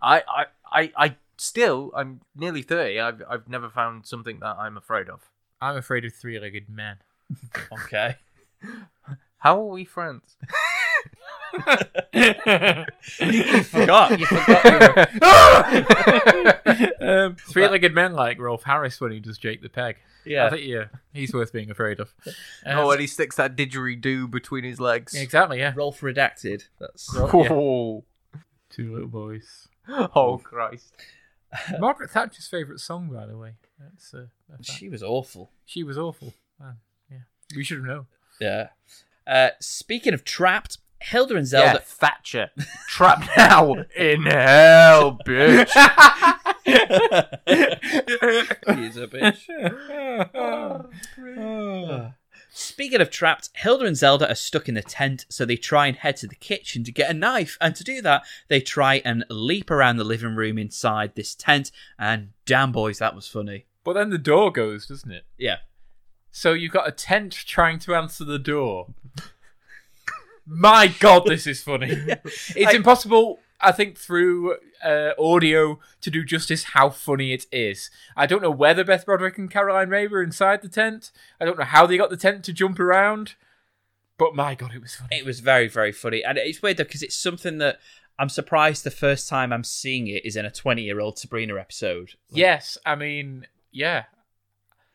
I, 0.00 0.22
I, 0.26 0.46
I, 0.72 0.92
I 0.96 1.16
still, 1.36 1.92
I'm 1.94 2.20
nearly 2.34 2.62
thirty. 2.62 2.98
I've, 2.98 3.22
I've 3.28 3.48
never 3.48 3.68
found 3.68 4.06
something 4.06 4.40
that 4.40 4.56
I'm 4.58 4.76
afraid 4.76 5.08
of. 5.08 5.20
I'm 5.60 5.76
afraid 5.76 6.04
of 6.04 6.14
three-legged 6.14 6.68
men. 6.68 6.96
Okay. 7.72 8.16
How 9.38 9.60
are 9.60 9.66
we 9.66 9.84
friends? 9.84 10.36
you 12.12 13.62
forgot. 13.64 14.18
You 14.18 14.26
forgot. 14.26 14.64
You 14.64 14.78
were... 17.00 17.00
um, 17.26 17.36
three-legged 17.36 17.94
men 17.94 18.12
like 18.14 18.38
Rolf 18.38 18.64
Harris 18.64 19.00
when 19.00 19.12
he 19.12 19.20
does 19.20 19.38
Jake 19.38 19.62
the 19.62 19.68
Peg. 19.68 19.96
I 19.96 20.28
Yeah. 20.30 20.50
think 20.50 20.66
yeah, 20.66 20.84
he's 21.12 21.32
worth 21.34 21.52
being 21.52 21.70
afraid 21.70 22.00
of. 22.00 22.12
oh, 22.66 22.88
Uh, 22.88 22.92
and 22.92 23.00
he 23.00 23.06
sticks 23.06 23.36
that 23.36 23.56
didgeridoo 23.56 24.30
between 24.30 24.64
his 24.64 24.80
legs. 24.80 25.14
yeah, 25.14 25.22
exactly. 25.22 25.58
Yeah, 25.58 25.72
Rolf 25.76 26.00
redacted. 26.00 26.64
That's. 26.78 27.12
two 27.12 28.92
little 28.92 29.08
boys. 29.08 29.68
oh 29.88 30.40
Christ! 30.42 30.94
Margaret 31.78 32.10
Thatcher's 32.10 32.48
favourite 32.48 32.80
song, 32.80 33.10
by 33.12 33.26
the 33.26 33.36
way. 33.36 33.52
That's 33.78 34.14
uh, 34.14 34.26
a 34.52 34.52
fact. 34.52 34.64
She 34.64 34.88
was 34.88 35.02
awful. 35.02 35.50
she 35.66 35.82
was 35.82 35.98
awful. 35.98 36.32
Man, 36.58 36.76
yeah, 37.10 37.18
we 37.54 37.62
should 37.64 37.78
have 37.78 37.86
known. 37.86 38.06
Yeah. 38.40 38.68
Uh, 39.26 39.50
speaking 39.60 40.14
of 40.14 40.24
trapped, 40.24 40.78
Hilda 41.04 41.36
and 41.36 41.44
Yeah, 41.44 41.72
Zelda. 41.72 41.80
Thatcher, 41.80 42.50
trapped 42.88 43.28
now 43.36 43.74
in 43.94 44.22
hell, 44.22 45.18
bitch. 45.26 45.68
He's 48.76 48.96
a 48.96 49.06
bitch. 49.06 49.44
Speaking 52.56 53.00
of 53.00 53.10
trapped, 53.10 53.50
Hilda 53.54 53.84
and 53.84 53.96
Zelda 53.96 54.30
are 54.30 54.34
stuck 54.34 54.68
in 54.68 54.76
the 54.76 54.82
tent, 54.82 55.26
so 55.28 55.44
they 55.44 55.56
try 55.56 55.88
and 55.88 55.96
head 55.96 56.16
to 56.18 56.26
the 56.26 56.36
kitchen 56.36 56.84
to 56.84 56.92
get 56.92 57.10
a 57.10 57.14
knife. 57.14 57.58
And 57.60 57.76
to 57.76 57.84
do 57.84 58.00
that, 58.02 58.22
they 58.48 58.60
try 58.60 59.02
and 59.04 59.24
leap 59.28 59.70
around 59.70 59.96
the 59.96 60.04
living 60.04 60.36
room 60.36 60.56
inside 60.56 61.16
this 61.16 61.34
tent. 61.34 61.70
And 61.98 62.30
damn, 62.46 62.72
boys, 62.72 62.98
that 63.00 63.14
was 63.14 63.28
funny. 63.28 63.66
But 63.82 63.94
then 63.94 64.10
the 64.10 64.18
door 64.18 64.52
goes, 64.52 64.86
doesn't 64.86 65.10
it? 65.10 65.24
Yeah. 65.36 65.58
So 66.30 66.52
you've 66.52 66.72
got 66.72 66.88
a 66.88 66.92
tent 66.92 67.32
trying 67.32 67.78
to 67.80 67.94
answer 67.94 68.24
the 68.24 68.38
door. 68.38 68.94
My 70.46 70.88
God, 71.00 71.26
this 71.26 71.46
is 71.46 71.62
funny. 71.62 71.90
It's 72.24 72.72
I- 72.72 72.76
impossible, 72.76 73.38
I 73.60 73.72
think, 73.72 73.96
through 73.96 74.56
uh, 74.84 75.12
audio 75.18 75.78
to 76.02 76.10
do 76.10 76.24
justice 76.24 76.64
how 76.64 76.90
funny 76.90 77.32
it 77.32 77.46
is. 77.50 77.90
I 78.16 78.26
don't 78.26 78.42
know 78.42 78.50
whether 78.50 78.84
Beth 78.84 79.06
Broderick 79.06 79.38
and 79.38 79.50
Caroline 79.50 79.88
Rhea 79.88 80.08
were 80.08 80.22
inside 80.22 80.62
the 80.62 80.68
tent. 80.68 81.10
I 81.40 81.44
don't 81.44 81.58
know 81.58 81.64
how 81.64 81.86
they 81.86 81.96
got 81.96 82.10
the 82.10 82.16
tent 82.16 82.44
to 82.44 82.52
jump 82.52 82.78
around. 82.78 83.34
But 84.16 84.34
my 84.34 84.54
God, 84.54 84.72
it 84.74 84.80
was 84.80 84.94
funny. 84.94 85.16
It 85.16 85.24
was 85.24 85.40
very, 85.40 85.66
very 85.66 85.90
funny. 85.92 86.22
And 86.22 86.38
it's 86.38 86.62
weird, 86.62 86.76
though, 86.76 86.84
because 86.84 87.02
it's 87.02 87.16
something 87.16 87.58
that 87.58 87.78
I'm 88.18 88.28
surprised 88.28 88.84
the 88.84 88.90
first 88.92 89.28
time 89.28 89.52
I'm 89.52 89.64
seeing 89.64 90.06
it 90.06 90.24
is 90.24 90.36
in 90.36 90.44
a 90.44 90.50
20 90.50 90.82
year 90.82 91.00
old 91.00 91.18
Sabrina 91.18 91.56
episode. 91.58 92.12
Yes, 92.30 92.78
I 92.86 92.94
mean, 92.94 93.46
yeah. 93.72 94.04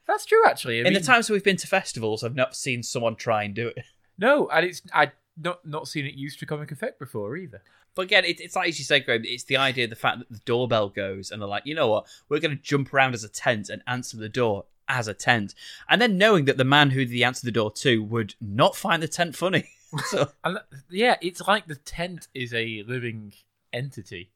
That's 0.07 0.25
true, 0.25 0.45
actually. 0.47 0.81
I 0.81 0.87
in 0.87 0.93
the 0.93 1.01
times 1.01 1.29
we've 1.29 1.43
been 1.43 1.57
to 1.57 1.67
festivals, 1.67 2.23
I've 2.23 2.35
not 2.35 2.55
seen 2.55 2.81
someone 2.81 3.15
try 3.15 3.43
and 3.43 3.53
do 3.53 3.67
it. 3.67 3.83
No, 4.17 4.47
and 4.49 4.65
it's 4.65 4.81
I 4.93 5.11
not 5.41 5.65
not 5.65 5.87
seen 5.87 6.05
it 6.05 6.15
used 6.15 6.39
for 6.39 6.45
comic 6.45 6.71
effect 6.71 6.99
before 6.99 7.35
either. 7.37 7.61
But 7.95 8.03
again, 8.03 8.25
it, 8.25 8.39
it's 8.39 8.55
like 8.55 8.69
as 8.69 8.79
you 8.79 8.85
said, 8.85 9.05
Graham, 9.05 9.23
it's 9.25 9.43
the 9.45 9.57
idea, 9.57 9.87
the 9.87 9.95
fact 9.95 10.19
that 10.19 10.29
the 10.29 10.39
doorbell 10.45 10.89
goes 10.89 11.31
and 11.31 11.41
they're 11.41 11.49
like, 11.49 11.65
you 11.65 11.75
know 11.75 11.87
what, 11.87 12.07
we're 12.29 12.39
going 12.39 12.55
to 12.55 12.63
jump 12.63 12.93
around 12.93 13.13
as 13.13 13.23
a 13.23 13.29
tent 13.29 13.69
and 13.69 13.81
answer 13.87 14.17
the 14.17 14.29
door 14.29 14.65
as 14.87 15.07
a 15.07 15.13
tent. 15.13 15.53
And 15.87 16.01
then 16.01 16.17
knowing 16.17 16.45
that 16.45 16.57
the 16.57 16.63
man 16.63 16.91
who 16.91 17.05
the 17.05 17.23
answer 17.23 17.45
the 17.45 17.51
door 17.51 17.71
to 17.73 18.03
would 18.03 18.35
not 18.41 18.75
find 18.75 19.01
the 19.01 19.07
tent 19.07 19.35
funny. 19.35 19.69
so, 20.05 20.31
And 20.43 20.59
yeah, 20.89 21.17
it's 21.21 21.41
like 21.47 21.67
the 21.67 21.75
tent 21.75 22.27
is 22.33 22.53
a 22.53 22.83
living 22.87 23.33
entity. 23.73 24.31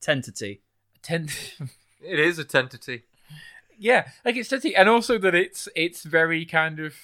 tentity. 0.00 0.60
Tent, 1.02 1.56
It 2.02 2.18
is 2.18 2.38
a 2.38 2.44
tentity. 2.44 3.04
yeah, 3.78 4.08
like 4.24 4.36
it's 4.36 4.52
entity, 4.52 4.76
and 4.76 4.88
also 4.88 5.18
that 5.18 5.34
it's 5.34 5.68
it's 5.74 6.02
very 6.02 6.44
kind 6.44 6.78
of 6.80 6.94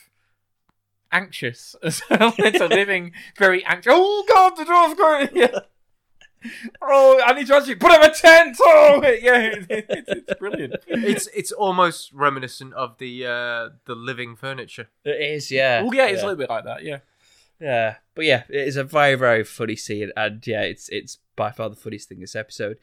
anxious 1.12 1.74
as 1.82 2.02
well. 2.10 2.34
it's 2.38 2.60
a 2.60 2.68
living, 2.68 3.12
very 3.38 3.64
anxious. 3.64 3.92
Oh 3.94 4.24
God, 4.28 4.56
the 4.56 4.64
door's 4.64 4.94
going. 4.94 5.28
Yeah. 5.34 5.60
Oh, 6.80 7.20
I 7.24 7.32
need 7.32 7.46
to 7.48 7.56
actually 7.56 7.74
put 7.74 7.90
up 7.90 8.02
a 8.04 8.14
tent. 8.14 8.56
Oh, 8.62 9.00
yeah, 9.02 9.40
it- 9.52 9.66
it's, 9.68 9.88
it's 10.28 10.38
brilliant. 10.38 10.74
It's 10.86 11.26
it's 11.34 11.50
almost 11.52 12.12
reminiscent 12.12 12.74
of 12.74 12.98
the 12.98 13.26
uh, 13.26 13.68
the 13.86 13.94
living 13.96 14.36
furniture. 14.36 14.88
It 15.04 15.20
is, 15.20 15.50
yeah. 15.50 15.82
Oh, 15.84 15.92
yeah, 15.92 16.06
it's 16.06 16.22
a 16.22 16.26
little 16.26 16.38
bit 16.38 16.50
like 16.50 16.64
that. 16.64 16.84
Yeah. 16.84 16.98
Yeah, 17.58 17.96
but 18.14 18.26
yeah, 18.26 18.42
it 18.50 18.68
is 18.68 18.76
a 18.76 18.84
very 18.84 19.14
very 19.14 19.42
funny 19.42 19.76
scene, 19.76 20.12
and 20.16 20.46
yeah, 20.46 20.60
it's 20.60 20.88
it's 20.90 21.18
by 21.36 21.50
far 21.50 21.70
the 21.70 21.74
funniest 21.76 22.08
thing 22.10 22.20
this 22.20 22.36
episode. 22.36 22.78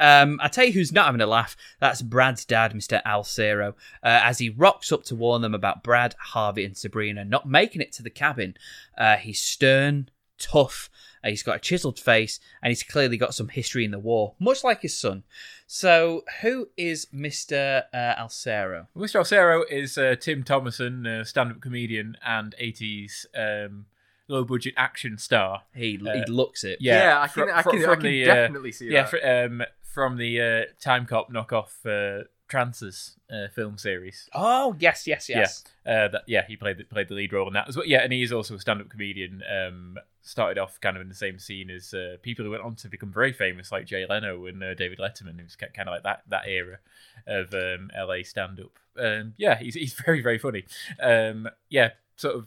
Um, 0.00 0.40
I 0.42 0.48
tell 0.48 0.64
you 0.64 0.72
who's 0.72 0.92
not 0.92 1.06
having 1.06 1.20
a 1.20 1.26
laugh. 1.26 1.56
That's 1.80 2.02
Brad's 2.02 2.44
dad, 2.44 2.72
Mr. 2.72 3.02
Alcero, 3.04 3.70
uh, 4.02 4.20
as 4.22 4.38
he 4.38 4.50
rocks 4.50 4.90
up 4.92 5.04
to 5.04 5.14
warn 5.14 5.42
them 5.42 5.54
about 5.54 5.82
Brad, 5.84 6.14
Harvey, 6.18 6.64
and 6.64 6.76
Sabrina 6.76 7.24
not 7.24 7.48
making 7.48 7.80
it 7.80 7.92
to 7.92 8.02
the 8.02 8.10
cabin. 8.10 8.54
Uh, 8.98 9.16
he's 9.16 9.40
stern, 9.40 10.08
tough. 10.38 10.90
Uh, 11.22 11.28
he's 11.30 11.42
got 11.44 11.56
a 11.56 11.60
chiseled 11.60 11.98
face, 11.98 12.38
and 12.62 12.70
he's 12.70 12.82
clearly 12.82 13.16
got 13.16 13.34
some 13.34 13.48
history 13.48 13.84
in 13.84 13.92
the 13.92 13.98
war, 13.98 14.34
much 14.38 14.62
like 14.64 14.82
his 14.82 14.98
son. 14.98 15.22
So, 15.66 16.22
who 16.42 16.68
is 16.76 17.06
Mr. 17.14 17.84
Uh, 17.94 18.14
Alcero? 18.22 18.88
Mr. 18.96 19.20
Alcero 19.20 19.62
is 19.70 19.96
uh, 19.96 20.16
Tim 20.20 20.42
Thomerson, 20.44 21.06
a 21.06 21.24
stand-up 21.24 21.60
comedian 21.62 22.18
and 22.26 22.54
80s 22.60 23.24
um, 23.34 23.86
low-budget 24.28 24.74
action 24.76 25.16
star. 25.16 25.62
He 25.74 25.98
Uh, 26.04 26.12
he 26.12 26.24
looks 26.30 26.62
it. 26.64 26.78
Yeah, 26.80 27.20
I 27.22 27.28
can 27.28 27.44
fr- 27.46 27.52
I 27.54 27.62
fr- 27.62 27.70
can, 27.70 27.84
I 27.86 27.94
can 27.94 28.02
the, 28.02 28.24
uh, 28.30 28.34
definitely 28.34 28.72
see 28.72 28.90
Yeah, 28.90 29.02
that. 29.02 29.10
fr- 29.10 29.26
um, 29.26 29.62
from 29.94 30.16
the 30.16 30.40
uh, 30.40 30.62
Timecop 30.82 31.30
knockoff 31.30 31.70
uh, 31.86 32.24
Trancers 32.48 33.16
uh, 33.32 33.48
film 33.54 33.78
series. 33.78 34.28
Oh 34.34 34.76
yes, 34.78 35.06
yes, 35.06 35.28
yes. 35.28 35.64
Uh, 35.86 36.08
that 36.08 36.22
yeah, 36.26 36.44
he 36.46 36.56
played 36.56 36.78
the, 36.78 36.84
played 36.84 37.08
the 37.08 37.14
lead 37.14 37.32
role 37.32 37.46
in 37.48 37.54
that 37.54 37.68
as 37.68 37.76
well. 37.76 37.86
Yeah, 37.86 37.98
and 38.02 38.12
he 38.12 38.22
is 38.22 38.32
also 38.32 38.54
a 38.56 38.60
stand-up 38.60 38.90
comedian. 38.90 39.42
Um, 39.50 39.96
started 40.20 40.58
off 40.58 40.80
kind 40.80 40.96
of 40.96 41.02
in 41.02 41.08
the 41.08 41.14
same 41.14 41.38
scene 41.38 41.70
as 41.70 41.92
uh, 41.94 42.16
people 42.22 42.44
who 42.44 42.50
went 42.50 42.62
on 42.62 42.74
to 42.76 42.88
become 42.88 43.12
very 43.12 43.32
famous, 43.32 43.70
like 43.72 43.86
Jay 43.86 44.06
Leno 44.08 44.46
and 44.46 44.62
uh, 44.62 44.74
David 44.74 44.98
Letterman, 44.98 45.40
who's 45.40 45.56
kind 45.56 45.88
of 45.88 45.92
like 45.92 46.02
that 46.02 46.22
that 46.28 46.46
era 46.48 46.78
of 47.26 47.52
um, 47.54 47.90
LA 47.96 48.22
stand-up. 48.24 48.78
Um, 48.98 49.34
yeah, 49.38 49.56
he's 49.58 49.74
he's 49.74 49.94
very 50.04 50.20
very 50.22 50.38
funny. 50.38 50.64
Um, 51.00 51.48
yeah, 51.70 51.90
sort 52.16 52.36
of. 52.36 52.46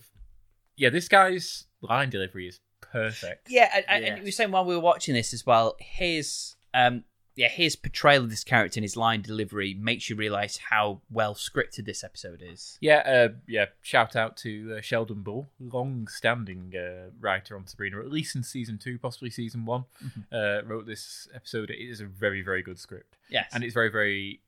Yeah, 0.75 0.89
this 0.89 1.07
guy's 1.07 1.65
line 1.81 2.11
delivery 2.11 2.47
is 2.47 2.59
perfect. 2.81 3.47
Yeah, 3.49 3.69
and, 3.73 3.85
and- 3.87 3.95
and 4.05 4.05
Yes. 4.05 4.17
you 4.19 4.23
were 4.25 4.31
saying 4.31 4.51
while 4.51 4.63
we 4.65 4.75
were 4.75 4.81
watching 4.81 5.15
this 5.15 5.33
as 5.33 5.43
well, 5.45 5.75
his 5.79 6.55
um 6.73 7.03
yeah, 7.37 7.47
his 7.49 7.75
portrayal 7.77 8.23
of 8.23 8.29
this 8.31 8.43
character 8.43 8.79
and 8.79 8.83
his 8.83 8.97
line 8.97 9.21
delivery 9.21 9.73
makes 9.73 10.09
you 10.09 10.15
realise 10.17 10.57
how 10.69 10.99
well 11.09 11.35
scripted 11.35 11.85
this 11.85 12.03
episode 12.03 12.41
is. 12.45 12.77
Yeah, 12.81 12.97
uh, 13.29 13.33
yeah. 13.47 13.67
Shout 13.81 14.15
out 14.15 14.35
to 14.37 14.75
uh, 14.77 14.81
Sheldon 14.81 15.21
Bull, 15.21 15.47
long-standing 15.59 16.73
uh, 16.75 17.11
writer 17.19 17.55
on 17.55 17.67
Sabrina, 17.67 17.99
at 17.99 18.09
least 18.11 18.35
in 18.35 18.43
season 18.43 18.77
two, 18.77 18.97
possibly 18.97 19.29
season 19.29 19.65
one. 19.65 19.85
Uh, 20.31 20.61
wrote 20.65 20.85
this 20.87 21.27
episode. 21.33 21.69
It 21.69 21.79
is 21.81 22.01
a 22.01 22.05
very, 22.05 22.41
very 22.41 22.61
good 22.61 22.79
script, 22.79 23.15
Yes. 23.29 23.49
and 23.53 23.63
it's 23.63 23.73
very, 23.73 23.89
very. 23.89 24.41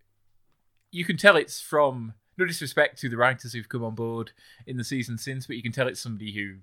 You 0.91 1.05
can 1.05 1.17
tell 1.17 1.35
it's 1.37 1.61
from 1.61 2.13
no 2.37 2.45
disrespect 2.45 2.99
to 3.01 3.09
the 3.09 3.17
writers 3.17 3.53
who've 3.53 3.69
come 3.69 3.83
on 3.83 3.93
board 3.95 4.31
in 4.65 4.77
the 4.77 4.83
season 4.83 5.17
since, 5.17 5.45
but 5.45 5.55
you 5.55 5.61
can 5.61 5.71
tell 5.71 5.87
it's 5.87 5.99
somebody 5.99 6.31
who 6.33 6.55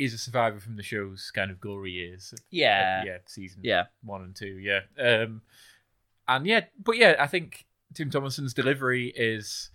is 0.00 0.14
a 0.14 0.18
survivor 0.18 0.58
from 0.58 0.76
the 0.76 0.82
show's 0.82 1.30
kind 1.34 1.50
of 1.50 1.60
glory 1.60 1.92
years. 1.92 2.32
of- 2.32 2.38
of, 2.40 2.44
Yeah. 2.50 3.04
yeah, 3.04 3.18
season 3.26 3.60
yeah. 3.62 3.84
one 4.02 4.22
and 4.22 4.34
two, 4.34 4.58
yeah. 4.58 4.80
Um, 4.98 5.42
and 6.26 6.46
yeah, 6.46 6.64
but 6.82 6.96
yeah, 6.96 7.16
I 7.18 7.26
think 7.26 7.66
Tim 7.94 8.10
Thomerson's 8.10 8.54
delivery 8.54 9.12
is 9.16 9.70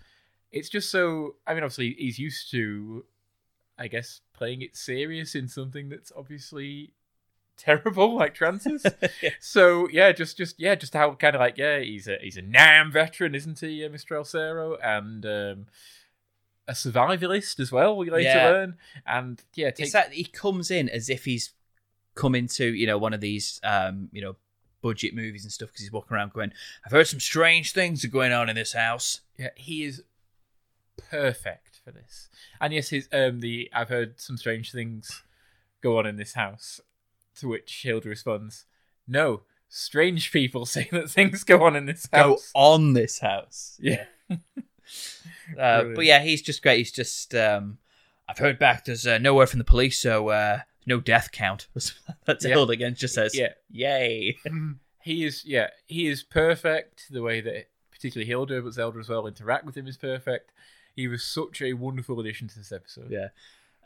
it's 0.52 0.68
just 0.68 0.90
so. 0.90 1.36
I 1.46 1.54
mean, 1.54 1.62
obviously, 1.64 1.94
he's 1.98 2.18
used 2.18 2.50
to, 2.52 3.04
I 3.78 3.88
guess, 3.88 4.20
playing 4.32 4.62
it 4.62 4.76
serious 4.76 5.34
in 5.34 5.48
something 5.48 5.88
that's 5.90 6.10
obviously 6.16 6.92
terrible, 7.58 8.14
like 8.16 8.34
Trancers. 8.34 8.84
Yeah. 9.22 9.30
So 9.40 9.88
yeah, 9.90 10.12
just 10.12 10.36
just 10.38 10.58
yeah, 10.58 10.74
just 10.76 10.94
how 10.94 11.12
kind 11.14 11.34
of 11.36 11.40
like 11.40 11.58
yeah, 11.58 11.80
he's 11.80 12.08
a 12.08 12.16
he's 12.20 12.36
a 12.38 12.42
Nam 12.42 12.90
veteran, 12.90 13.34
isn't 13.34 13.60
he, 13.60 13.84
uh, 13.84 13.88
Mr. 13.90 14.12
Alcero? 14.12 14.78
And 14.82 15.26
um, 15.26 15.66
a 16.68 16.72
survivalist 16.72 17.60
as 17.60 17.70
well. 17.72 17.96
We 17.96 18.10
later 18.10 18.38
Yeah. 18.38 18.44
learn, 18.44 18.76
and 19.06 19.42
yeah, 19.54 19.70
take, 19.70 19.84
It's 19.86 19.92
that 19.92 20.12
he 20.12 20.24
comes 20.24 20.70
in 20.70 20.88
as 20.88 21.08
if 21.08 21.24
he's 21.24 21.52
come 22.14 22.34
into 22.34 22.64
you 22.72 22.86
know 22.86 22.96
one 22.96 23.12
of 23.12 23.20
these 23.20 23.60
um 23.62 24.08
you 24.10 24.22
know 24.22 24.36
budget 24.80 25.14
movies 25.14 25.44
and 25.44 25.52
stuff 25.52 25.68
because 25.68 25.82
he's 25.82 25.92
walking 25.92 26.14
around 26.16 26.32
going, 26.32 26.52
"I've 26.84 26.92
heard 26.92 27.06
some 27.08 27.20
strange 27.20 27.72
things 27.72 28.04
are 28.04 28.08
going 28.08 28.32
on 28.32 28.48
in 28.48 28.56
this 28.56 28.72
house." 28.72 29.20
yeah, 29.38 29.50
he 29.54 29.84
is 29.84 30.02
perfect 31.10 31.80
for 31.84 31.90
this. 31.92 32.28
And 32.60 32.72
yes, 32.72 32.88
his 32.88 33.08
um 33.12 33.40
the 33.40 33.70
I've 33.72 33.88
heard 33.88 34.20
some 34.20 34.36
strange 34.36 34.72
things 34.72 35.22
go 35.82 35.98
on 35.98 36.06
in 36.06 36.16
this 36.16 36.34
house. 36.34 36.80
To 37.40 37.48
which 37.48 37.82
Hilda 37.82 38.08
responds, 38.08 38.64
"No, 39.06 39.42
strange 39.68 40.32
people 40.32 40.64
say 40.66 40.88
that 40.92 41.10
things 41.10 41.44
go 41.44 41.62
on 41.64 41.76
in 41.76 41.86
this 41.86 42.08
house. 42.12 42.52
Go 42.52 42.60
on 42.60 42.94
this 42.94 43.18
house. 43.18 43.76
Yeah, 43.80 44.06
Uh, 45.58 45.84
but 45.94 46.04
yeah, 46.04 46.20
he's 46.22 46.42
just 46.42 46.60
great. 46.62 46.78
He's 46.78 46.90
just 46.92 47.34
um 47.34 47.78
I've 48.28 48.38
heard 48.38 48.58
back. 48.58 48.84
There's 48.84 49.06
uh, 49.06 49.18
nowhere 49.18 49.46
from 49.46 49.58
the 49.58 49.64
police, 49.64 49.98
so 49.98 50.28
uh 50.30 50.60
no 50.86 51.00
death 51.00 51.30
count. 51.32 51.68
That's 52.26 52.44
Yeah. 52.44 52.50
Hilda 52.50 52.72
again. 52.72 52.94
Just 52.94 53.14
says, 53.14 53.36
yeah. 53.36 53.52
"Yay." 53.70 54.36
he 55.02 55.24
is 55.24 55.44
yeah 55.44 55.68
he 55.86 56.08
is 56.08 56.24
perfect 56.24 57.04
the 57.12 57.22
way 57.22 57.40
that 57.40 57.68
particularly 57.92 58.26
hilda 58.26 58.60
but 58.60 58.72
zelda 58.72 58.98
as 58.98 59.08
well 59.08 59.28
interact 59.28 59.64
with 59.64 59.76
him 59.76 59.86
is 59.86 59.96
perfect 59.96 60.50
he 60.96 61.06
was 61.06 61.22
such 61.22 61.62
a 61.62 61.74
wonderful 61.74 62.18
addition 62.18 62.48
to 62.48 62.58
this 62.58 62.72
episode 62.72 63.08
Yeah. 63.08 63.28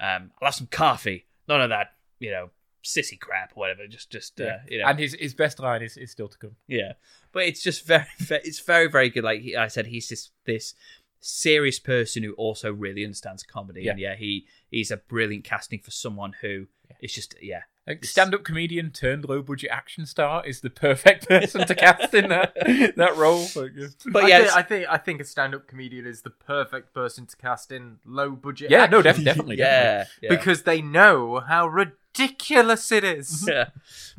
Um, 0.01 0.31
I'll 0.41 0.47
have 0.47 0.55
some 0.55 0.67
coffee. 0.69 1.27
None 1.47 1.61
of 1.61 1.69
that, 1.69 1.93
you 2.21 2.31
know, 2.31 2.49
sissy 2.85 3.19
crap, 3.19 3.53
whatever. 3.55 3.87
Just, 3.87 4.11
just, 4.11 4.41
uh, 4.41 4.59
you 4.69 4.79
know, 4.79 4.87
and 4.87 4.99
his 4.99 5.15
his 5.15 5.35
best 5.35 5.59
line 5.59 5.83
is, 5.83 5.97
is 5.97 6.11
still 6.11 6.29
to 6.29 6.39
come 6.39 6.57
yeah. 6.67 6.93
But 7.33 7.45
it's 7.45 7.63
just 7.63 7.87
very, 7.87 8.07
very 8.19 8.43
it's 8.45 8.61
very, 8.61 8.89
very 8.89 9.11
good. 9.11 9.25
Like 9.25 9.43
I 9.59 9.69
said, 9.69 9.87
he's 9.87 10.09
this 10.09 10.31
this 10.45 10.75
serious 11.21 11.79
person 11.79 12.23
who 12.23 12.33
also 12.33 12.73
really 12.73 13.05
understands 13.05 13.43
comedy. 13.43 13.89
And 13.89 14.01
yeah, 14.01 14.17
he 14.17 14.47
he's 14.71 14.91
a 14.91 14.97
brilliant 14.97 15.45
casting 15.45 15.81
for 15.81 15.91
someone 15.91 16.35
who 16.41 16.67
is 17.01 17.13
just, 17.13 17.35
yeah, 17.41 17.63
like 17.91 18.05
stand-up 18.05 18.45
comedian 18.45 18.91
turned 18.91 19.29
low-budget 19.29 19.71
action 19.71 20.07
star 20.07 20.45
is 20.47 20.61
the 20.61 20.71
perfect 20.71 21.29
person 21.29 21.67
to 21.67 21.75
cast 21.75 22.15
in 22.15 22.29
that 22.29 22.55
that 22.97 23.17
role 23.17 23.47
Like, 23.57 23.73
yeah. 23.77 23.87
But 24.07 24.25
I 24.25 24.29
yeah, 24.29 24.37
think, 24.39 24.47
it's- 24.47 24.57
I 24.57 24.63
think 24.63 24.87
I 24.89 24.97
think 24.99 25.21
a 25.21 25.25
stand-up 25.25 25.67
comedian 25.67 26.07
is 26.07 26.23
the 26.23 26.31
perfect 26.31 26.95
person 26.95 27.27
to 27.27 27.37
cast 27.37 27.71
in 27.73 27.99
low 28.05 28.31
budget. 28.33 28.71
yeah 28.71 28.87
no 28.87 29.03
def- 29.03 29.23
definitely 29.23 29.57
definitely. 29.57 29.59
yeah, 29.59 30.05
yeah. 30.23 30.29
because 30.31 30.63
they 30.63 30.81
know 30.83 31.41
how 31.41 31.67
ridiculous 31.69 32.91
it 32.93 33.05
is. 33.05 33.47
yeah. 33.49 33.69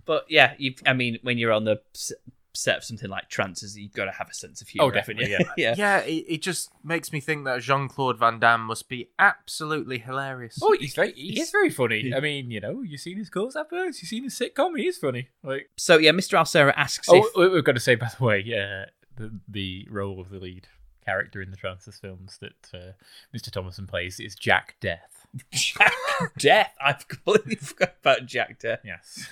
But 0.05 0.25
yeah, 0.29 0.53
you. 0.57 0.73
I 0.85 0.93
mean, 0.93 1.19
when 1.21 1.37
you're 1.37 1.51
on 1.51 1.65
the 1.65 1.81
s- 1.95 2.13
set 2.53 2.77
of 2.77 2.83
something 2.83 3.09
like 3.09 3.29
Trancers, 3.29 3.77
you've 3.77 3.93
got 3.93 4.05
to 4.05 4.11
have 4.11 4.29
a 4.29 4.33
sense 4.33 4.61
of 4.61 4.67
humor. 4.67 4.87
Oh, 4.87 4.91
definitely, 4.91 5.31
Yeah. 5.31 5.39
yeah. 5.57 5.75
yeah, 5.77 5.97
it, 5.99 6.25
it 6.27 6.41
just 6.41 6.69
makes 6.83 7.13
me 7.13 7.19
think 7.19 7.45
that 7.45 7.61
Jean 7.61 7.87
Claude 7.87 8.17
Van 8.19 8.39
Damme 8.39 8.61
must 8.65 8.89
be 8.89 9.09
absolutely 9.19 9.99
hilarious. 9.99 10.59
Oh, 10.61 10.75
he's 10.79 10.93
very 10.93 11.13
he 11.13 11.39
is 11.39 11.49
very 11.51 11.69
funny. 11.69 12.13
I 12.15 12.19
mean, 12.19 12.51
you 12.51 12.59
know, 12.59 12.81
you've 12.81 13.01
seen 13.01 13.17
his 13.17 13.29
Coors 13.29 13.55
adverts, 13.55 14.01
you've 14.01 14.09
seen 14.09 14.23
his 14.23 14.37
sitcom. 14.37 14.77
He 14.77 14.87
is 14.87 14.97
funny. 14.97 15.29
Like, 15.43 15.69
So 15.77 15.97
yeah, 15.97 16.11
Mr. 16.11 16.37
Alcero 16.37 16.73
asks 16.75 17.07
oh, 17.09 17.15
if 17.17 17.25
we- 17.35 17.49
we've 17.49 17.63
got 17.63 17.75
to 17.75 17.79
say 17.79 17.95
by 17.95 18.09
the 18.17 18.23
way, 18.23 18.43
yeah, 18.45 18.85
the 19.15 19.31
the 19.47 19.87
role 19.89 20.19
of 20.19 20.29
the 20.29 20.39
lead 20.39 20.67
character 21.05 21.41
in 21.41 21.49
the 21.51 21.57
Trancers 21.57 21.97
films 21.97 22.37
that 22.41 22.69
uh, 22.73 22.91
Mr. 23.35 23.49
Thomerson 23.49 23.87
plays 23.87 24.19
is 24.19 24.35
Jack 24.35 24.75
Deth. 24.81 24.97
Jack 25.51 25.93
Deth. 26.37 26.67
I've 26.79 27.07
completely 27.07 27.55
forgot 27.61 27.93
about 28.01 28.25
Jack 28.25 28.59
Deth. 28.59 28.79
Yes. 28.83 29.27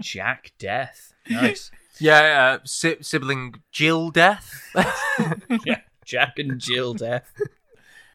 Jack 0.00 0.52
Deth. 0.58 1.12
Nice. 1.30 1.70
Yeah, 1.98 2.58
uh, 2.60 2.64
si- 2.64 3.02
sibling 3.02 3.62
Jill 3.70 4.10
Death. 4.10 4.70
yeah. 5.64 5.80
Jack 6.04 6.38
and 6.38 6.60
Jill 6.60 6.94
Death. 6.94 7.32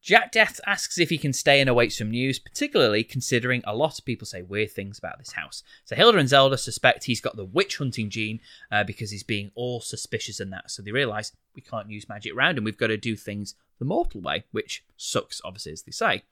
Jack 0.01 0.31
Deth 0.31 0.59
asks 0.65 0.97
if 0.97 1.09
he 1.09 1.17
can 1.19 1.31
stay 1.31 1.61
and 1.61 1.69
await 1.69 1.93
some 1.93 2.09
news, 2.09 2.39
particularly 2.39 3.03
considering 3.03 3.61
a 3.65 3.75
lot 3.75 3.99
of 3.99 4.05
people 4.05 4.25
say 4.25 4.41
weird 4.41 4.71
things 4.71 4.97
about 4.97 5.19
this 5.19 5.33
house. 5.33 5.61
So 5.85 5.95
Hilda 5.95 6.17
and 6.17 6.27
Zelda 6.27 6.57
suspect 6.57 7.03
he's 7.03 7.21
got 7.21 7.35
the 7.35 7.45
witch 7.45 7.77
hunting 7.77 8.09
gene 8.09 8.39
uh, 8.71 8.83
because 8.83 9.11
he's 9.11 9.21
being 9.21 9.51
all 9.53 9.79
suspicious 9.79 10.39
and 10.39 10.51
that. 10.53 10.71
So 10.71 10.81
they 10.81 10.91
realise 10.91 11.33
we 11.55 11.61
can't 11.61 11.91
use 11.91 12.09
magic 12.09 12.33
around 12.33 12.57
and 12.57 12.65
We've 12.65 12.77
got 12.77 12.87
to 12.87 12.97
do 12.97 13.15
things 13.15 13.53
the 13.77 13.85
mortal 13.85 14.21
way, 14.21 14.45
which 14.51 14.83
sucks, 14.97 15.39
obviously, 15.45 15.73
as 15.73 15.83
they 15.83 15.91
say. 15.91 16.23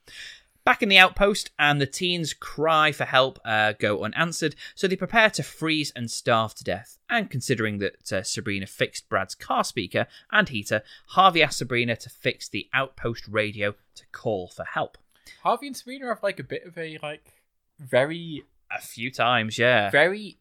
Back 0.69 0.83
in 0.83 0.89
the 0.89 0.99
outpost, 0.99 1.49
and 1.57 1.81
the 1.81 1.87
teens' 1.87 2.31
cry 2.31 2.91
for 2.91 3.05
help 3.05 3.39
uh, 3.43 3.73
go 3.79 4.03
unanswered, 4.03 4.55
so 4.75 4.87
they 4.87 4.95
prepare 4.95 5.31
to 5.31 5.41
freeze 5.41 5.91
and 5.95 6.11
starve 6.11 6.53
to 6.53 6.63
death. 6.63 6.99
And 7.09 7.27
considering 7.27 7.79
that 7.79 8.13
uh, 8.13 8.21
Sabrina 8.21 8.67
fixed 8.67 9.09
Brad's 9.09 9.33
car 9.33 9.63
speaker 9.63 10.05
and 10.31 10.47
heater, 10.47 10.83
Harvey 11.07 11.41
asks 11.41 11.57
Sabrina 11.57 11.95
to 11.95 12.09
fix 12.11 12.47
the 12.47 12.69
outpost 12.71 13.27
radio 13.27 13.73
to 13.95 14.03
call 14.11 14.47
for 14.47 14.63
help. 14.63 14.99
Harvey 15.41 15.65
and 15.65 15.75
Sabrina 15.75 16.05
have 16.05 16.21
like 16.21 16.39
a 16.39 16.43
bit 16.43 16.63
of 16.67 16.77
a 16.77 16.99
like 17.01 17.33
very 17.79 18.43
A 18.69 18.79
few 18.79 19.09
times, 19.09 19.57
yeah. 19.57 19.89
very 19.89 20.37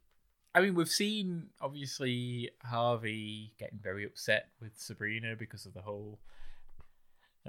I 0.55 0.61
mean, 0.61 0.75
we've 0.75 0.91
seen 0.91 1.47
obviously 1.59 2.51
Harvey 2.63 3.55
getting 3.59 3.79
very 3.83 4.05
upset 4.05 4.49
with 4.61 4.73
Sabrina 4.77 5.37
because 5.37 5.65
of 5.65 5.73
the 5.73 5.81
whole 5.81 6.19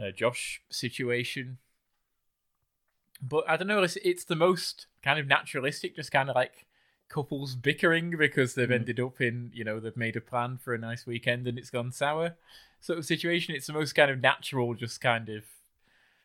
uh, 0.02 0.12
Josh 0.12 0.62
situation. 0.70 1.58
But 3.22 3.44
I 3.50 3.58
don't 3.58 3.68
know, 3.68 3.84
it's, 3.84 3.98
it's 3.98 4.24
the 4.24 4.36
most 4.36 4.88
kind 5.04 5.20
of 5.20 5.28
naturalistic, 5.28 5.96
just 5.96 6.12
kind 6.12 6.30
of 6.30 6.36
like 6.36 6.66
couples 7.10 7.56
bickering 7.56 8.16
because 8.18 8.56
they've 8.56 8.72
ended 8.72 9.00
up 9.00 9.20
in, 9.20 9.52
you 9.54 9.64
know, 9.64 9.80
they've 9.80 9.98
made 9.98 10.16
a 10.16 10.22
plan 10.22 10.58
for 10.58 10.74
a 10.74 10.78
nice 10.78 11.06
weekend 11.06 11.48
and 11.48 11.58
it's 11.58 11.70
gone 11.70 11.92
sour 11.92 12.36
sort 12.80 13.00
of 13.00 13.06
situation. 13.06 13.56
It's 13.56 13.68
the 13.68 13.74
most 13.74 13.94
kind 13.94 14.12
of 14.12 14.22
natural, 14.22 14.74
just 14.74 15.02
kind 15.02 15.28
of 15.30 15.44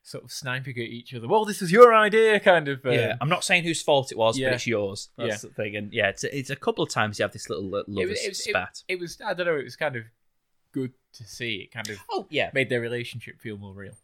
sort 0.03 0.23
of 0.23 0.31
sniping 0.31 0.75
at 0.75 0.85
each 0.85 1.15
other. 1.15 1.27
Well, 1.27 1.45
this 1.45 1.61
was 1.61 1.73
your 1.73 1.95
idea, 1.95 2.39
kind 2.39 2.69
of. 2.69 2.85
Um, 2.85 2.93
yeah, 2.93 3.17
I'm 3.21 3.29
not 3.29 3.43
saying 3.43 3.65
whose 3.65 3.83
fault 3.83 4.13
it 4.13 4.19
was, 4.19 4.39
yeah. 4.39 4.49
but 4.49 4.55
it's 4.55 4.67
yours. 4.67 5.09
That's 5.17 5.43
the 5.43 5.49
thing. 5.49 5.77
And 5.77 5.93
yeah, 5.93 6.09
it's, 6.09 6.25
it's 6.25 6.51
a 6.51 6.57
couple 6.57 6.85
of 6.85 6.91
times 6.91 7.19
you 7.19 7.25
have 7.25 7.33
this 7.33 7.49
little 7.49 7.75
it 7.77 7.89
lovers 7.89 8.21
it, 8.21 8.29
it, 8.29 8.37
spat. 8.37 8.83
it 8.87 9.01
was 9.01 9.19
I 9.25 9.35
don't 9.35 9.47
know. 9.47 9.57
It 9.57 9.65
was 9.65 9.77
kind 9.77 9.97
of 9.97 10.05
good 10.73 10.93
to 11.15 11.25
see. 11.25 11.57
It 11.57 11.73
kind 11.73 11.89
of 11.89 11.99
oh, 12.11 12.27
yeah. 12.29 12.51
made 12.53 12.69
their 12.69 12.81
relationship 12.81 13.41
feel 13.41 13.57
more 13.57 13.73
real. 13.73 13.95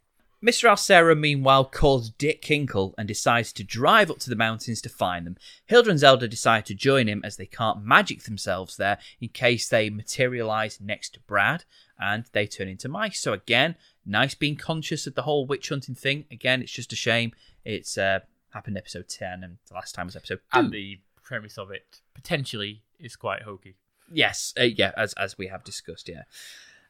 Mr. 0.43 0.71
Alcero, 0.71 1.19
meanwhile, 1.19 1.67
calls 1.67 2.11
Dick 2.11 2.41
Kinkle 2.41 2.95
and 2.97 3.07
decides 3.07 3.53
to 3.53 3.65
drive 3.65 4.11
up 4.11 4.19
to 4.21 4.31
the 4.31 4.37
mountains 4.37 4.81
to 4.81 4.89
find 4.89 5.27
them. 5.27 5.37
Hilda 5.67 5.91
and 5.91 5.99
Zelda 5.99 6.27
decide 6.27 6.65
to 6.67 6.75
join 6.75 7.09
him 7.09 7.21
as 7.25 7.37
they 7.37 7.45
can't 7.45 7.85
magic 7.85 8.23
themselves 8.23 8.79
there 8.79 8.99
in 9.21 9.29
case 9.29 9.69
they 9.69 9.91
materialize 9.91 10.81
next 10.81 11.15
to 11.15 11.21
Brad 11.21 11.65
and 11.99 12.25
they 12.33 12.47
turn 12.47 12.69
into 12.69 12.89
mice. 12.89 13.21
So, 13.21 13.35
again, 13.35 13.77
nice 14.07 14.35
being 14.35 14.57
conscious 14.57 15.07
of 15.07 15.15
the 15.15 15.23
whole 15.23 15.47
witch 15.47 15.69
hunting 15.69 15.95
thing. 15.95 16.25
Again, 16.31 16.63
it's 16.63 16.73
just 16.73 16.93
a 16.95 16.97
shame. 16.97 17.33
It's 17.67 17.99
uh, 17.99 18.21
happened 18.55 18.77
in 18.77 18.79
episode 18.79 19.09
10 19.09 19.45
and 19.45 19.59
the 19.69 19.75
last 19.75 19.95
time 19.95 20.07
was 20.07 20.17
episode 20.17 20.41
2. 20.55 20.59
And 20.59 20.73
the 20.73 21.01
premise 21.23 21.59
of 21.59 21.71
it 21.71 22.01
potentially 22.15 22.83
is 22.99 23.15
quite 23.15 23.43
hokey. 23.43 23.77
Yes, 24.13 24.55
uh, 24.59 24.65
yeah, 24.65 24.93
as 24.97 25.13
as 25.15 25.39
we 25.39 25.47
have 25.47 25.63
discussed, 25.63 26.09
yeah. 26.09 26.23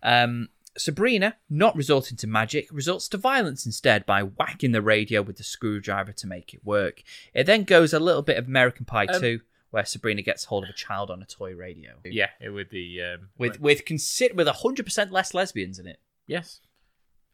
Um, 0.03 0.49
Sabrina, 0.81 1.37
not 1.49 1.77
resorting 1.77 2.17
to 2.19 2.27
magic, 2.27 2.69
resorts 2.73 3.09
to 3.11 3.17
violence 3.19 3.65
instead 3.67 4.05
by 4.07 4.23
whacking 4.23 4.73
the 4.73 4.83
radio 4.83 5.23
with 5.23 5.37
the 5.37 5.45
screwdriver 5.45 6.13
to 6.13 6.27
make 6.27 6.53
it 6.55 6.65
work. 6.65 7.03
It 7.35 7.45
then 7.45 7.65
goes 7.65 7.93
a 7.93 8.01
little 8.01 8.23
bit 8.23 8.37
of 8.39 8.47
American 8.47 8.85
Pie 8.85 9.07
Um, 9.07 9.21
2, 9.21 9.41
where 9.71 9.85
Sabrina 9.85 10.23
gets 10.23 10.45
hold 10.47 10.65
of 10.65 10.71
a 10.71 10.75
child 10.75 11.11
on 11.11 11.23
a 11.23 11.27
toy 11.27 11.55
radio. 11.55 11.93
Yeah, 12.05 12.31
it 12.41 12.51
with 12.51 12.71
the 12.71 13.03
um, 13.03 13.29
With 13.39 13.61
with 13.61 13.85
consider 13.85 14.35
with 14.35 14.49
hundred 14.49 14.85
percent 14.85 15.13
less 15.13 15.33
lesbians 15.35 15.79
in 15.79 15.87
it. 15.87 16.01
yes, 16.27 16.61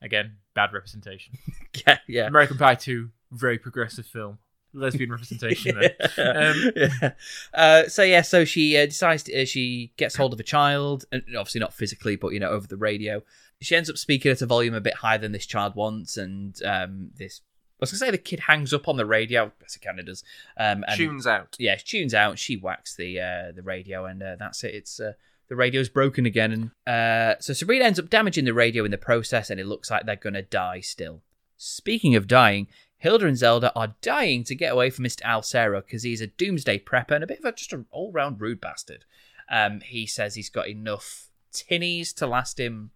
again 0.03 0.37
bad 0.55 0.73
representation. 0.73 1.35
Yeah, 1.87 1.99
yeah. 2.07 2.27
American 2.27 2.57
Pie 2.57 2.77
Two, 2.77 3.11
very 3.31 3.59
progressive 3.59 4.07
film, 4.07 4.39
lesbian 4.77 5.11
representation. 5.11 5.81
there. 6.17 6.51
Um, 6.53 6.73
yeah. 6.77 7.13
Uh, 7.53 7.89
so 7.89 8.03
yeah, 8.03 8.23
so 8.23 8.45
she 8.45 8.77
uh, 8.77 8.87
decides 8.87 9.25
to, 9.25 9.43
uh, 9.43 9.45
she 9.45 9.93
gets 9.97 10.17
hold 10.17 10.33
of 10.33 10.41
a 10.41 10.45
child, 10.45 11.05
and 11.11 11.23
obviously 11.37 11.61
not 11.61 11.75
physically, 11.75 12.17
but 12.17 12.33
you 12.33 12.41
know 12.41 12.51
over 12.51 12.67
the 12.67 12.77
radio. 12.77 13.23
She 13.61 13.75
ends 13.75 13.89
up 13.89 13.97
speaking 13.97 14.31
at 14.31 14.43
a 14.43 14.47
volume 14.47 14.75
a 14.75 14.81
bit 14.81 14.95
higher 14.95 15.19
than 15.19 15.33
this 15.33 15.47
child 15.47 15.75
wants, 15.75 16.17
and 16.17 16.61
um, 16.65 17.11
this. 17.17 17.41
I 17.45 17.77
was 17.81 17.91
gonna 17.91 17.99
say 17.99 18.11
the 18.11 18.19
kid 18.19 18.41
hangs 18.41 18.73
up 18.73 18.89
on 18.89 18.97
the 18.97 19.07
radio, 19.07 19.53
as 19.65 19.77
it 19.77 19.81
kind 19.81 20.01
of 20.01 20.07
does. 20.07 20.25
Um, 20.59 20.85
and 20.87 20.97
Tunes 20.97 21.27
out. 21.27 21.57
yeah, 21.59 21.77
she 21.77 21.99
tunes 21.99 22.15
out. 22.15 22.39
She 22.39 22.57
whacks 22.57 22.95
the 22.97 23.21
uh, 23.21 23.53
the 23.55 23.63
radio, 23.63 24.07
and 24.07 24.23
uh, 24.23 24.37
that's 24.39 24.65
it. 24.65 24.75
It's 24.75 25.01
uh, 25.01 25.13
the 25.49 25.57
radio's 25.57 25.89
broken 25.89 26.27
again, 26.27 26.53
and 26.53 26.71
uh, 26.87 27.41
so 27.41 27.53
Sabrina 27.53 27.85
ends 27.85 27.99
up 27.99 28.11
damaging 28.11 28.45
the 28.45 28.55
radio 28.55 28.85
in 28.85 28.91
the 28.91 28.99
process, 28.99 29.51
and 29.51 29.61
it 29.61 29.67
looks 29.67 29.91
like 29.91 30.07
they're 30.07 30.17
gonna 30.17 30.43
die 30.43 30.81
still. 30.81 31.23
Speaking 31.59 32.15
of 32.15 32.27
dying, 32.27 32.69
Hilda 33.07 33.29
and 33.29 33.39
Zelda 33.39 33.73
are 33.77 33.95
dying 34.03 34.43
to 34.43 34.57
get 34.57 34.73
away 34.73 34.91
from 34.91 35.05
Mr. 35.05 35.23
Alcero 35.23 35.81
because 35.81 36.03
he's 36.03 36.21
a 36.21 36.27
doomsday 36.27 36.81
prepper 36.81 37.13
and 37.13 37.23
a 37.23 37.27
bit 37.29 37.39
of 37.39 37.45
a 37.45 37.53
just 37.53 37.73
an 37.73 37.87
all 37.93 38.11
round 38.11 38.41
rude 38.41 38.61
bastard. 38.61 39.05
Um, 39.49 39.81
he 39.81 40.07
says 40.07 40.35
he's 40.35 40.51
got 40.51 40.67
enough 40.67 41.29
tinnies 41.53 42.13
to 42.15 42.27
last 42.27 42.59
him 42.59 42.91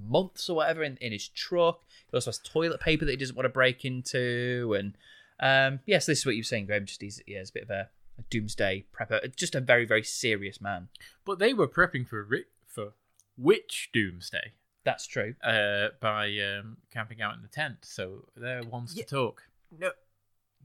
months 0.00 0.48
or 0.48 0.54
whatever 0.54 0.84
in, 0.84 0.96
in 0.98 1.10
his 1.10 1.26
truck. 1.26 1.80
He 2.08 2.16
also 2.16 2.30
has 2.30 2.38
toilet 2.38 2.78
paper 2.78 3.04
that 3.04 3.10
he 3.10 3.16
doesn't 3.16 3.34
want 3.34 3.46
to 3.46 3.50
break 3.50 3.84
into, 3.84 4.76
and 4.78 4.96
um, 5.40 5.80
yes, 5.86 6.06
this 6.06 6.20
is 6.20 6.26
what 6.26 6.36
you're 6.36 6.44
saying, 6.44 6.66
Graham. 6.66 6.86
Just 6.86 7.02
he's 7.02 7.20
yeah, 7.26 7.40
he's 7.40 7.50
a 7.50 7.54
bit 7.54 7.64
of 7.64 7.70
a, 7.70 7.88
a 8.16 8.22
doomsday 8.30 8.84
prepper, 8.96 9.34
just 9.34 9.56
a 9.56 9.60
very 9.60 9.84
very 9.84 10.04
serious 10.04 10.60
man. 10.60 10.86
but 11.24 11.40
they 11.40 11.52
were 11.52 11.66
prepping 11.66 12.06
for 12.06 12.28
for 12.68 12.92
which 13.36 13.90
doomsday? 13.92 14.52
That's 14.88 15.06
true. 15.06 15.34
uh, 15.42 15.88
by 16.00 16.26
um, 16.38 16.78
camping 16.90 17.20
out 17.20 17.34
in 17.34 17.42
the 17.42 17.48
tent. 17.48 17.78
So 17.82 18.24
they're 18.36 18.62
ones 18.62 18.94
Yeah. 18.96 19.04
to 19.04 19.08
talk. 19.10 19.42
No, 19.76 19.90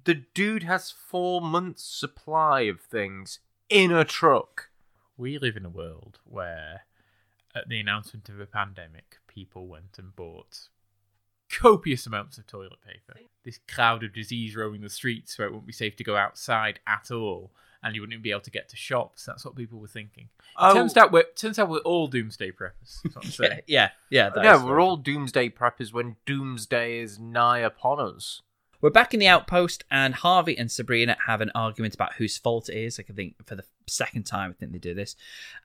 the 0.06 0.16
dude 0.34 0.64
has 0.64 0.92
four 0.92 1.42
months' 1.42 1.84
supply 1.84 2.62
of 2.62 2.80
things 2.82 3.40
in 3.70 3.92
a 3.92 4.06
truck. 4.06 4.70
We 5.18 5.38
live 5.38 5.58
in 5.58 5.66
a 5.66 5.70
world 5.70 6.20
where, 6.24 6.86
at 7.54 7.68
the 7.70 7.80
announcement 7.80 8.30
of 8.30 8.40
a 8.40 8.46
pandemic, 8.46 9.18
people 9.28 9.68
went 9.68 9.98
and 9.98 10.16
bought 10.16 10.70
copious 11.50 12.08
amounts 12.08 12.38
of 12.38 12.48
toilet 12.48 12.82
paper. 12.86 13.20
This 13.44 13.60
cloud 13.68 14.04
of 14.04 14.14
disease 14.14 14.56
roaming 14.56 14.82
the 14.82 14.90
streets 14.90 15.38
where 15.38 15.48
it 15.48 15.52
wouldn't 15.52 15.68
be 15.68 15.74
safe 15.74 15.96
to 15.98 16.04
go 16.04 16.16
outside 16.16 16.80
at 16.88 17.12
all, 17.12 17.52
and 17.84 17.96
you 17.96 18.02
wouldn't 18.02 18.14
even 18.14 18.24
be 18.24 18.32
able 18.32 18.42
to 18.42 18.52
get 18.52 18.70
to 18.70 18.76
shops. 18.76 19.26
That's 19.26 19.44
what 19.46 19.56
people 19.56 19.80
were 19.80 19.88
thinking. 19.88 20.30
Oh, 20.58 20.74
Turns 20.74 20.96
out 20.96 21.12
we're 21.12 21.26
turns 21.36 21.60
out 21.60 21.70
we're 21.70 21.80
all 21.80 22.08
doomsday 22.08 22.52
preppers. 22.52 23.02
That's 23.14 23.40
what 23.40 23.52
Yeah, 23.52 23.60
yeah, 23.68 23.90
yeah. 24.10 24.30
that 24.30 24.44
no, 24.44 24.56
is 24.56 24.64
we're 24.64 24.82
all 24.82 24.98
doomsday 24.98 25.50
preppers 25.50 25.94
when 25.94 26.16
doomsday 26.26 27.00
is 27.00 27.20
nigh 27.20 27.60
upon 27.60 28.00
us. 28.00 28.42
We're 28.82 28.90
back 28.90 29.14
in 29.14 29.22
the 29.22 29.28
outpost, 29.30 29.86
and 29.90 30.14
Harvey 30.14 30.58
and 30.58 30.70
Sabrina 30.70 31.16
have 31.28 31.40
an 31.40 31.52
argument 31.56 31.94
about 31.94 32.16
whose 32.16 32.38
fault 32.38 32.68
it 32.68 32.78
is. 32.78 32.98
Like 32.98 33.10
I 33.10 33.14
think 33.14 33.36
for 33.46 33.56
the 33.56 33.64
second 33.88 34.24
time, 34.24 34.50
I 34.52 34.54
think 34.54 34.74
they 34.74 34.78
do 34.78 34.94
this. 34.94 35.16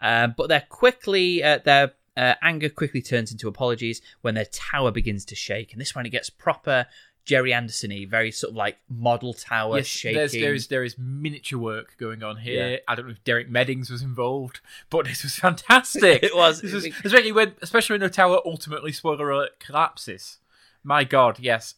Um, 0.00 0.34
but 0.36 0.48
they're 0.48 0.66
quickly 0.68 1.42
uh, 1.42 1.58
their 1.64 1.94
uh, 2.16 2.34
anger 2.42 2.68
quickly 2.68 3.02
turns 3.02 3.30
into 3.30 3.48
apologies 3.48 4.02
when 4.22 4.34
their 4.34 4.44
tower 4.44 4.90
begins 4.90 5.24
to 5.26 5.34
shake, 5.34 5.72
and 5.72 5.80
this 5.80 5.94
one 5.94 6.06
it 6.06 6.10
gets 6.10 6.30
proper 6.30 6.86
Gerry 7.28 7.52
Anderson-y, 7.52 8.06
very 8.08 8.30
sort 8.30 8.52
of 8.52 8.56
like 8.56 8.78
model 8.88 9.34
tower 9.34 9.76
Yes, 9.76 9.86
shaking. 9.86 10.16
there's, 10.16 10.32
there 10.32 10.54
is 10.54 10.66
there 10.68 10.82
is 10.82 10.96
miniature 10.96 11.58
work 11.58 11.94
going 11.98 12.22
on 12.22 12.38
here. 12.38 12.70
Yeah. 12.70 12.76
I 12.88 12.94
don't 12.94 13.04
know 13.04 13.12
if 13.12 13.22
Derek 13.22 13.50
Meddings 13.50 13.90
was 13.90 14.00
involved, 14.00 14.60
but 14.88 15.04
this 15.04 15.22
was 15.22 15.34
fantastic. 15.46 16.22
It 16.22 16.34
was. 16.34 16.62
This 16.62 16.72
was 16.72 16.86
especially 16.86 17.32
when 17.32 17.52
especially 17.60 17.94
when 17.94 18.00
the 18.00 18.08
tower 18.08 18.40
ultimately 18.46 18.92
spoiler 18.92 19.30
alert 19.30 19.60
collapses. 19.60 20.38
My 20.82 21.04
God, 21.04 21.38
yes, 21.38 21.74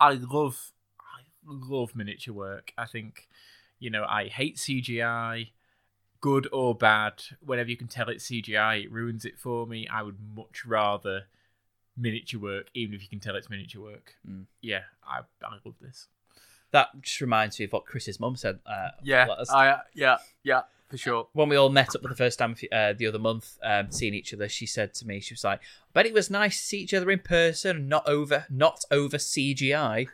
I 0.00 0.14
love 0.14 0.72
I 1.00 1.22
love 1.46 1.94
miniature 1.94 2.34
work. 2.34 2.72
I 2.76 2.86
think 2.86 3.28
you 3.78 3.90
know 3.90 4.04
I 4.04 4.26
hate 4.26 4.56
CGI, 4.56 5.50
good 6.20 6.48
or 6.52 6.74
bad. 6.74 7.22
Whenever 7.40 7.70
you 7.70 7.76
can 7.76 7.86
tell 7.86 8.08
it's 8.08 8.28
CGI, 8.28 8.82
it 8.86 8.90
ruins 8.90 9.24
it 9.24 9.38
for 9.38 9.64
me. 9.64 9.86
I 9.86 10.02
would 10.02 10.16
much 10.34 10.66
rather 10.66 11.26
miniature 11.98 12.40
work, 12.40 12.68
even 12.74 12.94
if 12.94 13.02
you 13.02 13.08
can 13.08 13.20
tell 13.20 13.34
it's 13.36 13.50
miniature 13.50 13.82
work. 13.82 14.14
Mm. 14.28 14.44
Yeah, 14.62 14.82
I 15.06 15.20
I 15.44 15.52
love 15.64 15.74
this. 15.80 16.06
That 16.70 16.88
just 17.00 17.20
reminds 17.20 17.58
me 17.58 17.64
of 17.64 17.72
what 17.72 17.86
Chris's 17.86 18.20
mum 18.20 18.36
said. 18.36 18.58
Uh, 18.66 18.90
Yeah, 19.02 19.26
last- 19.26 19.50
I, 19.50 19.80
yeah, 19.94 20.18
yeah, 20.44 20.62
for 20.90 20.98
sure. 20.98 21.28
when 21.32 21.48
we 21.48 21.56
all 21.56 21.70
met 21.70 21.94
up 21.96 22.02
for 22.02 22.08
the 22.08 22.14
first 22.14 22.38
time 22.38 22.54
uh, 22.70 22.92
the 22.92 23.06
other 23.06 23.18
month, 23.18 23.58
um, 23.62 23.90
seeing 23.90 24.12
each 24.14 24.34
other, 24.34 24.48
she 24.50 24.66
said 24.66 24.92
to 24.94 25.06
me, 25.06 25.18
she 25.20 25.32
was 25.34 25.44
like, 25.44 25.60
"I 25.60 25.90
bet 25.94 26.06
it 26.06 26.12
was 26.12 26.28
nice 26.30 26.58
to 26.60 26.66
see 26.66 26.78
each 26.80 26.92
other 26.94 27.10
in 27.10 27.20
person, 27.20 27.88
not 27.88 28.06
over, 28.06 28.44
not 28.50 28.84
over 28.90 29.16
CGI." 29.16 30.08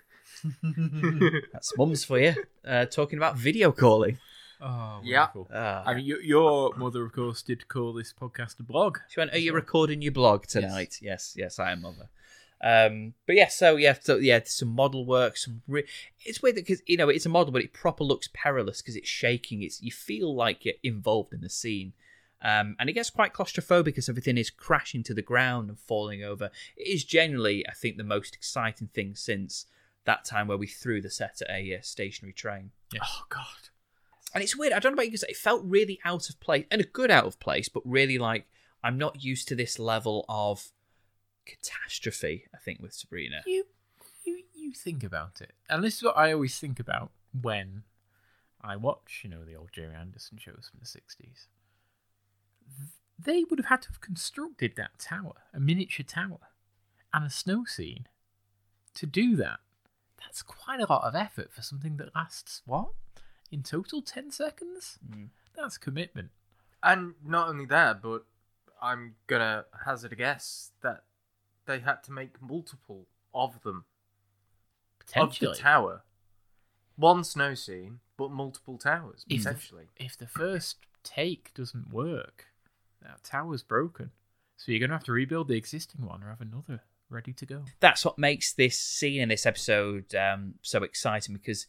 That's 1.52 1.76
mums 1.76 2.04
for 2.04 2.18
you, 2.18 2.34
uh, 2.66 2.86
talking 2.86 3.18
about 3.18 3.36
video 3.36 3.72
calling. 3.72 4.18
Oh, 4.64 5.00
Yeah. 5.04 5.28
wonderful. 5.34 5.48
Uh, 5.54 5.82
I 5.86 5.94
mean, 5.94 6.04
your, 6.06 6.20
your 6.22 6.74
mother, 6.76 7.04
of 7.04 7.12
course, 7.12 7.42
did 7.42 7.68
call 7.68 7.92
this 7.92 8.12
podcast 8.12 8.58
a 8.60 8.62
blog. 8.62 8.98
she 9.08 9.20
went, 9.20 9.32
"Are 9.32 9.38
you 9.38 9.52
recording 9.52 10.00
your 10.02 10.12
blog 10.12 10.46
tonight?" 10.46 10.98
Yes, 11.02 11.34
yes, 11.36 11.58
I 11.58 11.72
am, 11.72 11.82
mother. 11.82 12.08
Um, 12.62 13.12
but 13.26 13.36
yeah, 13.36 13.48
so 13.48 13.76
yeah, 13.76 13.94
so 14.00 14.16
yeah, 14.16 14.40
some 14.44 14.68
model 14.68 15.04
work, 15.04 15.36
some. 15.36 15.60
Re- 15.68 15.86
it's 16.24 16.40
weird 16.40 16.56
because 16.56 16.80
you 16.86 16.96
know 16.96 17.10
it's 17.10 17.26
a 17.26 17.28
model, 17.28 17.52
but 17.52 17.62
it 17.62 17.74
proper 17.74 18.04
looks 18.04 18.30
perilous 18.32 18.80
because 18.80 18.96
it's 18.96 19.08
shaking. 19.08 19.62
It's 19.62 19.82
you 19.82 19.92
feel 19.92 20.34
like 20.34 20.64
you're 20.64 20.74
involved 20.82 21.34
in 21.34 21.42
the 21.42 21.50
scene. 21.50 21.92
Um, 22.40 22.76
and 22.78 22.90
it 22.90 22.92
gets 22.94 23.08
quite 23.10 23.32
claustrophobic 23.32 23.84
because 23.86 24.08
everything 24.08 24.36
is 24.36 24.50
crashing 24.50 25.02
to 25.04 25.14
the 25.14 25.22
ground 25.22 25.70
and 25.70 25.78
falling 25.78 26.22
over. 26.22 26.50
It 26.76 26.88
is 26.88 27.02
generally, 27.04 27.66
I 27.66 27.72
think, 27.72 27.96
the 27.96 28.04
most 28.04 28.34
exciting 28.34 28.88
thing 28.88 29.14
since 29.14 29.64
that 30.04 30.26
time 30.26 30.48
where 30.48 30.58
we 30.58 30.66
threw 30.66 31.00
the 31.00 31.08
set 31.08 31.40
at 31.40 31.48
a 31.50 31.74
uh, 31.74 31.78
stationary 31.80 32.34
train. 32.34 32.70
Oh 33.02 33.24
God. 33.30 33.70
And 34.34 34.42
it's 34.42 34.56
weird. 34.56 34.72
I 34.72 34.80
don't 34.80 34.92
know 34.92 34.94
about 34.96 35.04
you 35.04 35.12
because 35.12 35.22
it 35.22 35.36
felt 35.36 35.62
really 35.64 36.00
out 36.04 36.28
of 36.28 36.40
place 36.40 36.66
and 36.70 36.80
a 36.80 36.84
good 36.84 37.10
out 37.10 37.24
of 37.24 37.38
place, 37.38 37.68
but 37.68 37.82
really 37.86 38.18
like 38.18 38.46
I'm 38.82 38.98
not 38.98 39.22
used 39.22 39.46
to 39.48 39.54
this 39.54 39.78
level 39.78 40.24
of 40.28 40.72
catastrophe. 41.46 42.46
I 42.52 42.58
think 42.58 42.82
with 42.82 42.92
Sabrina. 42.92 43.42
You, 43.46 43.64
you, 44.24 44.42
you 44.52 44.72
think 44.72 45.04
about 45.04 45.40
it, 45.40 45.52
and 45.70 45.84
this 45.84 45.96
is 45.96 46.02
what 46.02 46.18
I 46.18 46.32
always 46.32 46.58
think 46.58 46.80
about 46.80 47.12
when 47.40 47.84
I 48.60 48.76
watch, 48.76 49.20
you 49.22 49.30
know, 49.30 49.44
the 49.44 49.54
old 49.54 49.70
Gerry 49.72 49.94
Anderson 49.94 50.38
shows 50.38 50.70
from 50.70 50.80
the 50.80 50.86
'60s. 50.86 51.46
They 53.16 53.44
would 53.44 53.60
have 53.60 53.68
had 53.68 53.82
to 53.82 53.88
have 53.90 54.00
constructed 54.00 54.74
that 54.76 54.98
tower, 54.98 55.34
a 55.52 55.60
miniature 55.60 56.04
tower, 56.04 56.48
and 57.12 57.24
a 57.24 57.30
snow 57.30 57.64
scene. 57.64 58.08
To 58.94 59.06
do 59.06 59.36
that, 59.36 59.60
that's 60.20 60.42
quite 60.42 60.80
a 60.80 60.86
lot 60.88 61.04
of 61.04 61.14
effort 61.14 61.52
for 61.52 61.62
something 61.62 61.96
that 61.98 62.14
lasts 62.14 62.62
what, 62.64 62.90
in 63.54 63.62
total, 63.62 64.02
ten 64.02 64.30
seconds. 64.30 64.98
Mm. 65.08 65.28
That's 65.56 65.78
commitment. 65.78 66.30
And 66.82 67.14
not 67.24 67.48
only 67.48 67.66
that, 67.66 68.02
but 68.02 68.24
I'm 68.82 69.14
gonna 69.26 69.64
hazard 69.84 70.12
a 70.12 70.16
guess 70.16 70.72
that 70.82 71.04
they 71.66 71.78
had 71.78 72.02
to 72.04 72.12
make 72.12 72.42
multiple 72.42 73.06
of 73.32 73.62
them 73.62 73.84
of 75.16 75.38
the 75.38 75.54
tower. 75.54 76.02
One 76.96 77.24
snow 77.24 77.54
scene, 77.54 78.00
but 78.16 78.30
multiple 78.30 78.76
towers 78.78 79.24
If 79.28 79.44
the- 79.44 79.50
potentially. 79.50 79.88
if 79.96 80.16
the 80.16 80.26
first 80.26 80.76
take 81.02 81.54
doesn't 81.54 81.90
work, 81.90 82.46
that 83.02 83.22
tower's 83.22 83.62
broken. 83.62 84.10
So 84.56 84.72
you're 84.72 84.80
gonna 84.80 84.94
have 84.94 85.04
to 85.04 85.12
rebuild 85.12 85.48
the 85.48 85.56
existing 85.56 86.04
one 86.04 86.22
or 86.22 86.28
have 86.30 86.40
another 86.40 86.82
ready 87.08 87.32
to 87.34 87.46
go. 87.46 87.64
That's 87.80 88.04
what 88.04 88.18
makes 88.18 88.52
this 88.52 88.80
scene 88.80 89.20
in 89.20 89.28
this 89.28 89.46
episode 89.46 90.14
um, 90.14 90.54
so 90.62 90.82
exciting 90.82 91.34
because 91.34 91.66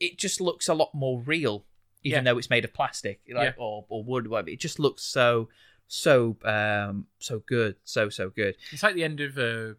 it 0.00 0.18
just 0.18 0.40
looks 0.40 0.66
a 0.68 0.74
lot 0.74 0.94
more 0.94 1.20
real, 1.20 1.64
even 2.02 2.24
Yeah. 2.24 2.32
though 2.32 2.38
it's 2.38 2.50
made 2.50 2.64
of 2.64 2.72
plastic, 2.72 3.20
like 3.32 3.54
Yeah. 3.56 3.62
or, 3.62 3.84
or 3.88 4.02
wood, 4.02 4.26
whatever. 4.26 4.48
It 4.50 4.60
just 4.60 4.78
looks 4.78 5.02
so 5.02 5.48
so 5.86 6.36
um 6.44 7.06
so 7.18 7.40
good, 7.46 7.76
so 7.84 8.08
so 8.08 8.30
good. 8.30 8.56
It's 8.72 8.82
like 8.82 8.94
the 8.94 9.04
end 9.04 9.20
of 9.20 9.36
uh, 9.38 9.74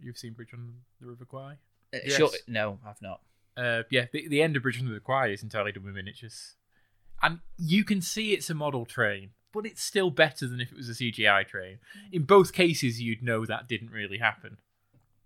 you've 0.00 0.18
seen 0.18 0.32
Bridge 0.34 0.52
on 0.54 0.74
the 1.00 1.06
River 1.06 1.24
Kwai. 1.24 1.54
Uh, 1.94 1.98
Yes. 2.04 2.16
Sure, 2.16 2.30
no, 2.48 2.78
I've 2.86 3.00
not. 3.02 3.20
Uh, 3.56 3.82
yeah, 3.90 4.06
the, 4.12 4.26
the 4.28 4.40
end 4.42 4.56
of 4.56 4.62
Bridge 4.62 4.78
on 4.78 4.86
the 4.86 4.92
River 4.92 5.04
Kwai 5.04 5.28
is 5.28 5.42
entirely 5.42 5.72
done 5.72 5.84
with 5.84 5.94
miniatures, 5.94 6.56
and 7.22 7.40
you 7.58 7.84
can 7.84 8.00
see 8.00 8.32
it's 8.32 8.48
a 8.50 8.54
model 8.54 8.86
train, 8.86 9.30
but 9.52 9.66
it's 9.66 9.82
still 9.82 10.10
better 10.10 10.46
than 10.48 10.60
if 10.60 10.72
it 10.72 10.76
was 10.76 10.88
a 10.88 10.94
CGI 10.94 11.46
train. 11.46 11.78
In 12.10 12.22
both 12.24 12.52
cases, 12.52 13.00
you'd 13.00 13.22
know 13.22 13.44
that 13.46 13.68
didn't 13.68 13.90
really 13.90 14.18
happen. 14.18 14.56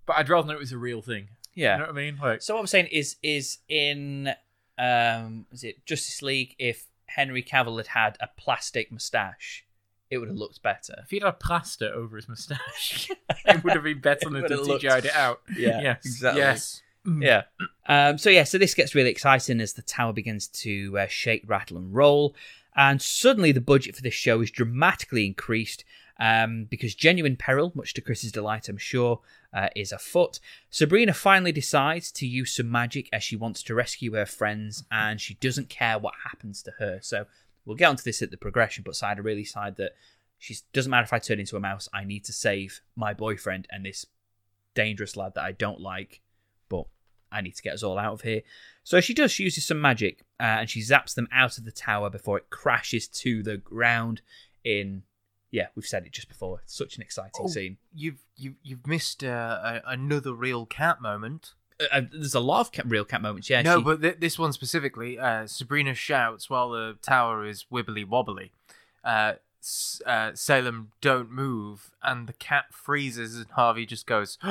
But 0.05 0.18
I'd 0.18 0.28
rather 0.28 0.49
know 0.49 0.55
it 0.55 0.59
was 0.61 0.72
a 0.72 0.78
real 0.78 1.03
thing. 1.03 1.28
Yeah. 1.57 1.72
You 1.74 1.78
know 1.80 1.86
what 1.86 1.90
I 1.90 1.96
mean? 2.04 2.18
Like, 2.22 2.42
So 2.42 2.54
what 2.54 2.61
I'm 2.61 2.66
saying 2.68 2.86
is, 2.92 3.16
is 3.22 3.59
in 3.68 4.32
um, 4.78 5.46
is 5.50 5.64
it 5.64 5.84
Justice 5.86 6.22
League? 6.22 6.54
If 6.59 6.86
Henry 7.07 7.42
Cavill 7.42 7.78
had 7.78 7.86
had 7.88 8.16
a 8.20 8.28
plastic 8.36 8.92
mustache, 8.92 9.64
it 10.11 10.18
would 10.18 10.28
have 10.28 10.36
looked 10.36 10.62
better. 10.62 10.94
if 11.02 11.11
he'd 11.11 11.22
had 11.24 11.40
plaster 11.40 11.90
over 11.92 12.14
his 12.16 12.28
moustache, 12.28 13.11
it 13.46 13.64
would 13.64 13.72
have 13.72 13.82
been 13.82 14.00
better 14.00 14.28
than 14.30 14.36
if 14.36 14.48
they 14.48 14.54
have 14.57 14.66
looked- 14.66 14.84
CGI'd 14.84 15.07
it 15.07 15.14
out. 15.16 15.40
Yeah, 15.57 15.80
Yes. 15.80 16.04
exactly. 16.04 16.40
Yes. 16.42 16.82
Yeah. 17.20 17.42
Um, 17.88 18.18
so 18.18 18.30
yeah, 18.30 18.42
so 18.44 18.59
this 18.59 18.74
gets 18.74 18.94
really 18.94 19.11
exciting 19.11 19.61
as 19.61 19.72
the 19.74 19.82
tower 19.82 20.12
begins 20.12 20.48
to 20.48 20.98
uh, 20.98 21.07
shake, 21.07 21.44
rattle, 21.46 21.76
and 21.78 21.94
roll, 21.94 22.34
and 22.76 23.00
suddenly 23.00 23.52
the 23.52 23.61
budget 23.61 23.94
for 23.96 24.02
this 24.02 24.12
show 24.14 24.40
is 24.42 24.50
dramatically 24.50 25.24
increased 25.24 25.84
um, 26.18 26.64
because 26.64 26.94
genuine 26.96 27.36
peril, 27.36 27.70
much 27.76 27.94
to 27.94 28.00
Chris's 28.00 28.32
delight, 28.32 28.68
I'm 28.68 28.76
sure, 28.76 29.20
uh, 29.57 29.70
is 29.74 29.90
afoot. 29.90 30.38
Sabrina 30.68 31.14
finally 31.14 31.50
decides 31.50 32.12
to 32.12 32.26
use 32.26 32.54
some 32.54 32.70
magic 32.70 33.09
as 33.11 33.24
she 33.24 33.36
wants 33.36 33.62
to 33.62 33.74
rescue 33.74 34.12
her 34.12 34.26
friends, 34.26 34.84
and 34.92 35.18
she 35.18 35.34
doesn't 35.34 35.70
care 35.70 35.98
what 35.98 36.12
happens 36.24 36.62
to 36.62 36.72
her. 36.78 36.98
So 37.00 37.24
we'll 37.64 37.76
get 37.76 37.88
onto 37.88 38.02
this 38.02 38.20
at 38.20 38.30
the 38.30 38.36
progression, 38.36 38.84
but 38.84 38.94
Side 38.94 39.18
really 39.24 39.44
side 39.44 39.76
that 39.76 39.92
she 40.38 40.57
doesn't 40.74 40.90
matter 40.90 41.04
if 41.04 41.12
I 41.14 41.18
turn 41.18 41.40
into 41.40 41.57
a 41.57 41.61
mouse. 41.61 41.88
I 41.94 42.04
need 42.04 42.24
to 42.26 42.32
save 42.34 42.82
my 42.94 43.14
boyfriend 43.14 43.66
and 43.70 43.86
this 43.86 44.04
dangerous 44.74 45.16
lad 45.16 45.32
that 45.34 45.44
I 45.44 45.52
don't 45.52 45.80
like, 45.80 46.20
but 46.68 46.84
I 47.32 47.40
need 47.40 47.57
to 47.57 47.62
get 47.62 47.72
us 47.72 47.82
all 47.82 47.98
out 47.98 48.12
of 48.12 48.20
here. 48.20 48.42
So 48.84 49.00
she 49.00 49.14
does. 49.14 49.32
She 49.32 49.44
uses 49.44 49.64
some 49.64 49.80
magic 49.80 50.20
uh, 50.38 50.61
and 50.61 50.68
she 50.68 50.80
zaps 50.80 51.14
them 51.14 51.28
out 51.32 51.57
of 51.57 51.64
the 51.64 51.72
tower 51.72 52.11
before 52.11 52.36
it 52.36 52.50
crashes 52.50 53.09
to 53.09 53.42
the 53.42 53.57
ground. 53.57 54.20
In 54.64 55.04
yeah, 55.51 55.66
we've 55.74 55.86
said 55.86 56.05
it 56.07 56.12
just 56.12 56.28
before. 56.28 56.61
It's 56.64 56.76
such 56.76 56.97
an 56.97 57.03
exciting 57.03 57.32
Oh, 57.44 57.49
scene. 57.49 57.76
You've 57.94 58.18
you've 58.36 58.55
you've 58.62 58.86
missed 58.86 59.22
uh, 59.24 59.80
a, 59.84 59.92
another 59.92 60.32
real 60.34 60.66
cat 60.66 61.01
moment. 61.01 61.53
Uh, 61.80 61.84
uh, 61.92 62.01
there's 62.12 62.34
a 62.34 62.40
lot 62.40 62.61
of 62.61 62.72
cat, 62.72 62.86
real 62.88 63.05
cat 63.05 63.20
moments. 63.22 63.49
Yeah, 63.51 63.62
no, 63.62 63.78
she- 63.78 63.84
but 63.84 64.03
th- 64.03 64.16
this 64.18 64.38
one 64.38 64.53
specifically, 64.53 65.18
uh, 65.18 65.47
Sabrina 65.47 65.94
shouts 65.94 66.49
while 66.51 66.70
the 66.70 66.97
tower 67.03 67.44
is 67.44 67.66
wibbly 67.72 68.07
wobbly. 68.07 68.51
Uh, 69.05 69.34
S- 69.61 70.01
uh, 70.07 70.30
Salem, 70.34 70.92
don't 71.01 71.30
move, 71.30 71.90
and 72.03 72.26
the 72.28 72.32
cat 72.32 72.66
freezes, 72.72 73.36
and 73.36 73.51
Harvey 73.51 73.84
just 73.86 74.07
goes, 74.07 74.38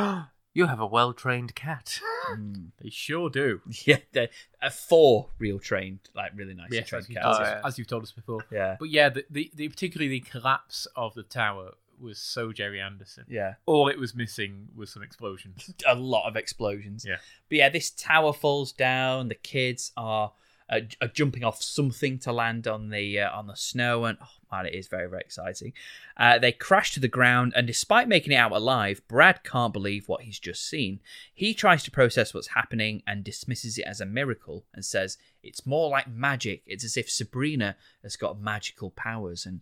"You 0.56 0.66
have 0.66 0.80
a 0.80 0.88
well 0.88 1.14
trained 1.14 1.54
cat." 1.54 2.00
Mm. 2.32 2.72
They 2.82 2.90
sure 2.90 3.30
do. 3.30 3.62
yeah, 3.86 3.98
they're 4.12 4.30
uh, 4.60 4.72
four 4.72 5.30
real 5.38 5.60
trained, 5.60 6.00
like 6.16 6.32
really 6.36 6.56
nice 6.56 6.70
Yes, 6.72 6.88
trained 6.88 7.04
as, 7.04 7.08
cats. 7.08 7.24
told 7.24 7.36
Oh, 7.36 7.40
us, 7.44 7.48
yeah. 7.50 7.68
as 7.68 7.78
you've 7.78 7.88
told 7.88 8.02
us 8.02 8.12
before. 8.12 8.40
Yeah, 8.52 8.78
But 8.80 8.90
yeah, 8.90 9.10
the, 9.10 9.26
the, 9.30 9.52
the 9.54 9.70
particularly 9.70 10.10
the 10.10 10.22
collapse 10.22 10.88
of 10.96 11.14
the 11.14 11.22
tower 11.22 11.74
was 12.00 12.18
so 12.18 12.52
Gerry 12.52 12.82
Anderson. 12.82 13.26
Yeah. 13.30 13.54
All 13.68 13.88
it 13.90 14.00
was 14.00 14.16
missing 14.16 14.70
was 14.76 14.92
some 14.92 15.04
explosions. 15.04 15.72
a 15.88 15.94
lot 15.96 16.28
of 16.28 16.36
explosions. 16.36 17.06
Yeah. 17.08 17.18
But 17.48 17.58
yeah, 17.58 17.70
this 17.70 17.90
tower 17.92 18.34
falls 18.34 18.72
down. 18.72 19.28
The 19.30 19.36
kids 19.36 19.92
are, 19.96 20.32
uh, 20.70 20.80
j- 20.80 20.98
jumping 21.14 21.44
off 21.44 21.62
something 21.62 22.18
to 22.20 22.32
land 22.32 22.68
on 22.68 22.90
the 22.90 23.20
uh, 23.20 23.38
on 23.38 23.48
the 23.48 23.56
snow, 23.56 24.06
and 24.06 24.18
oh 24.22 24.28
man, 24.52 24.66
it 24.66 24.74
is 24.74 24.88
very 24.88 25.08
very 25.08 25.22
exciting. 25.22 25.74
Uh, 26.18 26.40
they 26.40 26.52
crash 26.52 26.94
to 26.94 27.00
the 27.00 27.08
ground, 27.08 27.54
and 27.56 27.68
despite 27.68 28.08
making 28.08 28.34
it 28.34 28.38
out 28.38 28.52
alive, 28.52 29.02
Brad 29.08 29.44
can't 29.44 29.74
believe 29.74 30.08
what 30.08 30.22
he's 30.24 30.40
just 30.40 30.68
seen. 30.68 31.00
He 31.34 31.54
tries 31.54 31.84
to 31.84 31.92
process 31.92 32.34
what's 32.34 32.48
happening 32.50 33.04
and 33.06 33.24
dismisses 33.24 33.78
it 33.78 33.86
as 33.86 34.02
a 34.02 34.06
miracle, 34.06 34.66
and 34.74 34.84
says 34.84 35.18
it's 35.44 35.66
more 35.66 35.90
like 35.90 36.08
magic. 36.08 36.64
It's 36.66 36.84
as 36.84 36.98
if 36.98 37.10
Sabrina 37.10 37.76
has 38.02 38.16
got 38.16 38.40
magical 38.40 38.90
powers, 38.92 39.46
and 39.46 39.62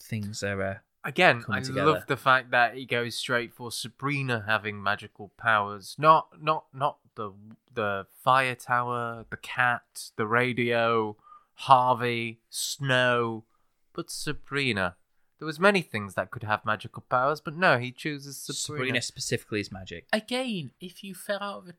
things 0.00 0.42
are. 0.42 0.62
Uh, 0.62 0.74
Again, 1.06 1.44
I 1.50 1.60
together. 1.60 1.92
love 1.92 2.06
the 2.06 2.16
fact 2.16 2.50
that 2.52 2.76
he 2.76 2.86
goes 2.86 3.14
straight 3.14 3.52
for 3.52 3.70
Sabrina 3.70 4.44
having 4.46 4.82
magical 4.82 5.32
powers. 5.36 5.96
Not 5.98 6.28
not 6.40 6.64
not 6.72 6.96
the 7.16 7.32
the 7.72 8.06
fire 8.22 8.54
tower, 8.54 9.24
the 9.30 9.36
cat, 9.36 10.10
the 10.16 10.26
radio, 10.26 11.16
Harvey, 11.54 12.40
Snow, 12.50 13.44
but 13.92 14.10
Sabrina. 14.10 14.96
There 15.38 15.46
was 15.46 15.58
many 15.58 15.82
things 15.82 16.14
that 16.14 16.30
could 16.30 16.44
have 16.44 16.64
magical 16.64 17.04
powers, 17.08 17.40
but 17.40 17.56
no, 17.56 17.78
he 17.78 17.90
chooses 17.90 18.36
Sabrina. 18.38 18.78
Sabrina 18.78 19.02
specifically 19.02 19.60
is 19.60 19.72
magic. 19.72 20.06
Again, 20.12 20.70
if 20.80 21.02
you 21.02 21.14
fell 21.14 21.38
out 21.40 21.58
of 21.58 21.68
a 21.68 21.74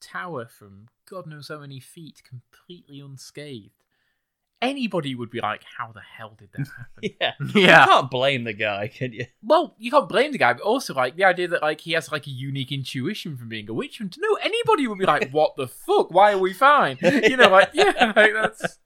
tower 0.00 0.46
from 0.46 0.88
God 1.08 1.26
knows 1.26 1.48
how 1.48 1.58
many 1.58 1.80
feet 1.80 2.22
completely 2.24 3.00
unscathed, 3.00 3.81
anybody 4.62 5.14
would 5.14 5.30
be 5.30 5.40
like, 5.40 5.62
"How 5.76 5.92
the 5.92 6.00
hell 6.00 6.34
did 6.38 6.48
that 6.52 6.68
happen?" 6.68 7.10
Yeah. 7.20 7.32
Yeah. 7.54 7.80
You 7.82 7.86
can't 7.86 8.10
blame 8.10 8.44
the 8.44 8.54
guy, 8.54 8.88
can 8.88 9.12
you? 9.12 9.26
Well, 9.42 9.74
you 9.78 9.90
can't 9.90 10.08
blame 10.08 10.32
the 10.32 10.38
guy, 10.38 10.54
but 10.54 10.62
also 10.62 10.94
like 10.94 11.16
the 11.16 11.24
idea 11.24 11.48
that 11.48 11.60
like 11.60 11.82
he 11.82 11.92
has 11.92 12.10
like 12.10 12.26
a 12.26 12.30
unique 12.30 12.72
intuition 12.72 13.36
from 13.36 13.48
being 13.48 13.68
a 13.68 13.74
witch 13.74 13.98
hunter. 13.98 14.20
No, 14.22 14.34
anybody 14.36 14.86
would 14.86 14.98
be 14.98 15.04
like, 15.04 15.30
"What 15.32 15.56
the 15.56 15.66
fuck? 15.68 16.10
Why 16.10 16.32
are 16.32 16.38
we 16.38 16.54
fine?" 16.54 16.96
You 17.02 17.36
know, 17.36 17.50
like 17.50 17.70
yeah, 17.74 18.12
like 18.16 18.32
that's 18.32 18.78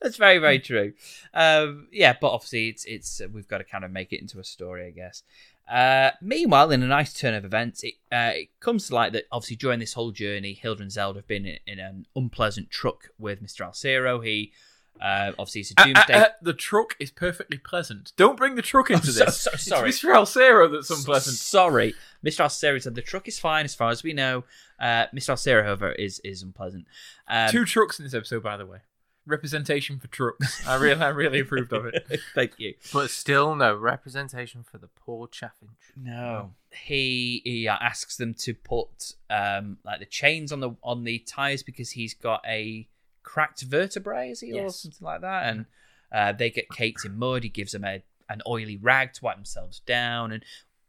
That's 0.00 0.16
very, 0.18 0.38
very 0.38 0.58
true. 0.58 0.92
Um, 1.32 1.88
yeah, 1.90 2.14
but 2.20 2.30
obviously, 2.30 2.68
it's 2.68 2.84
it's 2.84 3.20
uh, 3.20 3.28
we've 3.32 3.48
got 3.48 3.58
to 3.58 3.64
kind 3.64 3.84
of 3.84 3.90
make 3.90 4.12
it 4.12 4.20
into 4.20 4.38
a 4.38 4.44
story, 4.44 4.86
I 4.86 4.90
guess. 4.90 5.22
Uh, 5.66 6.10
meanwhile, 6.20 6.70
in 6.70 6.82
a 6.82 6.86
nice 6.86 7.14
turn 7.14 7.32
of 7.32 7.42
events, 7.42 7.82
it, 7.82 7.94
uh, 8.12 8.32
it 8.34 8.48
comes 8.60 8.88
to 8.88 8.94
light 8.94 9.14
that 9.14 9.24
obviously 9.32 9.56
during 9.56 9.80
this 9.80 9.94
whole 9.94 10.10
journey, 10.10 10.52
Hilda 10.52 10.82
and 10.82 10.92
Zelda 10.92 11.20
have 11.20 11.26
been 11.26 11.46
in, 11.46 11.58
in 11.66 11.78
an 11.78 12.06
unpleasant 12.14 12.70
truck 12.70 13.08
with 13.18 13.40
Mister 13.40 13.64
Alcero. 13.64 14.22
He 14.22 14.52
uh, 15.00 15.32
obviously 15.38 15.60
it's 15.62 15.72
a 15.72 15.80
Uh, 15.80 15.84
doomsday. 15.84 16.12
uh, 16.14 16.18
uh, 16.20 16.28
the 16.42 16.52
truck 16.54 16.96
is 17.00 17.10
perfectly 17.10 17.58
pleasant. 17.58 18.12
Don't 18.16 18.36
bring 18.36 18.54
the 18.54 18.62
truck 18.62 18.90
into 18.90 19.12
so- 19.12 19.24
this. 19.26 19.40
so- 19.42 19.50
sorry. 19.56 19.88
It's 19.90 20.00
Mr. 20.02 20.14
Alcero 20.14 20.70
that's 20.72 20.90
unpleasant. 20.90 21.36
Sorry, 21.36 21.94
Mr. 22.24 22.44
Alcero 22.44 22.80
said 22.82 22.94
the 22.94 23.02
truck 23.02 23.28
is 23.28 23.38
fine 23.38 23.64
as 23.64 23.74
far 23.74 23.90
as 23.90 24.02
we 24.02 24.12
know. 24.12 24.44
Uh, 24.78 25.06
Mr. 25.14 25.30
Alcero, 25.30 25.62
however, 25.64 25.92
is 25.92 26.20
is 26.24 26.42
unpleasant. 26.42 26.86
Um, 27.28 27.50
Two 27.50 27.64
trucks 27.64 27.98
in 27.98 28.04
this 28.04 28.14
episode, 28.14 28.42
by 28.42 28.56
the 28.56 28.66
way. 28.66 28.78
Representation 29.26 29.98
for 29.98 30.06
trucks. 30.08 30.66
I 30.66 30.74
really, 30.76 31.00
I 31.00 31.08
really 31.08 31.40
approved 31.40 31.72
of 31.72 31.86
it. 31.86 32.06
Thank 32.34 32.58
you. 32.58 32.74
But 32.92 33.08
still, 33.08 33.54
no 33.54 33.74
representation 33.74 34.62
for 34.62 34.76
the 34.76 34.88
poor 34.88 35.28
chaffinch. 35.28 35.78
No, 35.96 36.52
he 36.70 37.40
he 37.42 37.66
uh, 37.66 37.76
asks 37.80 38.16
them 38.18 38.34
to 38.34 38.52
put 38.52 39.12
um 39.30 39.78
like 39.82 40.00
the 40.00 40.04
chains 40.06 40.52
on 40.52 40.60
the 40.60 40.72
on 40.82 41.04
the 41.04 41.20
tires 41.20 41.62
because 41.62 41.92
he's 41.92 42.12
got 42.12 42.42
a 42.46 42.86
cracked 43.24 43.62
vertebrae, 43.62 44.30
is 44.30 44.40
he, 44.40 44.52
or 44.52 44.70
something 44.70 45.04
like 45.04 45.22
that? 45.22 45.46
And 45.46 45.66
uh, 46.12 46.32
they 46.32 46.50
get 46.50 46.70
caked 46.70 47.04
in 47.04 47.18
mud. 47.18 47.42
He 47.42 47.48
gives 47.48 47.72
them 47.72 47.84
a 47.84 48.02
an 48.28 48.40
oily 48.46 48.76
rag 48.76 49.12
to 49.14 49.24
wipe 49.24 49.36
themselves 49.36 49.80
down. 49.80 50.32
And 50.32 50.44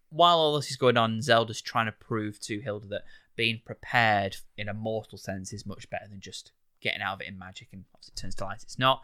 while 0.09 0.37
all 0.37 0.55
this 0.55 0.71
is 0.71 0.77
going 0.77 0.97
on, 0.97 1.21
Zelda's 1.21 1.61
trying 1.61 1.87
to 1.87 1.91
prove 1.91 2.39
to 2.41 2.59
Hilda 2.59 2.87
that 2.87 3.03
being 3.35 3.61
prepared 3.65 4.37
in 4.57 4.69
a 4.69 4.73
mortal 4.73 5.17
sense 5.17 5.51
is 5.51 5.65
much 5.65 5.89
better 5.89 6.07
than 6.07 6.21
just 6.21 6.51
getting 6.81 7.01
out 7.01 7.15
of 7.15 7.21
it 7.21 7.27
in 7.27 7.37
magic. 7.37 7.69
And 7.73 7.85
obviously, 7.93 8.13
it 8.15 8.21
turns 8.21 8.35
to 8.35 8.45
light 8.45 8.63
it's 8.63 8.79
not. 8.79 9.03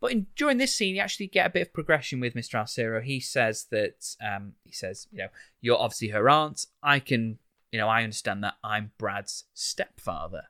But 0.00 0.12
in, 0.12 0.26
during 0.34 0.58
this 0.58 0.74
scene, 0.74 0.94
you 0.94 1.00
actually 1.00 1.26
get 1.26 1.46
a 1.46 1.50
bit 1.50 1.62
of 1.62 1.72
progression 1.72 2.20
with 2.20 2.34
Mr. 2.34 2.54
Alcero. 2.54 3.02
He 3.02 3.20
says 3.20 3.66
that, 3.70 4.16
um, 4.26 4.54
he 4.64 4.72
says, 4.72 5.06
you 5.12 5.18
know, 5.18 5.28
you're 5.60 5.78
obviously 5.78 6.08
her 6.08 6.28
aunt. 6.28 6.66
I 6.82 7.00
can, 7.00 7.38
you 7.70 7.78
know, 7.78 7.88
I 7.88 8.02
understand 8.02 8.42
that 8.44 8.54
I'm 8.64 8.92
Brad's 8.98 9.44
stepfather. 9.52 10.44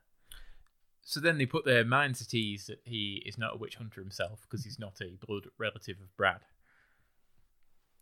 So 1.11 1.19
then 1.19 1.37
they 1.37 1.45
put 1.45 1.65
their 1.65 1.83
minds 1.83 2.21
at 2.21 2.33
ease 2.33 2.67
that 2.67 2.83
he 2.85 3.21
is 3.25 3.37
not 3.37 3.55
a 3.55 3.57
witch 3.57 3.75
hunter 3.75 3.99
himself 3.99 4.43
because 4.43 4.63
he's 4.63 4.79
not 4.79 5.01
a 5.01 5.17
blood 5.17 5.47
relative 5.57 5.97
of 5.99 6.15
Brad. 6.15 6.39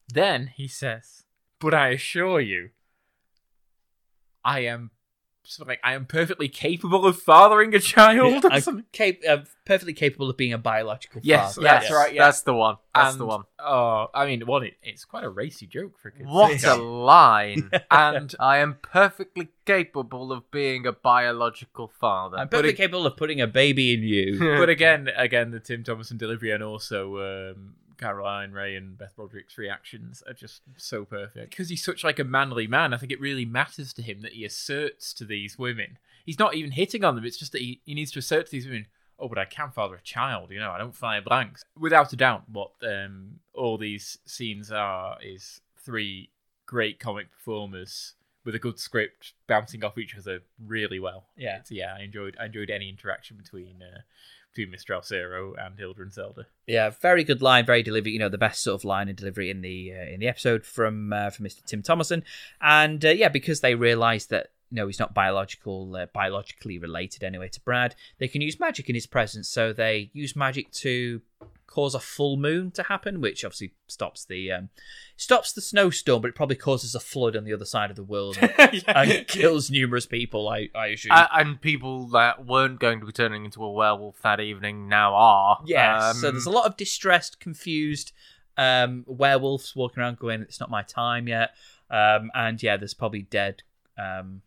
Then 0.07 0.45
he 0.45 0.67
says, 0.67 1.23
"But 1.57 1.73
I 1.73 1.87
assure 1.87 2.39
you, 2.39 2.69
I 4.45 4.59
am 4.59 4.91
something 5.43 5.71
like 5.71 5.79
I 5.83 5.93
am 5.93 6.05
perfectly 6.05 6.49
capable 6.49 7.05
of 7.05 7.21
fathering 7.21 7.73
a 7.73 7.79
child." 7.79 8.45
or 8.45 8.51
I'm 8.51 8.61
something. 8.61 8.85
cap- 8.91 9.19
uh, 9.27 9.37
perfectly 9.65 9.93
capable 9.93 10.29
of 10.29 10.37
being 10.37 10.53
a 10.53 10.57
biological 10.57 11.21
Yes, 11.23 11.55
father. 11.55 11.67
That's 11.67 11.91
right, 11.91 12.13
yeah. 12.13 12.25
That's 12.25 12.41
the 12.41 12.53
one. 12.53 12.77
That's 12.93 13.15
the 13.15 13.25
one. 13.25 13.43
Oh, 13.59 14.07
I 14.13 14.25
mean, 14.25 14.45
one, 14.45 14.63
it, 14.63 14.73
it's 14.81 15.05
quite 15.05 15.23
a 15.23 15.29
racy 15.29 15.67
joke 15.67 15.97
for 15.97 16.11
kids. 16.11 16.27
What 16.27 16.63
a 16.63 16.75
line. 16.75 17.69
and 17.91 18.33
I 18.39 18.57
am 18.57 18.77
perfectly 18.81 19.49
capable 19.65 20.31
of 20.31 20.49
being 20.51 20.85
a 20.85 20.91
biological 20.91 21.87
father. 21.87 22.37
I'm 22.37 22.49
perfectly 22.49 22.71
it- 22.73 22.77
capable 22.77 23.05
of 23.05 23.15
putting 23.15 23.41
a 23.41 23.47
baby 23.47 23.93
in 23.93 24.01
you. 24.03 24.39
but 24.59 24.69
again, 24.69 25.09
again, 25.15 25.51
the 25.51 25.59
Tim 25.59 25.83
Thomerson 25.83 26.17
delivery 26.17 26.51
and 26.51 26.63
also 26.63 27.51
um, 27.51 27.73
Caroline 27.99 28.51
Rhea 28.51 28.77
and 28.77 28.97
Beth 28.97 29.15
Broderick's 29.15 29.57
reactions 29.57 30.23
are 30.25 30.33
just 30.33 30.61
so 30.77 31.05
perfect 31.05 31.51
because 31.51 31.69
he's 31.69 31.83
such 31.83 32.03
like 32.03 32.17
a 32.19 32.23
manly 32.23 32.65
man. 32.67 32.93
I 32.93 32.97
think 32.97 33.11
it 33.11 33.19
really 33.19 33.45
matters 33.45 33.93
to 33.93 34.01
him 34.01 34.21
that 34.21 34.33
he 34.33 34.45
asserts 34.45 35.13
to 35.15 35.25
these 35.25 35.59
women. 35.59 35.97
He's 36.25 36.39
not 36.39 36.55
even 36.55 36.71
hitting 36.71 37.03
on 37.03 37.15
them. 37.15 37.25
It's 37.25 37.37
just 37.37 37.51
that 37.53 37.61
he, 37.61 37.81
he 37.85 37.93
needs 37.93 38.11
to 38.11 38.19
assert 38.19 38.45
to 38.47 38.51
these 38.51 38.65
women. 38.65 38.87
Oh, 39.17 39.27
but 39.27 39.37
I 39.37 39.45
can 39.45 39.71
father 39.71 39.95
a 39.95 40.01
child. 40.01 40.51
You 40.51 40.59
know, 40.59 40.71
I 40.71 40.77
don't 40.77 40.95
fire 40.95 41.21
blanks. 41.21 41.63
Without 41.77 42.13
a 42.13 42.15
doubt, 42.15 42.43
what 42.49 42.71
um, 42.83 43.39
all 43.53 43.77
these 43.77 44.17
scenes 44.25 44.71
are 44.71 45.17
is 45.21 45.61
three 45.77 46.29
great 46.65 46.99
comic 46.99 47.31
performers 47.31 48.13
with 48.45 48.55
a 48.55 48.59
good 48.59 48.79
script 48.79 49.33
bouncing 49.47 49.83
off 49.83 49.97
each 49.97 50.15
other 50.17 50.39
really 50.65 50.99
well. 50.99 51.25
Yeah. 51.35 51.55
It's- 51.55 51.71
yeah. 51.71 51.95
I 51.99 52.03
enjoyed 52.03 52.37
I 52.39 52.45
enjoyed 52.45 52.69
any 52.69 52.87
interaction 52.89 53.35
between 53.37 53.81
uh, 53.83 53.99
between 54.53 54.73
Mr. 54.73 54.95
Alcero 54.95 55.53
and 55.57 55.77
Hilda 55.77 56.01
and 56.01 56.13
Zelda. 56.13 56.47
Yeah, 56.67 56.89
very 56.89 57.23
good 57.23 57.41
line, 57.41 57.65
very 57.65 57.83
delivery. 57.83 58.11
You 58.11 58.19
know, 58.19 58.29
the 58.29 58.37
best 58.37 58.63
sort 58.63 58.79
of 58.79 58.85
line 58.85 59.07
and 59.07 59.17
delivery 59.17 59.49
in 59.49 59.61
the 59.61 59.93
uh, 59.93 60.13
in 60.13 60.19
the 60.19 60.27
episode 60.27 60.65
from 60.65 61.13
uh, 61.13 61.29
from 61.29 61.45
Mr. 61.45 61.63
Tim 61.65 61.81
Thomerson, 61.81 62.23
and 62.61 63.03
uh, 63.03 63.09
yeah, 63.09 63.29
because 63.29 63.61
they 63.61 63.75
realise 63.75 64.25
that 64.27 64.47
know 64.71 64.87
he's 64.87 64.99
not 64.99 65.13
biological, 65.13 65.95
uh, 65.95 66.07
biologically 66.13 66.77
related 66.77 67.23
anyway 67.23 67.49
to 67.49 67.61
Brad, 67.61 67.95
they 68.17 68.27
can 68.27 68.41
use 68.41 68.59
magic 68.59 68.89
in 68.89 68.95
his 68.95 69.07
presence. 69.07 69.47
So 69.49 69.73
they 69.73 70.09
use 70.13 70.35
magic 70.35 70.71
to 70.71 71.21
cause 71.67 71.93
a 71.93 71.99
full 71.99 72.35
moon 72.35 72.71
to 72.71 72.83
happen, 72.83 73.21
which 73.21 73.45
obviously 73.45 73.73
stops 73.87 74.25
the 74.25 74.51
um, 74.51 74.69
stops 75.15 75.53
the 75.53 75.61
snowstorm, 75.61 76.21
but 76.21 76.29
it 76.29 76.35
probably 76.35 76.55
causes 76.55 76.95
a 76.95 76.99
flood 76.99 77.35
on 77.35 77.43
the 77.43 77.53
other 77.53 77.65
side 77.65 77.89
of 77.89 77.95
the 77.95 78.03
world 78.03 78.37
and, 78.41 78.83
and 78.87 79.27
kills 79.27 79.69
numerous 79.69 80.05
people. 80.05 80.49
I 80.49 80.69
I 80.75 80.87
assume. 80.87 81.11
Uh, 81.11 81.27
and 81.33 81.61
people 81.61 82.07
that 82.07 82.45
weren't 82.45 82.79
going 82.79 82.99
to 82.99 83.05
be 83.05 83.11
turning 83.11 83.45
into 83.45 83.63
a 83.63 83.71
werewolf 83.71 84.21
that 84.23 84.39
evening 84.39 84.87
now 84.87 85.13
are. 85.13 85.59
Yes. 85.65 86.19
so 86.19 86.29
Um, 86.29 86.33
there's 86.33 86.45
a 86.45 86.51
lot 86.51 86.65
of 86.65 86.75
distressed, 86.75 87.39
confused 87.39 88.11
um, 88.57 89.05
werewolves 89.07 89.75
walking 89.75 90.01
around 90.01 90.19
going, 90.19 90.41
"It's 90.41 90.59
not 90.59 90.69
my 90.69 90.83
time 90.83 91.27
yet." 91.27 91.51
Um, 91.89 92.29
and 92.35 92.61
yeah, 92.61 92.77
there's 92.77 92.93
probably 92.93 93.23
dead, 93.23 93.63
um, 93.97 94.41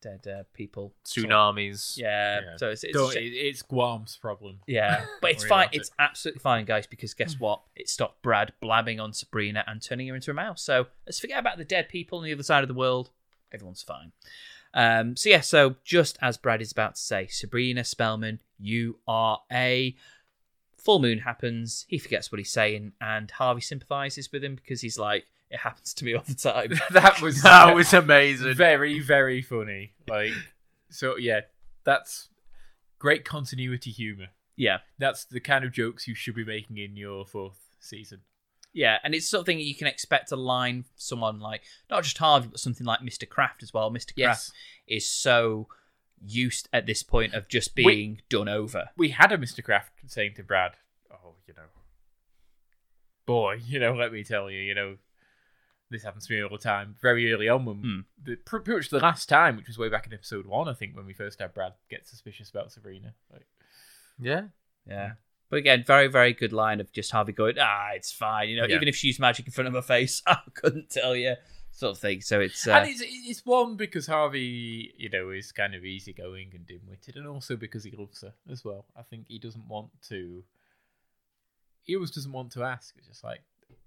dead 0.00 0.26
uh, 0.26 0.42
people. 0.54 0.94
tsunamis. 1.04 1.96
Yeah. 1.96 2.40
Yeah. 2.40 2.56
So 2.56 2.70
it's, 2.70 2.84
it's 2.84 2.92
Don't- 2.96 3.12
sh- 3.12 3.16
it- 3.16 3.32
it's 3.34 3.62
Guam's 3.62 4.16
problem. 4.16 4.60
yeah, 4.66 5.04
but 5.20 5.30
it's 5.32 5.42
Worry 5.44 5.48
fine. 5.48 5.62
about 5.64 5.74
it. 5.74 5.78
It's 5.78 5.90
absolutely 5.98 6.40
fine, 6.40 6.64
guys, 6.64 6.86
because 6.86 7.14
guess 7.14 7.38
what? 7.38 7.62
It 7.76 7.88
stopped 7.88 8.22
Brad 8.22 8.52
blabbing 8.60 9.00
on 9.00 9.12
Sabrina 9.12 9.64
and 9.66 9.82
turning 9.82 10.08
her 10.08 10.14
into 10.14 10.30
a 10.30 10.34
mouse. 10.34 10.62
So 10.62 10.86
let's 11.06 11.18
forget 11.20 11.38
about 11.38 11.58
the 11.58 11.64
dead 11.64 11.88
people 11.88 12.18
on 12.18 12.24
the 12.24 12.32
other 12.32 12.42
side 12.42 12.62
of 12.64 12.68
the 12.68 12.74
world. 12.74 13.10
Everyone's 13.52 13.82
fine. 13.82 14.12
Um, 14.74 15.16
so 15.16 15.30
yeah, 15.30 15.40
so 15.40 15.76
just 15.84 16.18
as 16.20 16.36
Brad 16.36 16.60
is 16.60 16.72
about 16.72 16.96
to 16.96 17.00
say, 17.00 17.26
Sabrina 17.26 17.84
Spellman, 17.84 18.40
you 18.58 18.98
are 19.08 19.40
a 19.50 19.96
full 20.76 20.98
moon 20.98 21.18
happens. 21.20 21.86
He 21.88 21.98
forgets 21.98 22.30
what 22.30 22.38
he's 22.38 22.52
saying, 22.52 22.92
and 23.00 23.30
Harvey 23.30 23.60
sympathizes 23.62 24.30
with 24.30 24.44
him 24.44 24.54
because 24.54 24.80
he's 24.82 24.98
like, 24.98 25.26
it 25.50 25.58
happens 25.60 25.94
to 25.94 26.04
me 26.04 26.14
all 26.14 26.22
the 26.26 26.34
time. 26.34 26.72
that 26.90 27.20
was 27.22 27.42
That 27.42 27.74
was 27.80 27.92
amazing. 27.94 28.54
very 28.54 29.00
very 29.00 29.42
funny. 29.42 29.92
Like 30.08 30.32
so, 30.90 31.16
yeah, 31.16 31.40
that's 31.84 32.28
great 32.98 33.24
continuity 33.24 33.90
humor. 33.90 34.28
yeah, 34.56 34.78
That's 34.98 35.24
the 35.24 35.40
kind 35.40 35.64
of 35.64 35.72
jokes 35.72 36.08
you 36.08 36.14
should 36.14 36.34
be 36.34 36.44
making 36.44 36.78
in 36.78 36.96
your 36.96 37.24
fourth 37.26 37.58
season. 37.80 38.20
yeah, 38.72 38.98
and 39.04 39.14
it's 39.14 39.28
something 39.28 39.58
you 39.60 39.74
can 39.74 39.86
expect 39.86 40.28
to 40.30 40.36
line 40.36 40.84
someone 40.96 41.38
like 41.40 41.62
not 41.90 42.02
just 42.04 42.18
Harvey, 42.18 42.48
but 42.50 42.60
something 42.60 42.86
like 42.86 43.00
Mr. 43.00 43.28
Kraft 43.28 43.62
as 43.62 43.72
well. 43.72 43.90
Mr. 43.90 44.06
Kraft 44.14 44.16
Yes, 44.16 44.52
is 44.86 45.08
so 45.10 45.68
used 46.20 46.68
at 46.72 46.86
this 46.86 47.02
point 47.04 47.32
of 47.34 47.46
just 47.48 47.74
being 47.76 48.20
done 48.28 48.48
over. 48.48 48.88
we 48.96 49.10
had 49.10 49.30
a 49.30 49.38
Mr. 49.38 49.62
Kraft 49.62 49.92
saying 50.08 50.32
to 50.36 50.42
Brad, 50.42 50.72
"Oh, 51.12 51.34
you 51.46 51.54
know, 51.54 51.62
boy, 53.26 53.60
you 53.66 53.78
know, 53.78 53.94
let 53.94 54.12
me 54.12 54.24
tell 54.24 54.50
you, 54.50 54.60
you 54.60 54.74
know, 54.74 54.96
this 55.90 56.02
happens 56.02 56.26
to 56.26 56.34
me 56.34 56.42
all 56.42 56.50
the 56.50 56.58
time. 56.58 56.96
Very 57.00 57.32
early 57.32 57.48
on, 57.48 57.64
when 57.64 57.76
Hmm. 57.76 58.00
the, 58.22 58.36
pretty 58.36 58.72
much 58.72 58.90
the 58.90 58.98
last 59.00 59.28
time, 59.28 59.56
which 59.56 59.66
was 59.68 59.78
way 59.78 59.88
back 59.88 60.06
in 60.06 60.12
episode 60.12 60.46
one, 60.46 60.68
I 60.68 60.74
think, 60.74 60.94
when 60.96 61.06
we 61.06 61.14
first 61.14 61.40
had 61.40 61.54
Brad 61.54 61.72
get 61.88 62.06
suspicious 62.06 62.50
about 62.50 62.72
Sabrina. 62.72 63.14
Like, 63.32 63.46
Yeah. 64.18 64.48
Yeah. 64.86 65.12
But 65.50 65.56
again, 65.60 65.82
very, 65.86 66.08
very 66.08 66.34
good 66.34 66.52
line 66.52 66.78
of 66.80 66.92
just 66.92 67.10
Harvey 67.10 67.32
going, 67.32 67.56
ah, 67.58 67.90
it's 67.94 68.12
fine. 68.12 68.48
You 68.50 68.56
know, 68.56 68.66
Yeah. 68.66 68.76
even 68.76 68.88
if 68.88 68.96
she's 68.96 69.18
magic 69.18 69.46
in 69.46 69.52
front 69.52 69.66
of 69.68 69.72
my 69.74 69.80
face, 69.80 70.22
I 70.26 70.38
couldn't 70.52 70.90
tell 70.90 71.16
you, 71.16 71.36
sort 71.70 71.92
of 71.92 71.98
thing. 71.98 72.20
So 72.20 72.40
it's. 72.40 72.66
Uh, 72.66 72.72
and 72.72 72.88
it's, 72.90 73.02
it's 73.04 73.46
one 73.46 73.76
because 73.76 74.06
Harvey, 74.06 74.92
you 74.98 75.08
know, 75.08 75.30
is 75.30 75.52
kind 75.52 75.74
of 75.74 75.84
easygoing 75.86 76.50
and 76.54 76.66
dim-witted, 76.66 77.16
and 77.16 77.26
also 77.26 77.56
because 77.56 77.84
he 77.84 77.92
loves 77.92 78.20
her 78.20 78.34
as 78.50 78.62
well. 78.62 78.84
I 78.94 79.02
think 79.02 79.26
he 79.28 79.38
doesn't 79.38 79.66
want 79.68 79.90
to. 80.08 80.44
He 81.84 81.94
always 81.94 82.10
doesn't 82.10 82.32
want 82.32 82.52
to 82.52 82.64
ask. 82.64 82.94
It's 82.98 83.06
just 83.06 83.24
like 83.24 83.40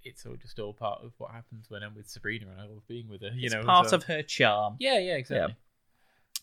it's 0.04 0.26
all 0.26 0.36
just 0.36 0.60
all 0.60 0.74
part 0.74 1.02
of 1.04 1.14
what 1.18 1.32
happens 1.32 1.70
when 1.70 1.84
I'm 1.84 1.96
with 1.96 2.10
Sabrina 2.10 2.46
and 2.52 2.60
I 2.60 2.66
love 2.66 2.88
being 2.88 3.08
with 3.10 3.22
her. 3.22 3.32
You 3.34 3.46
it's 3.46 3.54
know, 3.56 3.64
part 3.64 3.90
so- 3.90 3.98
of 3.98 4.04
her 4.06 4.22
charm. 4.22 4.76
Yeah, 4.80 5.00
yeah, 5.00 5.16
exactly. 5.16 5.56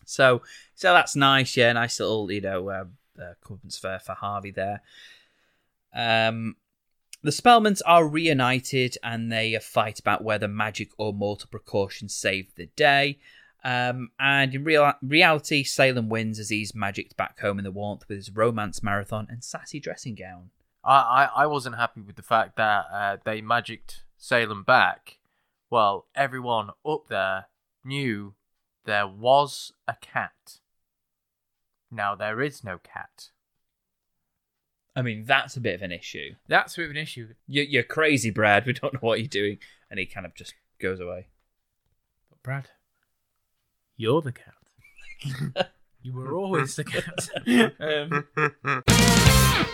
So, 0.04 0.42
so 0.74 0.92
that's 0.94 1.14
nice. 1.16 1.56
Yeah, 1.56 1.72
nice 1.72 2.00
little, 2.00 2.30
you 2.32 2.40
know, 2.40 2.68
uh, 2.70 2.84
uh, 3.20 3.34
comeuppance 3.44 3.78
for 3.78 3.98
for 3.98 4.14
Harvey 4.14 4.50
there. 4.50 4.80
Um, 5.94 6.56
the 7.22 7.30
Spellmans 7.30 7.82
are 7.84 8.06
reunited 8.06 8.96
and 9.02 9.30
they 9.30 9.58
fight 9.60 9.98
about 9.98 10.22
whether 10.22 10.46
magic 10.48 10.90
or 10.98 11.12
mortal 11.12 11.48
precaution 11.50 12.08
saved 12.08 12.56
the 12.56 12.66
day. 12.76 13.18
Um, 13.64 14.10
and 14.20 14.54
in 14.54 14.62
real 14.64 14.92
reality, 15.02 15.64
Salem 15.64 16.08
wins 16.08 16.38
as 16.38 16.48
he's 16.48 16.74
magicked 16.76 17.16
back 17.16 17.40
home 17.40 17.58
in 17.58 17.64
the 17.64 17.72
warmth 17.72 18.08
with 18.08 18.16
his 18.16 18.30
romance 18.30 18.82
marathon 18.82 19.26
and 19.28 19.42
sassy 19.42 19.80
dressing 19.80 20.14
gown. 20.14 20.50
I, 20.88 21.28
I, 21.36 21.42
I 21.42 21.46
wasn't 21.46 21.76
happy 21.76 22.00
with 22.00 22.16
the 22.16 22.22
fact 22.22 22.56
that 22.56 22.86
uh, 22.90 23.16
they 23.22 23.42
magicked 23.42 24.04
Salem 24.16 24.62
back. 24.62 25.18
Well, 25.68 26.06
everyone 26.14 26.70
up 26.86 27.08
there 27.08 27.46
knew 27.84 28.34
there 28.86 29.06
was 29.06 29.74
a 29.86 29.96
cat. 30.00 30.60
Now 31.90 32.14
there 32.14 32.40
is 32.40 32.64
no 32.64 32.78
cat. 32.78 33.28
I 34.96 35.02
mean, 35.02 35.24
that's 35.26 35.58
a 35.58 35.60
bit 35.60 35.74
of 35.74 35.82
an 35.82 35.92
issue. 35.92 36.36
That's 36.48 36.74
a 36.74 36.80
bit 36.80 36.84
of 36.86 36.90
an 36.92 36.96
issue. 36.96 37.34
You're, 37.46 37.66
you're 37.66 37.82
crazy, 37.82 38.30
Brad. 38.30 38.64
We 38.64 38.72
don't 38.72 38.94
know 38.94 39.00
what 39.00 39.20
you're 39.20 39.28
doing. 39.28 39.58
And 39.90 40.00
he 40.00 40.06
kind 40.06 40.24
of 40.24 40.34
just 40.34 40.54
goes 40.80 41.00
away. 41.00 41.28
But 42.30 42.42
Brad, 42.42 42.68
you're 43.96 44.22
the 44.22 44.32
cat. 44.32 45.70
you 46.02 46.14
were 46.14 46.32
always 46.32 46.76
the 46.76 46.84
cat. 46.84 47.28
um, 47.78 49.24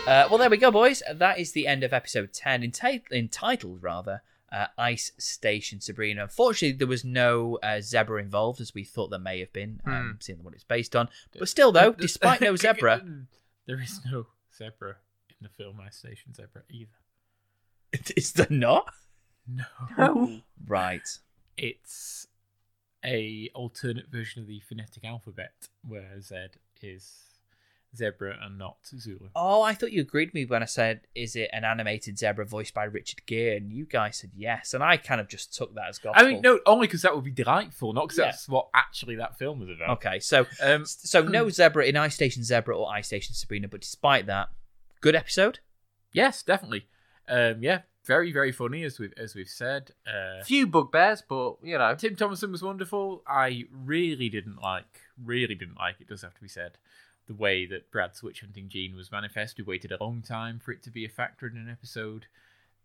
Uh, 0.07 0.29
well, 0.29 0.39
there 0.39 0.51
we 0.51 0.57
go, 0.57 0.71
boys. 0.71 1.03
That 1.13 1.39
is 1.39 1.53
the 1.53 1.67
end 1.67 1.83
of 1.83 1.93
episode 1.93 2.33
10, 2.33 2.63
enti- 2.63 3.11
entitled, 3.11 3.83
rather, 3.83 4.23
uh, 4.53 4.67
Ice 4.79 5.13
Station 5.19 5.81
Sabrina. 5.81 6.23
Unfortunately, 6.23 6.77
there 6.77 6.87
was 6.87 7.05
no 7.05 7.59
uh, 7.63 7.81
zebra 7.81 8.21
involved, 8.21 8.61
as 8.61 8.75
we 8.75 8.85
thought 8.85 9.11
there 9.11 9.19
may 9.19 9.41
have 9.41 9.53
been, 9.53 9.81
um, 9.87 10.19
seeing 10.21 10.43
what 10.43 10.55
it's 10.55 10.65
based 10.65 10.95
on. 10.95 11.09
But 11.39 11.49
still, 11.49 11.73
though, 11.73 11.93
despite 11.93 12.41
no 12.41 12.55
zebra, 12.57 13.03
there 13.67 13.81
is 13.81 14.01
no 14.11 14.27
zebra 14.57 14.97
in 15.31 15.37
the 15.43 15.49
film 15.49 15.81
Ice 15.81 15.97
Station 15.97 16.35
Zebra 16.35 16.63
either. 16.71 16.91
is 18.17 18.33
there 18.33 18.47
not? 18.51 18.93
No. 19.47 19.65
No. 19.99 20.41
Right. 20.67 21.19
It's 21.57 22.27
a 23.05 23.51
alternate 23.55 24.09
version 24.11 24.43
of 24.43 24.49
the 24.49 24.61
phonetic 24.61 25.05
alphabet 25.05 25.69
where 25.87 26.21
Z 26.21 26.37
is 26.83 27.34
zebra 27.97 28.37
and 28.43 28.59
not 28.59 28.77
Zulu. 28.85 29.29
Oh, 29.37 29.63
I 29.63 29.75
thought 29.75 29.93
you 29.93 30.01
agreed 30.03 30.29
with 30.29 30.35
me 30.35 30.45
when 30.45 30.63
I 30.63 30.67
said, 30.67 31.03
is 31.15 31.37
it 31.37 31.51
an 31.53 31.65
animated 31.65 32.19
zebra 32.19 32.45
voiced 32.47 32.75
by 32.75 32.85
Richard 32.85 33.25
Gere? 33.27 33.57
And 33.57 33.73
you 33.73 33.85
guys 33.87 34.19
said 34.19 34.31
yes. 34.35 34.75
And 34.75 34.83
I 34.83 34.97
kind 34.97 35.21
of 35.21 35.29
just 35.29 35.55
took 35.55 35.75
that 35.75 35.89
as 35.89 35.99
gospel. 35.99 36.23
I 36.25 36.29
mean, 36.29 36.41
no, 36.43 36.61
only 36.67 36.87
because 36.87 37.03
that 37.03 37.15
would 37.15 37.25
be 37.25 37.31
delightful, 37.31 37.93
not 37.93 38.07
because 38.09 38.19
Yeah. 38.19 38.25
that's 38.27 38.49
what 38.49 38.69
actually 38.75 39.17
that 39.17 39.39
film 39.39 39.61
was 39.61 39.71
about. 39.71 39.91
Okay, 39.99 40.19
so 40.21 40.47
Um, 40.63 40.85
so 40.87 41.23
no 41.23 41.49
zebra 41.51 41.85
in 41.87 41.97
Ice 41.97 42.15
Station 42.15 42.43
Zebra 42.45 42.77
or 42.77 42.91
Ice 42.93 43.07
Station 43.07 43.35
Sabrina, 43.35 43.69
but 43.69 43.81
despite 43.81 44.27
that, 44.27 44.49
good 45.01 45.15
episode. 45.15 45.61
yes, 46.13 46.43
definitely. 46.43 46.87
Um, 47.29 47.63
yeah, 47.63 47.81
very, 48.05 48.33
very 48.33 48.53
funny 48.53 48.85
as 48.85 48.99
we've 48.99 49.15
as 49.17 49.35
we've 49.35 49.49
said. 49.49 49.93
Uh, 50.07 50.43
Few 50.45 50.67
bugbears, 50.67 51.23
but 51.27 51.57
you 51.63 51.79
know. 51.79 51.95
Tim 51.95 52.17
Thomerson 52.17 52.51
was 52.53 52.63
wonderful. 52.63 53.23
I 53.27 53.65
really 53.73 54.29
didn't 54.29 54.61
like, 54.61 55.01
really 55.23 55.55
didn't 55.55 55.79
like. 55.79 55.97
It 56.01 56.09
does 56.09 56.21
have 56.21 56.35
to 56.35 56.43
be 56.43 56.49
said, 56.49 56.73
the 57.27 57.35
way 57.35 57.65
that 57.67 57.91
Brad's 57.91 58.23
witch 58.23 58.41
hunting 58.41 58.69
gene 58.69 58.95
was 58.97 59.11
manifest. 59.13 59.57
We 59.59 59.65
waited 59.65 59.93
a 59.93 60.03
long 60.03 60.23
time 60.23 60.61
for 60.63 60.73
it 60.73 60.83
to 60.85 60.91
be 60.91 61.05
a 61.05 61.09
factor 61.09 61.47
in 61.47 61.57
an 61.57 61.69
episode, 61.71 62.27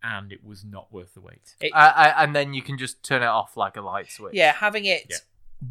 and 0.02 0.32
it 0.32 0.44
was 0.46 0.64
not 0.64 0.92
worth 0.94 1.14
the 1.14 1.22
wait. 1.22 1.56
It- 1.60 1.72
I, 1.76 1.90
I, 1.90 2.24
and 2.24 2.36
then 2.36 2.54
you 2.54 2.62
can 2.62 2.78
just 2.78 3.04
turn 3.04 3.22
it 3.22 3.28
off 3.28 3.58
like 3.58 3.76
a 3.78 3.82
light 3.82 4.10
switch. 4.12 4.34
Yeah, 4.34 4.54
having 4.54 4.86
it 4.86 5.06
Yeah. 5.10 5.18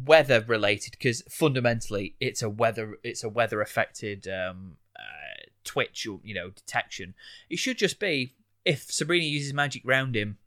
weather 0.05 0.43
related 0.47 0.91
because 0.91 1.23
fundamentally 1.29 2.15
it's 2.19 2.43
a 2.43 2.49
weather 2.49 2.99
it's 3.03 3.23
a 3.23 3.29
weather 3.29 3.59
affected 3.61 4.27
um, 4.27 4.77
uh, 4.95 5.45
twitch 5.63 6.05
or 6.05 6.19
you 6.23 6.35
know 6.35 6.51
detection. 6.51 7.15
It 7.49 7.57
should 7.57 7.77
just 7.79 7.99
be 7.99 8.35
if 8.65 8.91
Sabrina 8.91 9.25
uses 9.25 9.51
magic 9.53 9.81
round 9.85 10.15
him, 10.15 10.37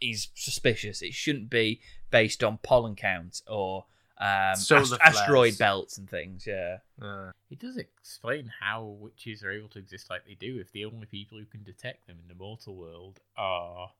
he's 0.00 0.28
suspicious. 0.34 1.00
It 1.00 1.14
shouldn't 1.14 1.48
be 1.48 1.80
based 2.10 2.44
on 2.44 2.58
pollen 2.62 2.94
count 2.96 3.40
or 3.48 3.86
um, 4.20 4.54
Solar 4.56 4.82
ast- 4.82 5.00
asteroid 5.00 5.56
belts 5.58 5.96
and 5.98 6.08
things. 6.08 6.46
Yeah, 6.46 6.78
Uh, 7.00 7.30
It 7.50 7.58
does 7.58 7.76
explain 7.76 8.52
how 8.60 8.84
witches 8.84 9.42
are 9.42 9.50
able 9.50 9.68
to 9.70 9.78
exist 9.78 10.10
like 10.10 10.26
they 10.26 10.34
do 10.34 10.58
if 10.60 10.70
the 10.72 10.84
only 10.84 11.06
people 11.06 11.38
who 11.38 11.46
can 11.46 11.62
detect 11.64 12.06
them 12.06 12.18
in 12.22 12.28
the 12.28 12.34
mortal 12.34 12.76
world 12.76 13.20
are 13.36 13.92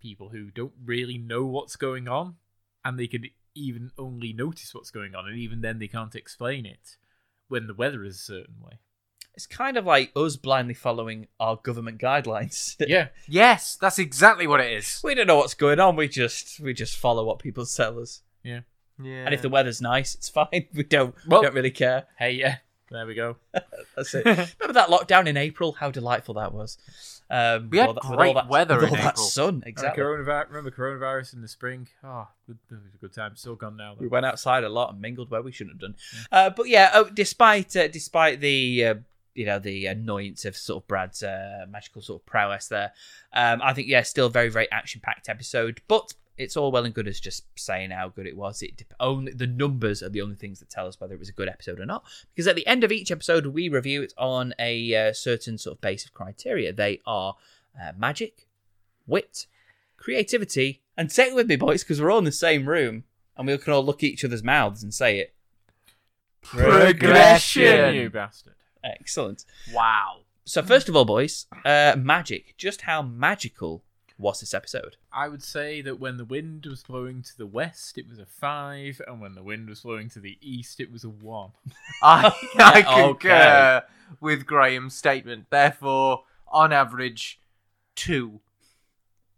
people 0.00 0.28
who 0.30 0.50
don't 0.50 0.72
really 0.84 1.18
know 1.18 1.44
what's 1.46 1.76
going 1.76 2.06
on, 2.08 2.36
and 2.84 2.98
they 2.98 3.06
can 3.06 3.24
even 3.54 3.90
only 3.98 4.32
notice 4.32 4.74
what's 4.74 4.90
going 4.90 5.14
on, 5.14 5.26
and 5.26 5.36
even 5.38 5.60
then 5.62 5.78
they 5.78 5.88
can't 5.88 6.14
explain 6.14 6.64
it 6.66 6.96
when 7.48 7.66
the 7.66 7.74
weather 7.74 8.04
is 8.04 8.16
a 8.16 8.18
certain 8.18 8.54
way. 8.62 8.78
it's 9.34 9.46
kind 9.46 9.76
of 9.76 9.86
like 9.86 10.10
us 10.16 10.36
blindly 10.36 10.74
following 10.74 11.26
our 11.38 11.56
government 11.56 11.98
guidelines. 12.00 12.76
Yeah, 12.88 13.08
yes, 13.28 13.76
that's 13.80 13.98
exactly 13.98 14.46
what 14.46 14.60
it 14.60 14.72
is. 14.72 15.00
we 15.04 15.14
don't 15.14 15.26
know 15.26 15.36
what's 15.36 15.54
going 15.54 15.80
on. 15.80 15.96
We 15.96 16.08
just 16.08 16.60
we 16.60 16.74
just 16.74 16.96
follow 16.96 17.24
what 17.24 17.38
people 17.38 17.64
tell 17.66 17.98
us. 18.00 18.22
yeah. 18.42 18.60
Yeah. 19.02 19.24
And 19.24 19.34
if 19.34 19.42
the 19.42 19.48
weather's 19.48 19.80
nice, 19.80 20.14
it's 20.14 20.28
fine. 20.40 20.66
We 20.74 20.82
don't 20.84 21.14
Well- 21.26 21.40
we 21.40 21.46
don't 21.46 21.54
really 21.54 21.70
care. 21.70 22.06
Hey, 22.18 22.32
yeah. 22.32 22.56
There 22.90 23.06
we 23.06 23.14
go. 23.14 23.36
That's 23.96 24.12
it. 24.14 24.24
Remember 24.26 24.72
that 24.72 24.88
lockdown 24.88 25.28
in 25.28 25.36
April? 25.36 25.72
How 25.72 25.92
delightful 25.92 26.34
that 26.34 26.52
was. 26.52 26.76
Um, 27.30 27.70
We 27.70 27.78
had 27.78 27.90
that, 27.94 28.02
great 28.02 28.28
all 28.30 28.34
that, 28.34 28.48
weather 28.48 28.74
with 28.80 28.84
in 28.88 28.90
all 28.90 28.96
that 28.96 29.14
April. 29.14 29.26
sun. 29.26 29.62
Exactly. 29.64 30.02
Coronavirus, 30.02 30.48
remember 30.48 30.70
coronavirus 30.72 31.34
in 31.34 31.42
the 31.42 31.46
spring? 31.46 31.86
Oh, 32.02 32.26
good, 32.48 32.58
was 32.68 32.80
a 32.92 32.98
good 32.98 33.12
time. 33.12 33.36
Still 33.36 33.54
gone 33.54 33.76
now. 33.76 33.94
Though. 33.94 34.00
We 34.00 34.08
went 34.08 34.26
outside 34.26 34.64
a 34.64 34.68
lot 34.68 34.90
and 34.92 35.00
mingled 35.00 35.30
where 35.30 35.40
we 35.40 35.52
shouldn't 35.52 35.74
have 35.74 35.80
done. 35.80 35.94
Uh, 36.32 36.50
but 36.50 36.68
yeah, 36.68 36.90
oh, 36.92 37.04
despite 37.04 37.76
uh, 37.76 37.86
despite 37.86 38.40
the 38.40 38.84
uh, 38.84 38.94
you 39.36 39.46
know 39.46 39.60
the 39.60 39.86
annoyance 39.86 40.44
of 40.44 40.56
sort 40.56 40.82
of 40.82 40.88
Brad's 40.88 41.22
uh, 41.22 41.66
magical 41.70 42.02
sort 42.02 42.22
of 42.22 42.26
prowess 42.26 42.66
there, 42.66 42.90
um, 43.32 43.62
I 43.62 43.72
think 43.72 43.86
yeah, 43.86 44.02
still 44.02 44.26
a 44.26 44.30
very 44.30 44.48
very 44.48 44.68
action 44.72 45.00
packed 45.00 45.28
episode. 45.28 45.80
But 45.86 46.14
it's 46.40 46.56
all 46.56 46.72
well 46.72 46.84
and 46.84 46.94
good 46.94 47.06
as 47.06 47.20
just 47.20 47.44
saying 47.56 47.90
how 47.90 48.08
good 48.08 48.26
it 48.26 48.36
was. 48.36 48.62
It 48.62 48.82
only 48.98 49.32
the 49.32 49.46
numbers 49.46 50.02
are 50.02 50.08
the 50.08 50.22
only 50.22 50.36
things 50.36 50.58
that 50.60 50.70
tell 50.70 50.86
us 50.86 50.98
whether 50.98 51.14
it 51.14 51.18
was 51.18 51.28
a 51.28 51.34
good 51.34 51.48
episode 51.48 51.78
or 51.78 51.86
not. 51.86 52.04
Because 52.34 52.46
at 52.46 52.56
the 52.56 52.66
end 52.66 52.82
of 52.82 52.90
each 52.90 53.10
episode, 53.10 53.46
we 53.46 53.68
review 53.68 54.02
it 54.02 54.14
on 54.16 54.54
a 54.58 54.94
uh, 54.94 55.12
certain 55.12 55.58
sort 55.58 55.76
of 55.76 55.80
base 55.80 56.04
of 56.06 56.14
criteria. 56.14 56.72
They 56.72 57.00
are 57.06 57.36
uh, 57.80 57.92
magic, 57.96 58.48
wit, 59.06 59.46
creativity, 59.96 60.80
and 60.96 61.12
say 61.12 61.28
it 61.28 61.34
with 61.34 61.48
me, 61.48 61.56
boys, 61.56 61.84
because 61.84 62.00
we're 62.00 62.10
all 62.10 62.18
in 62.18 62.24
the 62.24 62.32
same 62.32 62.68
room 62.68 63.04
and 63.36 63.46
we 63.46 63.56
can 63.58 63.72
all 63.72 63.84
look 63.84 64.02
at 64.02 64.10
each 64.10 64.24
other's 64.24 64.42
mouths 64.42 64.82
and 64.82 64.94
say 64.94 65.18
it. 65.18 65.34
Progression. 66.42 67.94
You 67.94 68.10
bastard. 68.10 68.54
Excellent. 68.82 69.44
wow. 69.74 70.20
So 70.44 70.62
first 70.62 70.88
of 70.88 70.96
all, 70.96 71.04
boys, 71.04 71.46
uh, 71.64 71.94
magic. 71.98 72.54
Just 72.56 72.82
how 72.82 73.02
magical 73.02 73.84
was 74.20 74.40
this 74.40 74.54
episode? 74.54 74.96
I 75.12 75.28
would 75.28 75.42
say 75.42 75.80
that 75.82 75.98
when 75.98 76.16
the 76.16 76.24
wind 76.24 76.66
was 76.66 76.82
blowing 76.82 77.22
to 77.22 77.36
the 77.38 77.46
west, 77.46 77.98
it 77.98 78.08
was 78.08 78.18
a 78.18 78.26
five, 78.26 79.00
and 79.06 79.20
when 79.20 79.34
the 79.34 79.42
wind 79.42 79.68
was 79.68 79.80
blowing 79.80 80.08
to 80.10 80.20
the 80.20 80.38
east, 80.40 80.78
it 80.80 80.92
was 80.92 81.02
a 81.04 81.08
one. 81.08 81.50
I, 82.02 82.32
I 82.58 82.80
Okay. 82.84 83.02
concur 83.02 83.82
with 84.20 84.46
Graham's 84.46 84.94
statement. 84.94 85.46
Therefore, 85.50 86.24
on 86.48 86.72
average, 86.72 87.40
two. 87.96 88.40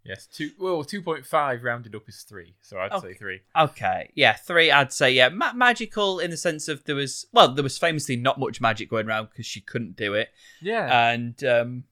Yes, 0.05 0.27
two. 0.27 0.51
Well, 0.59 0.83
two 0.83 1.01
point 1.01 1.25
five 1.25 1.63
rounded 1.63 1.95
up 1.95 2.09
is 2.09 2.23
three, 2.23 2.55
so 2.61 2.77
I'd 2.79 2.91
Okay. 2.91 3.13
say 3.13 3.15
three. 3.15 3.41
Okay, 3.57 4.11
yeah, 4.17 4.33
three. 4.33 4.69
I'd 4.73 4.93
say 4.93 5.13
yeah, 5.13 5.29
ma- 5.29 5.53
magical 5.53 6.19
in 6.19 6.33
the 6.33 6.37
sense 6.37 6.67
of 6.67 6.83
there 6.87 6.97
was 6.97 7.27
well, 7.33 7.55
there 7.55 7.63
was 7.63 7.79
famously 7.79 8.17
not 8.17 8.37
much 8.41 8.61
magic 8.61 8.91
going 8.91 9.07
around 9.07 9.29
because 9.31 9.47
she 9.47 9.61
couldn't 9.61 9.95
do 9.95 10.15
it, 10.15 10.31
Yeah. 10.61 11.11
and 11.11 11.45
um, 11.45 11.85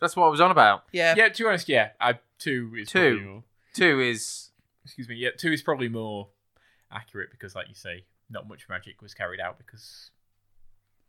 That's 0.00 0.16
what 0.16 0.26
I 0.26 0.28
was 0.28 0.40
on 0.40 0.50
about. 0.50 0.84
yeah, 0.92 1.14
Yeah, 1.16 1.28
to 1.28 1.42
be 1.42 1.48
honest, 1.48 1.68
yeah, 1.68 1.90
I 2.00 2.18
two 2.38 2.72
is 2.78 2.88
Two. 2.88 2.98
probably 3.00 3.24
more. 3.24 3.44
Two 3.74 4.00
is. 4.00 4.50
Excuse 4.84 5.08
me. 5.08 5.16
Yeah, 5.16 5.30
two 5.36 5.52
is 5.52 5.62
probably 5.62 5.88
more 5.88 6.28
accurate 6.92 7.30
because, 7.30 7.54
like 7.54 7.68
you 7.68 7.74
say, 7.74 8.04
not 8.30 8.48
much 8.48 8.68
magic 8.68 9.02
was 9.02 9.14
carried 9.14 9.40
out 9.40 9.58
because 9.58 10.10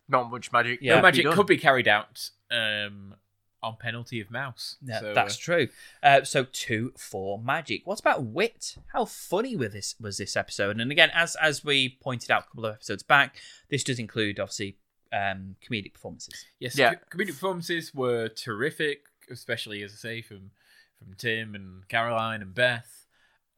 Not 0.07 0.31
much 0.31 0.51
magic. 0.51 0.79
Yeah. 0.81 0.95
no 0.95 1.01
magic 1.01 1.19
be 1.19 1.23
done. 1.29 1.35
could 1.35 1.47
be 1.47 1.57
carried 1.57 1.87
out 1.87 2.29
um, 2.49 3.15
on 3.61 3.75
penalty 3.79 4.19
of 4.21 4.31
mouse. 4.31 4.77
Yeah, 4.81 4.99
So, 4.99 5.13
that's 5.13 5.35
uh, 5.35 5.39
true. 5.39 5.67
Uh, 6.01 6.23
so 6.23 6.45
two 6.45 6.93
for 6.97 7.39
magic. 7.39 7.85
What 7.85 7.99
about 7.99 8.23
wit? 8.23 8.77
How 8.93 9.05
funny 9.05 9.55
was 9.55 9.73
this 9.73 9.95
was 9.99 10.17
this 10.17 10.35
episode? 10.35 10.79
And 10.79 10.91
again, 10.91 11.11
as 11.13 11.35
as 11.35 11.63
we 11.63 11.97
pointed 12.01 12.31
out 12.31 12.43
a 12.43 12.47
couple 12.47 12.65
of 12.65 12.75
episodes 12.75 13.03
back, 13.03 13.37
this 13.69 13.83
does 13.83 13.99
include 13.99 14.39
obviously 14.39 14.77
um, 15.13 15.55
comedic 15.61 15.93
performances. 15.93 16.45
Yes, 16.59 16.77
Yeah. 16.77 16.95
co- 16.95 17.17
comedic 17.17 17.27
performances 17.33 17.93
were 17.93 18.27
terrific, 18.29 19.05
especially 19.29 19.83
as 19.83 19.93
I 19.93 19.95
say 19.95 20.21
from 20.21 20.51
from 20.99 21.13
Tim 21.15 21.53
and 21.53 21.87
Caroline 21.87 22.41
and 22.41 22.55
Beth. 22.55 23.05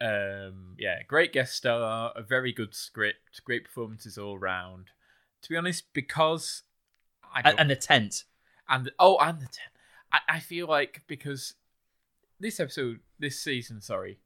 Um, 0.01 0.75
yeah, 0.77 1.03
great 1.03 1.31
guest 1.33 1.55
star, 1.55 2.11
a 2.15 2.21
very 2.21 2.51
good 2.53 2.73
script, 2.75 3.43
great 3.45 3.63
performances 3.65 4.17
all 4.17 4.37
round. 4.37 4.87
To 5.43 5.49
be 5.49 5.55
honest, 5.57 5.85
because 5.93 6.63
I 7.33 7.41
And, 7.45 7.59
and 7.59 7.69
the 7.69 7.75
tent. 7.77 8.25
and 8.67 8.91
oh, 8.99 9.17
and 9.19 9.39
the 9.39 9.45
ten, 9.47 9.69
I, 10.11 10.19
I 10.27 10.39
feel 10.39 10.67
like 10.67 11.03
because 11.07 11.53
this 12.39 12.59
episode, 12.59 12.99
this 13.17 13.39
season, 13.39 13.81
sorry, 13.81 14.19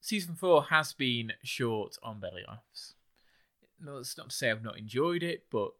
season 0.00 0.34
four 0.34 0.64
has 0.64 0.92
been 0.92 1.32
short 1.42 1.96
on 2.02 2.20
belly 2.20 2.42
laughs. 2.46 2.94
No, 3.82 3.96
that's 3.96 4.16
not 4.16 4.30
to 4.30 4.36
say 4.36 4.50
I've 4.50 4.62
not 4.62 4.78
enjoyed 4.78 5.22
it, 5.22 5.44
but 5.50 5.72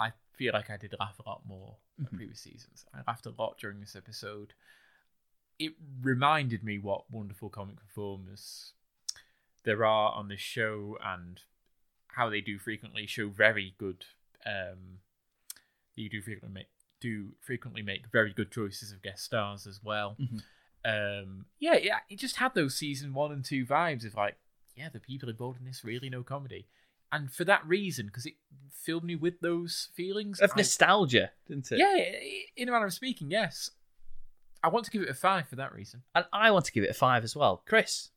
I 0.00 0.12
feel 0.32 0.52
like 0.54 0.70
I 0.70 0.76
did 0.76 0.94
laugh 0.98 1.18
a 1.18 1.28
lot 1.28 1.44
more 1.46 1.76
Mhm. 2.00 2.16
previous 2.16 2.40
seasons. 2.40 2.86
I 2.94 3.02
laughed 3.06 3.26
a 3.26 3.30
lot 3.30 3.58
during 3.58 3.80
this 3.80 3.94
episode. 3.94 4.54
It 5.58 5.74
reminded 6.00 6.64
me 6.64 6.78
what 6.78 7.10
wonderful 7.10 7.50
comic 7.50 7.76
performers 7.76 8.72
there 9.64 9.84
are 9.84 10.12
on 10.12 10.28
this 10.28 10.40
show 10.40 10.96
and 11.02 11.42
how 12.08 12.30
they 12.30 12.40
do 12.40 12.58
frequently 12.58 13.06
show 13.06 13.28
very 13.28 13.74
good 13.78 14.06
um 14.46 15.00
you 15.94 16.08
do 16.08 16.22
frequently 16.22 16.54
make 16.60 16.70
do 16.98 17.34
frequently 17.40 17.82
make 17.82 18.06
very 18.06 18.32
good 18.32 18.50
choices 18.50 18.90
of 18.90 19.02
guest 19.02 19.22
stars 19.24 19.66
as 19.66 19.82
well. 19.82 20.16
Mhm. 20.18 20.42
Um 20.82 21.46
yeah, 21.58 21.74
yeah, 21.76 22.00
it 22.08 22.18
just 22.18 22.36
had 22.36 22.54
those 22.54 22.74
season 22.74 23.12
one 23.12 23.32
and 23.32 23.44
two 23.44 23.66
vibes 23.66 24.06
of 24.06 24.14
like, 24.14 24.38
yeah, 24.74 24.88
the 24.88 24.98
people 25.00 25.28
involved 25.28 25.58
in 25.60 25.66
this 25.66 25.84
really 25.84 26.08
know 26.08 26.22
comedy. 26.22 26.66
And 27.12 27.32
for 27.32 27.44
that 27.44 27.66
reason, 27.66 28.06
because 28.06 28.26
it 28.26 28.34
filled 28.72 29.04
me 29.04 29.16
with 29.16 29.40
those 29.40 29.88
feelings. 29.94 30.40
Of 30.40 30.52
I- 30.54 30.58
nostalgia, 30.58 31.30
didn't 31.48 31.70
it? 31.72 31.78
yeah, 31.78 31.96
in 32.56 32.68
a 32.68 32.72
manner 32.72 32.86
of 32.86 32.92
speaking, 32.92 33.30
yes. 33.30 33.70
I 34.62 34.68
want 34.68 34.84
to 34.84 34.90
give 34.90 35.02
it 35.02 35.08
a 35.08 35.14
five 35.14 35.48
for 35.48 35.56
that 35.56 35.72
reason. 35.74 36.02
And 36.14 36.26
I 36.32 36.50
want 36.50 36.66
to 36.66 36.72
give 36.72 36.84
it 36.84 36.90
a 36.90 36.94
five 36.94 37.24
as 37.24 37.34
well. 37.34 37.62
Chris. 37.66 38.10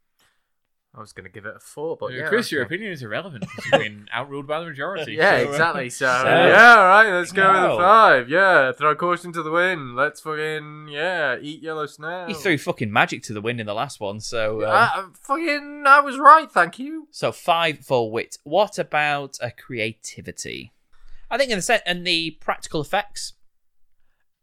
I 0.95 0.99
was 0.99 1.11
going 1.11 1.23
to 1.23 1.31
give 1.31 1.47
it 1.47 1.55
a 1.55 1.59
four, 1.59 1.97
but 1.97 2.13
yeah, 2.13 2.27
Chris, 2.27 2.51
your 2.51 2.61
opinion 2.61 2.91
is 2.91 3.01
irrelevant 3.01 3.41
because 3.41 3.65
you've 3.65 3.81
been 3.81 4.07
outruled 4.13 4.45
by 4.45 4.59
the 4.59 4.67
majority. 4.67 5.13
Yeah, 5.13 5.39
so, 5.39 5.47
uh, 5.47 5.49
exactly. 5.49 5.89
So, 5.89 6.05
so- 6.21 6.27
yeah, 6.27 6.75
all 6.77 6.85
right, 6.87 7.09
let's 7.11 7.31
go 7.31 7.47
with 7.51 7.61
No. 7.61 7.73
a 7.73 7.77
five. 7.79 8.29
Yeah, 8.29 8.71
throw 8.73 8.95
caution 8.95 9.33
to 9.33 9.41
the 9.41 9.49
wind. 9.49 9.95
Let's 9.95 10.21
fucking 10.21 10.89
yeah, 10.91 11.37
eat 11.41 11.63
yellow 11.63 11.87
snow. 11.87 12.25
He 12.27 12.35
threw 12.35 12.59
fucking 12.59 12.93
magic 12.93 13.23
to 13.23 13.33
the 13.33 13.41
wind 13.41 13.59
in 13.59 13.65
the 13.65 13.73
last 13.73 13.99
one, 13.99 14.19
so 14.19 14.63
um, 14.63 14.69
Uh, 14.71 15.03
fucking, 15.19 15.83
I 15.87 15.99
was 16.01 16.19
right. 16.19 16.51
Thank 16.51 16.77
you. 16.77 17.07
so 17.09 17.31
five 17.31 17.79
for 17.79 18.11
wit. 18.11 18.37
What 18.43 18.77
about 18.77 19.37
a 19.41 19.49
creativity? 19.49 20.73
I 21.31 21.39
think 21.39 21.49
in 21.49 21.57
the 21.57 21.63
set 21.63 21.81
and 21.87 22.05
the 22.05 22.37
practical 22.39 22.81
effects 22.81 23.33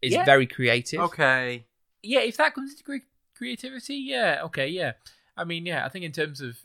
is 0.01 0.11
Yeah. 0.11 0.25
very 0.25 0.47
creative. 0.47 0.99
Okay. 0.99 1.65
yeah, 2.03 2.19
if 2.21 2.35
that 2.35 2.53
comes 2.55 2.71
into 2.73 3.01
creativity, 3.37 3.95
yeah, 3.95 4.41
okay, 4.43 4.67
yeah. 4.67 4.93
I 5.41 5.45
mean, 5.45 5.65
yeah, 5.65 5.85
I 5.85 5.89
think 5.89 6.05
in 6.05 6.11
terms 6.11 6.39
of 6.41 6.57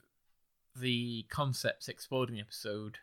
the 0.78 1.24
concepts 1.30 1.88
explored 1.88 2.28
in 2.28 2.34
the 2.34 2.40
episode, 2.40 2.98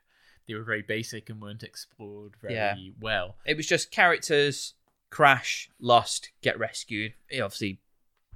they 0.48 0.54
were 0.54 0.64
very 0.64 0.82
basic 0.84 1.30
and 1.30 1.42
weren't 1.42 1.64
explored 1.64 2.36
very 2.42 2.54
Yeah. 2.54 2.76
well. 3.00 3.36
It 3.46 3.58
was 3.58 3.66
just 3.68 3.92
characters 3.92 4.74
crash, 5.10 5.70
lost, 5.80 6.32
get 6.42 6.58
rescued. 6.60 7.14
Eh, 7.32 7.40
Obviously, 7.42 7.80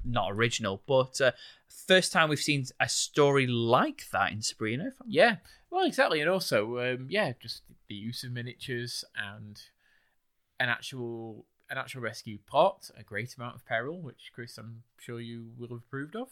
not 0.03 0.31
original, 0.31 0.81
but 0.87 1.19
uh, 1.21 1.31
first 1.67 2.11
time 2.11 2.29
we've 2.29 2.39
seen 2.39 2.65
a 2.79 2.87
story 2.89 3.45
like 3.47 4.09
that 4.11 4.31
in 4.31 4.41
Sabrina. 4.41 4.93
Yeah, 5.05 5.37
well, 5.69 5.85
exactly, 5.85 6.21
and 6.21 6.29
also, 6.29 6.79
um, 6.79 7.07
yeah, 7.09 7.33
just 7.39 7.63
the 7.87 7.95
use 7.95 8.23
of 8.23 8.31
miniatures 8.31 9.03
and 9.15 9.61
an 10.59 10.69
actual 10.69 11.45
an 11.69 11.77
actual 11.77 12.01
rescue 12.01 12.37
plot, 12.47 12.89
a 12.97 13.03
great 13.03 13.35
amount 13.35 13.55
of 13.55 13.65
peril, 13.65 13.99
which 14.01 14.31
Chris, 14.33 14.57
I'm 14.57 14.83
sure 14.97 15.19
you 15.19 15.51
will 15.57 15.67
have 15.67 15.79
approved 15.79 16.15
of. 16.15 16.29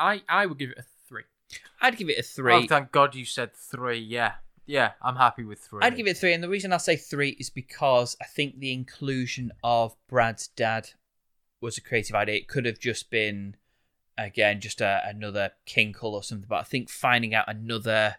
I 0.00 0.22
I 0.28 0.46
would 0.46 0.58
give 0.58 0.70
it 0.70 0.78
a 0.78 0.84
three. 1.06 1.24
I'd 1.80 1.96
give 1.96 2.08
it 2.08 2.16
a 2.16 2.20
Oh, 2.20 2.22
three. 2.22 2.66
thank 2.66 2.90
God 2.90 3.14
you 3.14 3.24
said 3.24 3.54
three. 3.54 3.98
Yeah, 3.98 4.34
yeah, 4.66 4.92
I'm 5.02 5.16
happy 5.16 5.44
with 5.44 5.60
three. 5.60 5.80
I'd 5.82 5.96
give 5.96 6.06
it 6.06 6.16
three, 6.16 6.32
and 6.32 6.42
the 6.42 6.48
reason 6.48 6.72
I 6.72 6.78
say 6.78 6.96
three 6.96 7.30
is 7.40 7.50
because 7.50 8.16
I 8.20 8.24
think 8.24 8.58
the 8.58 8.72
inclusion 8.72 9.52
of 9.62 9.94
Brad's 10.08 10.48
dad 10.48 10.90
was 11.60 11.76
a 11.76 11.80
creative 11.80 12.16
idea. 12.16 12.36
It 12.36 12.48
could 12.48 12.66
have 12.66 12.78
just 12.78 13.10
been, 13.10 13.56
again, 14.16 14.60
just 14.60 14.80
a, 14.80 15.02
another 15.04 15.50
Kinkle 15.66 16.12
or 16.12 16.22
something, 16.22 16.46
but 16.48 16.60
I 16.60 16.62
think 16.62 16.88
finding 16.88 17.34
out 17.34 17.48
another 17.48 18.16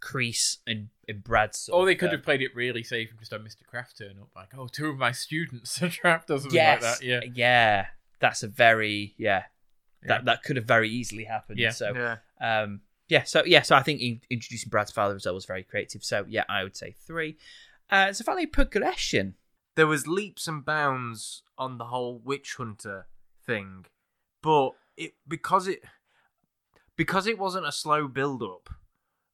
crease 0.00 0.58
in, 0.66 0.90
in 1.08 1.20
Brad's. 1.20 1.58
sort 1.58 1.78
Or 1.80 1.86
they 1.86 1.94
could 1.94 2.08
uh, 2.08 2.12
have 2.12 2.24
played 2.24 2.42
it 2.42 2.54
really 2.54 2.82
safe 2.82 3.10
and 3.10 3.18
just 3.18 3.32
had 3.32 3.40
Mr. 3.40 3.64
Kraft 3.66 3.96
turn 3.98 4.16
up, 4.20 4.28
like, 4.34 4.48
oh, 4.58 4.66
two 4.66 4.88
of 4.88 4.98
my 4.98 5.12
students 5.12 5.80
are 5.82 5.88
trapped 5.88 6.30
or 6.30 6.38
something 6.38 6.56
yes, 6.56 6.82
like 6.82 6.98
that. 6.98 7.04
Yeah, 7.04 7.20
yeah, 7.32 7.86
that's 8.18 8.42
a 8.42 8.48
very 8.48 9.14
yeah, 9.16 9.44
Yeah. 10.02 10.08
that 10.08 10.24
that 10.26 10.42
could 10.42 10.56
have 10.56 10.64
very 10.64 10.88
easily 10.88 11.24
happened. 11.24 11.58
Yeah. 11.58 11.70
So 11.70 11.92
Yeah. 11.94 12.16
um, 12.62 12.80
yeah, 13.08 13.24
so 13.24 13.44
yeah, 13.44 13.62
so 13.62 13.76
I 13.76 13.82
think 13.82 14.00
in, 14.00 14.20
introducing 14.30 14.70
Brad's 14.70 14.90
father 14.90 15.14
as 15.14 15.24
well 15.26 15.34
was 15.34 15.44
very 15.44 15.62
creative. 15.62 16.02
So 16.02 16.24
yeah, 16.28 16.44
I 16.48 16.62
would 16.62 16.76
say 16.76 16.94
three. 17.06 17.36
Uh, 17.90 18.12
so 18.12 18.24
finally, 18.24 18.46
progression. 18.46 19.34
There 19.74 19.86
was 19.86 20.06
leaps 20.06 20.46
and 20.48 20.64
bounds 20.64 21.42
on 21.58 21.78
the 21.78 21.86
whole 21.86 22.18
witch 22.18 22.54
hunter 22.56 23.06
thing, 23.44 23.86
but 24.42 24.70
it 24.96 25.14
because 25.28 25.66
it 25.68 25.80
because 26.96 27.26
it 27.26 27.38
wasn't 27.38 27.66
a 27.66 27.72
slow 27.72 28.08
build 28.08 28.42
up 28.42 28.68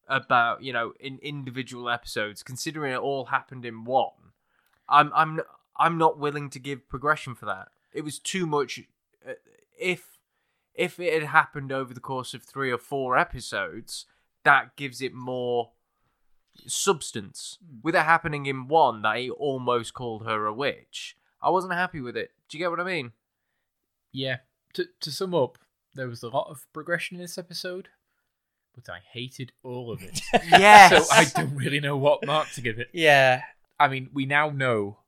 about 0.08 0.62
you 0.62 0.72
know 0.72 0.92
in 1.00 1.18
individual 1.22 1.88
episodes. 1.90 2.42
Considering 2.42 2.92
it 2.92 2.98
all 2.98 3.26
happened 3.26 3.64
in 3.64 3.84
one, 3.84 4.32
I'm 4.88 5.12
I'm 5.14 5.40
I'm 5.76 5.98
not 5.98 6.18
willing 6.18 6.50
to 6.50 6.58
give 6.58 6.88
progression 6.88 7.34
for 7.34 7.46
that. 7.46 7.68
It 7.92 8.02
was 8.02 8.18
too 8.18 8.46
much. 8.46 8.80
uh, 9.28 9.32
If 9.78 10.17
if 10.78 11.00
it 11.00 11.12
had 11.12 11.30
happened 11.30 11.72
over 11.72 11.92
the 11.92 12.00
course 12.00 12.32
of 12.32 12.42
three 12.42 12.70
or 12.70 12.78
four 12.78 13.18
episodes, 13.18 14.06
that 14.44 14.76
gives 14.76 15.02
it 15.02 15.12
more 15.12 15.72
substance. 16.66 17.58
With 17.82 17.96
it 17.96 18.02
happening 18.02 18.46
in 18.46 18.68
one, 18.68 19.02
that 19.02 19.18
he 19.18 19.28
almost 19.28 19.92
called 19.92 20.24
her 20.24 20.46
a 20.46 20.54
witch, 20.54 21.16
I 21.42 21.50
wasn't 21.50 21.74
happy 21.74 22.00
with 22.00 22.16
it. 22.16 22.30
Do 22.48 22.56
you 22.56 22.64
get 22.64 22.70
what 22.70 22.80
I 22.80 22.84
mean? 22.84 23.12
yeah. 24.12 24.38
To 24.74 24.86
to 25.00 25.10
sum 25.10 25.34
up, 25.34 25.58
there 25.94 26.06
was 26.08 26.22
a 26.22 26.28
lot 26.28 26.48
of 26.50 26.66
progression 26.74 27.16
in 27.16 27.22
this 27.22 27.38
episode, 27.38 27.88
but 28.74 28.88
I 28.92 28.98
hated 29.12 29.50
all 29.62 29.90
of 29.90 30.02
it. 30.02 30.20
Yes. 30.50 31.08
so 31.08 31.14
I 31.14 31.24
don't 31.24 31.56
really 31.56 31.80
know 31.80 31.96
what 31.96 32.24
mark 32.26 32.50
to 32.52 32.60
give 32.60 32.78
it. 32.78 32.88
Yeah, 32.92 33.42
I 33.80 33.88
mean, 33.88 34.10
we 34.12 34.26
now 34.26 34.50
know 34.50 34.98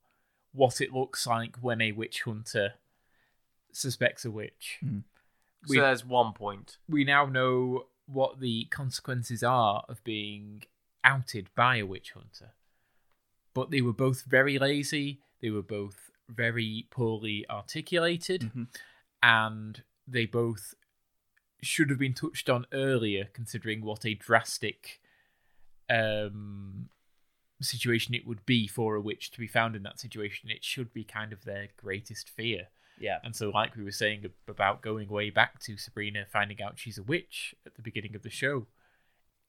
what 0.52 0.80
it 0.80 0.92
looks 0.94 1.26
like 1.26 1.56
when 1.60 1.82
a 1.82 1.92
witch 1.92 2.22
hunter 2.22 2.74
suspects 3.70 4.24
a 4.24 4.30
witch. 4.30 4.78
Hmm. 4.80 5.00
So 5.66 5.70
we- 5.70 5.78
there's 5.78 6.04
one 6.04 6.32
point. 6.32 6.78
We 6.88 7.04
now 7.04 7.26
know 7.26 7.88
what 8.06 8.40
the 8.40 8.64
consequences 8.66 9.42
are 9.42 9.84
of 9.88 10.02
being 10.04 10.64
outed 11.04 11.48
by 11.54 11.76
a 11.76 11.86
witch 11.86 12.12
hunter. 12.12 12.54
But 13.54 13.70
they 13.70 13.80
were 13.80 13.92
both 13.92 14.24
very 14.24 14.58
lazy, 14.58 15.20
they 15.40 15.50
were 15.50 15.62
both 15.62 16.10
very 16.28 16.86
poorly 16.90 17.48
articulated, 17.48 18.42
Mhm. 18.42 18.68
and 19.22 19.82
they 20.06 20.26
both 20.26 20.74
should 21.62 21.90
have 21.90 21.98
been 21.98 22.14
touched 22.14 22.48
on 22.48 22.66
earlier, 22.72 23.26
considering 23.26 23.82
what 23.82 24.04
a 24.06 24.14
drastic 24.14 25.00
um, 25.88 26.88
situation 27.60 28.14
it 28.14 28.24
would 28.24 28.46
be 28.46 28.68
for 28.68 28.94
a 28.94 29.00
witch 29.00 29.32
to 29.32 29.40
be 29.40 29.48
found 29.48 29.74
in 29.74 29.82
that 29.82 29.98
situation. 29.98 30.48
It 30.48 30.62
should 30.64 30.92
be 30.92 31.02
kind 31.02 31.32
of 31.32 31.44
their 31.44 31.68
greatest 31.76 32.30
fear. 32.30 32.68
Yeah. 33.00 33.18
And 33.24 33.34
so, 33.34 33.50
like 33.50 33.74
we 33.74 33.82
were 33.82 33.90
saying 33.90 34.26
about 34.46 34.82
going 34.82 35.08
way 35.08 35.30
back 35.30 35.58
to 35.60 35.76
Sabrina 35.76 36.26
finding 36.30 36.62
out 36.62 36.78
she's 36.78 36.98
a 36.98 37.02
witch 37.02 37.54
at 37.66 37.74
the 37.74 37.82
beginning 37.82 38.14
of 38.14 38.22
the 38.22 38.30
show, 38.30 38.66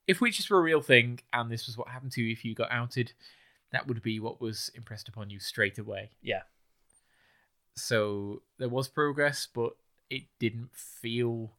if 0.06 0.20
witches 0.20 0.50
were 0.50 0.58
a 0.58 0.62
real 0.62 0.80
thing 0.80 1.20
and 1.32 1.50
this 1.50 1.66
was 1.66 1.76
what 1.76 1.88
happened 1.88 2.12
to 2.12 2.22
you 2.22 2.32
if 2.32 2.44
you 2.44 2.54
got 2.54 2.72
outed, 2.72 3.12
that 3.70 3.86
would 3.86 4.02
be 4.02 4.18
what 4.18 4.40
was 4.40 4.70
impressed 4.74 5.06
upon 5.06 5.30
you 5.30 5.38
straight 5.38 5.78
away. 5.78 6.10
Yeah. 6.22 6.42
So 7.76 8.42
there 8.58 8.68
was 8.68 8.88
progress, 8.88 9.46
but 9.52 9.74
it 10.10 10.24
didn't 10.38 10.70
feel 10.74 11.52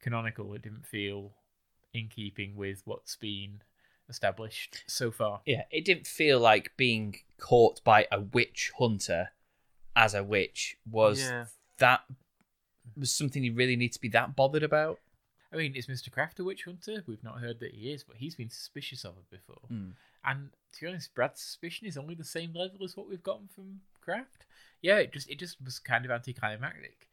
canonical. 0.00 0.52
It 0.54 0.62
didn't 0.62 0.86
feel 0.86 1.32
in 1.94 2.08
keeping 2.08 2.56
with 2.56 2.82
what's 2.84 3.16
been 3.16 3.62
established 4.08 4.84
so 4.86 5.10
far. 5.10 5.40
Yeah, 5.46 5.62
it 5.70 5.84
didn't 5.84 6.06
feel 6.06 6.40
like 6.40 6.72
being 6.76 7.16
caught 7.38 7.82
by 7.84 8.06
a 8.10 8.20
witch 8.20 8.72
hunter 8.78 9.30
as 9.96 10.14
a 10.14 10.22
witch 10.24 10.76
was 10.90 11.20
Yeah. 11.20 11.46
that 11.78 12.02
was 12.96 13.16
something 13.16 13.42
you 13.44 13.52
really 13.54 13.76
need 13.76 13.92
to 13.92 14.00
be 14.00 14.08
that 14.08 14.36
bothered 14.36 14.62
about. 14.62 14.98
I 15.52 15.56
mean, 15.56 15.74
is 15.74 15.86
Mr. 15.88 16.10
Kraft 16.12 16.38
a 16.38 16.44
witch 16.44 16.64
hunter? 16.64 17.02
We've 17.06 17.24
not 17.24 17.40
heard 17.40 17.58
that 17.60 17.74
he 17.74 17.92
is, 17.92 18.04
but 18.04 18.16
he's 18.18 18.36
been 18.36 18.50
suspicious 18.50 19.04
of 19.04 19.16
her 19.16 19.22
before. 19.30 19.62
Hmm. 19.68 19.90
And 20.24 20.50
to 20.74 20.80
be 20.80 20.86
honest, 20.86 21.14
Brad's 21.14 21.40
suspicion 21.42 21.86
is 21.88 21.96
only 21.96 22.14
the 22.14 22.24
same 22.24 22.52
level 22.54 22.84
as 22.84 22.96
what 22.96 23.08
we've 23.08 23.22
gotten 23.22 23.48
from 23.48 23.80
Kraft. 24.00 24.46
Yeah, 24.82 24.98
it 24.98 25.12
just 25.12 25.28
it 25.28 25.38
just 25.38 25.56
was 25.62 25.78
kind 25.78 26.04
of 26.04 26.10
anticlimactic. 26.10 27.08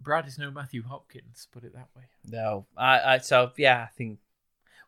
Brad 0.00 0.26
is 0.28 0.38
no 0.38 0.50
Matthew 0.50 0.82
Hopkins, 0.82 1.48
put 1.50 1.64
it 1.64 1.74
that 1.74 1.88
way. 1.96 2.04
No, 2.24 2.66
I, 2.76 3.14
I 3.14 3.18
so 3.18 3.50
yeah, 3.56 3.82
I 3.82 3.94
think 3.96 4.18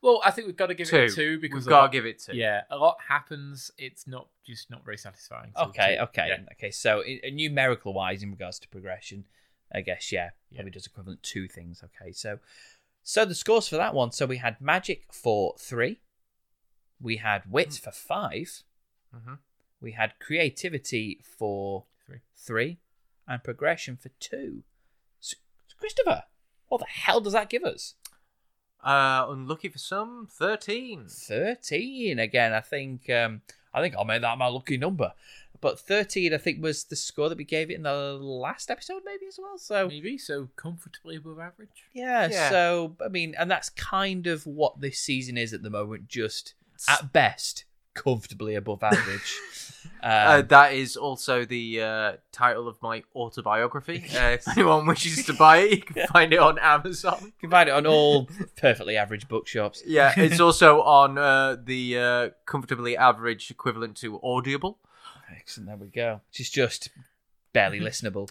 Well, 0.01 0.21
I 0.25 0.31
think 0.31 0.47
we've 0.47 0.57
got 0.57 0.67
to 0.69 0.75
give 0.75 0.87
Two. 0.89 0.97
it 0.99 1.13
a 1.13 1.15
two 1.15 1.41
because 1.41 1.65
We've 1.67 1.69
a 1.69 1.71
got 1.71 1.87
to 1.87 1.93
give 1.93 2.07
it 2.07 2.21
two. 2.21 2.37
Yeah, 2.37 2.63
a 2.71 2.77
lot 2.77 2.99
happens. 3.09 3.71
It's 3.79 4.07
not 4.07 4.29
just 4.47 4.71
not 4.71 4.85
very 4.85 4.97
satisfying. 4.97 5.53
so 5.57 5.65
okay, 5.65 5.97
two. 5.97 6.03
okay, 6.05 6.29
Yeah. 6.29 6.39
okay. 6.53 6.71
So 6.71 7.01
i- 7.03 7.21
uh, 7.27 7.31
numerical 7.33 7.93
wise, 7.93 8.23
in 8.23 8.31
regards 8.31 8.59
to 8.61 8.69
progression, 8.69 9.25
I 9.75 9.81
guess 9.81 10.13
yeah, 10.13 10.31
Yeah. 10.51 10.59
probably 10.59 10.71
does 10.71 10.87
equivalent 10.87 11.23
to 11.25 11.49
things. 11.49 11.83
Okay, 11.83 12.13
so 12.13 12.39
so 13.03 13.25
the 13.25 13.35
scores 13.35 13.69
for 13.69 13.77
that 13.77 13.93
one. 13.95 14.13
So 14.13 14.25
we 14.27 14.37
had 14.37 14.61
magic 14.61 15.13
for 15.13 15.55
three, 15.59 16.01
we 17.01 17.17
had 17.17 17.51
wit 17.51 17.71
Mm. 17.71 17.81
for 17.81 17.91
five, 17.91 18.63
hmm 19.13 19.35
we 19.81 19.93
had 19.93 20.19
creativity 20.19 21.21
for 21.23 21.87
Three. 22.05 22.21
three, 22.37 22.79
and 23.29 23.43
progression 23.45 23.97
for 23.97 24.09
two. 24.21 24.65
So, 25.21 25.37
Christopher, 25.79 26.25
what 26.67 26.79
the 26.79 26.87
hell 26.87 27.21
does 27.21 27.33
that 27.33 27.49
give 27.49 27.63
us? 27.65 27.95
Uh, 28.83 29.27
unlucky 29.29 29.69
for 29.69 29.79
some, 29.79 30.29
thirteen. 30.31 31.07
Thirteen 31.09 32.19
again. 32.19 32.53
I 32.53 32.61
think 32.61 33.09
um, 33.11 33.43
I 33.75 33.81
think 33.81 33.95
I'll 33.97 34.05
make 34.05 34.23
that 34.23 34.39
my 34.39 34.47
lucky 34.47 34.77
number. 34.77 35.13
But 35.61 35.81
thirteen, 35.81 36.33
I 36.33 36.39
think, 36.39 36.63
was 36.63 36.85
the 36.85 36.95
score 36.95 37.29
that 37.29 37.37
we 37.39 37.43
gave 37.45 37.71
it 37.71 37.75
in 37.75 37.83
the 37.83 37.93
last 37.93 38.71
episode, 38.71 39.03
maybe 39.05 39.27
as 39.27 39.39
well. 39.43 39.59
So 39.59 39.89
Maybe 39.89 40.17
so 40.17 40.49
comfortably 40.55 41.17
above 41.17 41.41
average. 41.41 41.85
yeah, 41.93 42.29
Yeah. 42.31 42.51
so 42.51 42.97
I 43.05 43.09
mean, 43.09 43.35
and 43.37 43.51
that's 43.51 43.69
kind 43.71 44.29
of 44.29 44.47
what 44.47 44.81
this 44.81 45.01
season 45.01 45.37
is 45.37 45.53
at 45.53 45.63
the 45.65 45.71
moment. 45.71 46.07
Just 46.07 46.55
at 46.89 47.13
best, 47.13 47.65
comfortably 47.95 48.55
above 48.55 48.85
average. 48.85 49.35
Uh, 50.03 50.41
um, 50.41 50.47
that 50.49 50.73
is 50.75 50.97
also 50.97 51.45
the 51.45 51.83
uh, 51.83 52.13
title 52.33 52.69
of 52.69 52.81
my 52.83 53.03
autobiography. 53.15 54.05
Uh, 54.19 54.31
if 54.33 54.49
anyone 54.49 54.87
wishes 54.87 55.25
to 55.27 55.33
buy 55.35 55.59
it, 55.59 55.71
you 55.71 55.83
can 55.83 56.07
find 56.09 56.33
it 56.33 56.39
on 56.39 56.59
Amazon. 56.59 57.19
you 57.23 57.33
can 57.41 57.51
find 57.51 57.69
it 57.69 57.73
on 57.73 57.87
all 57.87 58.29
perfectly 58.57 58.97
average 58.97 59.29
bookshops. 59.29 59.83
Yeah, 59.87 60.13
it's 60.17 60.41
also 60.41 60.83
on 60.83 61.19
uh, 61.19 61.57
the 61.63 61.99
uh, 61.99 62.29
comfortably 62.47 62.97
average 62.97 63.51
equivalent 63.51 63.97
to 63.99 64.21
Audible. 64.23 64.79
Excellent. 65.31 65.69
There 65.69 65.77
we 65.77 65.89
go. 65.89 66.21
She's 66.31 66.51
just 66.51 66.91
barely 67.53 67.81
listenable. 67.81 68.29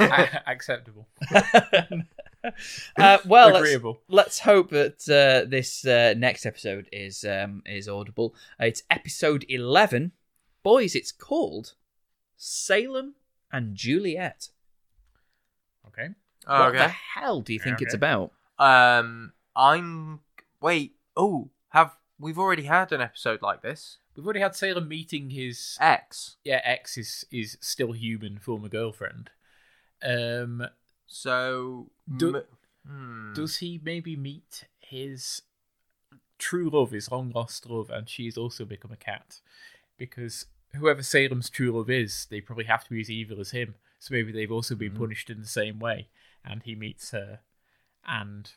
Acceptable. 0.46 1.08
uh, 2.96 3.18
well, 3.24 3.48
let's, 3.50 3.58
Agreeable. 3.58 4.00
let's 4.08 4.38
hope 4.40 4.70
that 4.70 5.08
uh, 5.08 5.48
this 5.48 5.84
uh, 5.86 6.14
next 6.16 6.46
episode 6.46 6.88
is 6.92 7.24
um, 7.24 7.62
is 7.66 7.88
audible. 7.88 8.34
Uh, 8.60 8.66
it's 8.66 8.82
episode 8.90 9.44
eleven. 9.48 10.12
Boys, 10.62 10.94
it's 10.94 11.12
called 11.12 11.74
Salem 12.36 13.14
and 13.52 13.74
Juliet. 13.74 14.48
Okay. 15.88 16.10
What 16.46 16.72
the 16.72 16.88
hell 16.88 17.40
do 17.40 17.52
you 17.52 17.58
think 17.60 17.80
it's 17.82 17.94
about? 17.94 18.32
Um, 18.58 19.32
I'm. 19.54 20.20
Wait. 20.60 20.94
Oh, 21.16 21.50
have 21.70 21.96
we've 22.18 22.38
already 22.38 22.64
had 22.64 22.92
an 22.92 23.00
episode 23.00 23.42
like 23.42 23.62
this? 23.62 23.98
We've 24.16 24.24
already 24.24 24.40
had 24.40 24.54
Salem 24.56 24.88
meeting 24.88 25.30
his 25.30 25.76
ex. 25.80 26.36
yeah 26.44 26.60
ex 26.64 26.96
is 26.98 27.24
is 27.30 27.56
still 27.60 27.92
human 27.92 28.38
former 28.38 28.68
girlfriend. 28.68 29.30
Um, 30.02 30.66
So. 31.06 31.90
Do- 32.16 32.36
m- 32.36 32.42
hmm. 32.86 33.32
does 33.34 33.58
he 33.58 33.80
maybe 33.82 34.16
meet 34.16 34.64
his 34.80 35.42
true 36.38 36.68
love, 36.70 36.90
his 36.90 37.10
long 37.10 37.30
lost 37.34 37.68
love, 37.68 37.90
and 37.90 38.08
she's 38.08 38.36
also 38.36 38.64
become 38.64 38.90
a 38.92 38.96
cat? 38.96 39.40
Because 39.96 40.46
whoever 40.74 41.02
Salem's 41.02 41.50
true 41.50 41.70
love 41.72 41.90
is, 41.90 42.26
they 42.30 42.40
probably 42.40 42.64
have 42.64 42.84
to 42.84 42.90
be 42.90 43.00
as 43.00 43.10
evil 43.10 43.40
as 43.40 43.50
him. 43.50 43.74
So 43.98 44.14
maybe 44.14 44.32
they've 44.32 44.50
also 44.50 44.74
been 44.74 44.92
Mhm. 44.92 44.98
punished 44.98 45.30
in 45.30 45.40
the 45.40 45.46
same 45.46 45.78
way, 45.78 46.08
and 46.44 46.62
he 46.62 46.74
meets 46.74 47.10
her, 47.12 47.40
and 48.06 48.50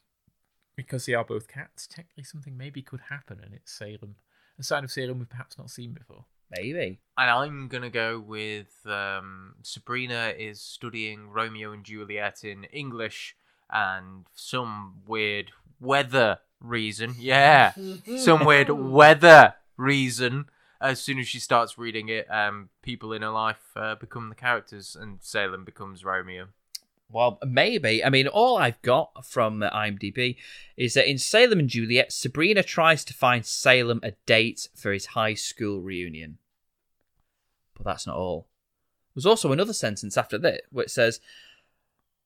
because 0.76 1.05
they 1.05 1.13
are 1.13 1.24
both 1.24 1.47
cats, 1.47 1.88
technically 1.88 2.24
something 2.24 2.57
maybe 2.57 2.82
could 2.82 3.01
happen, 3.09 3.39
and 3.39 3.53
it's 3.53 3.72
Salem, 3.72 4.16
a 4.57 4.63
side 4.63 4.84
of 4.84 4.91
Salem 4.91 5.20
we've 5.20 5.30
perhaps 5.30 5.57
not 5.57 5.70
seen 5.70 5.93
before. 5.93 6.26
Maybe. 6.49 6.99
And 7.18 7.30
I'm 7.30 7.68
gonna 7.68 7.89
go 7.89 8.20
with 8.20 8.86
um, 8.86 9.55
Sabrina 9.63 10.34
is 10.38 10.61
studying 10.61 11.30
Romeo 11.30 11.72
and 11.72 11.84
Juliet 11.84 12.43
in 12.43 12.66
English, 12.66 13.36
and 13.70 14.26
some 14.34 15.03
weird 15.05 15.51
weather 15.80 16.39
reason, 16.59 17.13
yeah, 17.18 17.74
some 18.18 18.45
weird 18.45 18.70
weather 18.70 19.55
reason. 19.78 20.45
As 20.82 21.02
soon 21.02 21.20
as 21.20 21.28
she 21.28 21.40
starts 21.40 21.78
reading 21.78 22.10
it, 22.10 22.28
um, 22.30 22.70
people 22.82 23.14
in 23.14 23.22
her 23.22 23.30
life 23.30 23.72
uh, 23.76 23.96
become 23.96 24.30
the 24.30 24.36
characters, 24.36 24.96
and 25.00 25.20
Salem 25.22 25.64
becomes 25.64 26.04
Romeo. 26.04 26.48
Well, 27.10 27.40
maybe. 27.46 28.04
I 28.04 28.10
mean, 28.10 28.28
all 28.28 28.58
I've 28.58 28.82
got 28.82 29.26
from 29.26 29.62
uh, 29.62 29.70
IMDb 29.70 30.38
is 30.76 30.96
that 30.96 31.10
in 31.10 31.18
Salem 31.18 31.60
and 31.60 31.70
Juliet, 31.70 32.12
Sabrina 32.12 32.64
tries 32.64 33.06
to 33.06 33.14
find 33.14 33.46
Salem 33.46 34.00
a 34.04 34.12
date 34.26 34.70
for 34.76 34.92
his 34.92 35.08
high 35.08 35.36
school 35.36 35.82
reunion. 35.82 36.40
But 37.76 37.86
that's 37.86 38.08
not 38.08 38.18
all. 38.18 38.48
There's 39.14 39.26
also 39.26 39.52
another 39.52 39.74
sentence 39.74 40.18
after 40.18 40.38
that 40.40 40.64
which 40.72 40.90
says, 40.90 41.22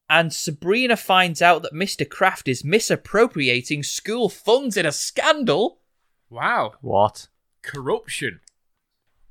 and 0.10 0.34
Sabrina 0.34 0.97
finds 0.97 1.41
out 1.41 1.62
that 1.62 1.74
Mr. 1.74 2.08
Kraft 2.08 2.47
is 2.47 2.64
misappropriating 2.64 3.84
school 3.84 4.28
funds 4.28 4.76
in 4.76 4.86
a 4.86 4.91
scandal. 4.91 5.82
Wow, 6.32 6.74
What? 6.82 7.28
Corruption. 7.62 8.39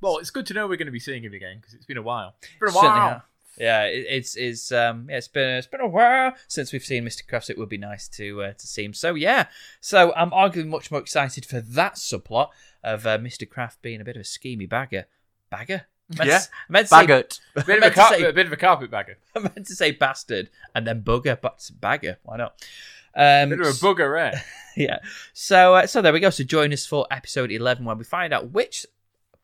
Well, 0.01 0.17
it's 0.17 0.29
good 0.31 0.45
to 0.47 0.53
know 0.53 0.67
we're 0.67 0.77
going 0.77 0.85
to 0.85 0.91
be 0.91 0.99
seeing 0.99 1.23
him 1.23 1.33
again 1.33 1.57
because 1.57 1.73
it's 1.73 1.85
been 1.85 1.97
a 1.97 2.01
while. 2.01 2.35
It's 2.41 2.51
been 2.59 2.69
a 2.69 2.73
while. 2.73 3.09
have. 3.09 3.21
Yeah, 3.57 3.83
it, 3.85 4.05
it's 4.09 4.35
it's 4.37 4.71
um 4.71 5.07
yeah, 5.09 5.17
it's 5.17 5.27
been 5.27 5.49
it's 5.57 5.67
been 5.67 5.81
a 5.81 5.87
while 5.87 6.33
since 6.47 6.71
we've 6.71 6.83
seen 6.85 7.03
Mr. 7.03 7.27
Kraft. 7.27 7.49
It 7.49 7.57
would 7.57 7.67
be 7.67 7.77
nice 7.77 8.07
to 8.09 8.41
uh, 8.43 8.53
to 8.53 8.67
see 8.67 8.85
him. 8.85 8.93
So 8.93 9.15
yeah, 9.15 9.47
so 9.81 10.13
I'm 10.15 10.31
arguably 10.31 10.67
much 10.67 10.91
more 10.91 11.01
excited 11.01 11.45
for 11.45 11.59
that 11.59 11.95
subplot 11.95 12.49
of 12.83 13.05
uh, 13.05 13.17
Mr. 13.17 13.49
Kraft 13.49 13.81
being 13.81 13.99
a 13.99 14.05
bit 14.05 14.15
of 14.15 14.21
a 14.21 14.23
schemy 14.23 14.69
bagger. 14.69 15.05
Bagger? 15.49 15.87
I 16.13 16.15
meant 16.25 16.29
Yeah. 16.29 16.39
to, 16.39 16.47
I 16.69 16.71
meant 16.71 16.87
to 16.87 16.95
say, 16.95 17.05
Bagot. 17.05 17.39
A 17.55 17.63
bit, 17.65 17.69
of 17.69 17.77
a, 17.77 17.79
meant 17.81 17.93
car- 17.95 18.09
say- 18.13 18.23
a 18.23 18.33
bit 18.33 18.45
of 18.47 18.53
a 18.53 18.57
carpetbagger. 18.57 19.17
I 19.35 19.39
meant 19.39 19.67
to 19.67 19.75
say 19.75 19.91
bastard 19.91 20.49
and 20.73 20.87
then 20.87 21.01
bugger, 21.03 21.39
but 21.41 21.69
bagger. 21.81 22.17
Why 22.23 22.37
not? 22.37 22.65
Um, 23.19 23.49
bit 23.49 23.59
of 23.59 23.67
a 23.67 23.69
bugger, 23.71 24.17
eh? 24.17 24.39
yeah. 24.77 24.99
So 25.33 25.75
uh, 25.75 25.87
so 25.87 26.01
there 26.01 26.13
we 26.13 26.21
go. 26.21 26.29
So 26.29 26.43
join 26.45 26.71
us 26.71 26.85
for 26.85 27.05
episode 27.11 27.51
eleven 27.51 27.83
where 27.83 27.95
we 27.95 28.05
find 28.05 28.33
out 28.33 28.51
which 28.51 28.85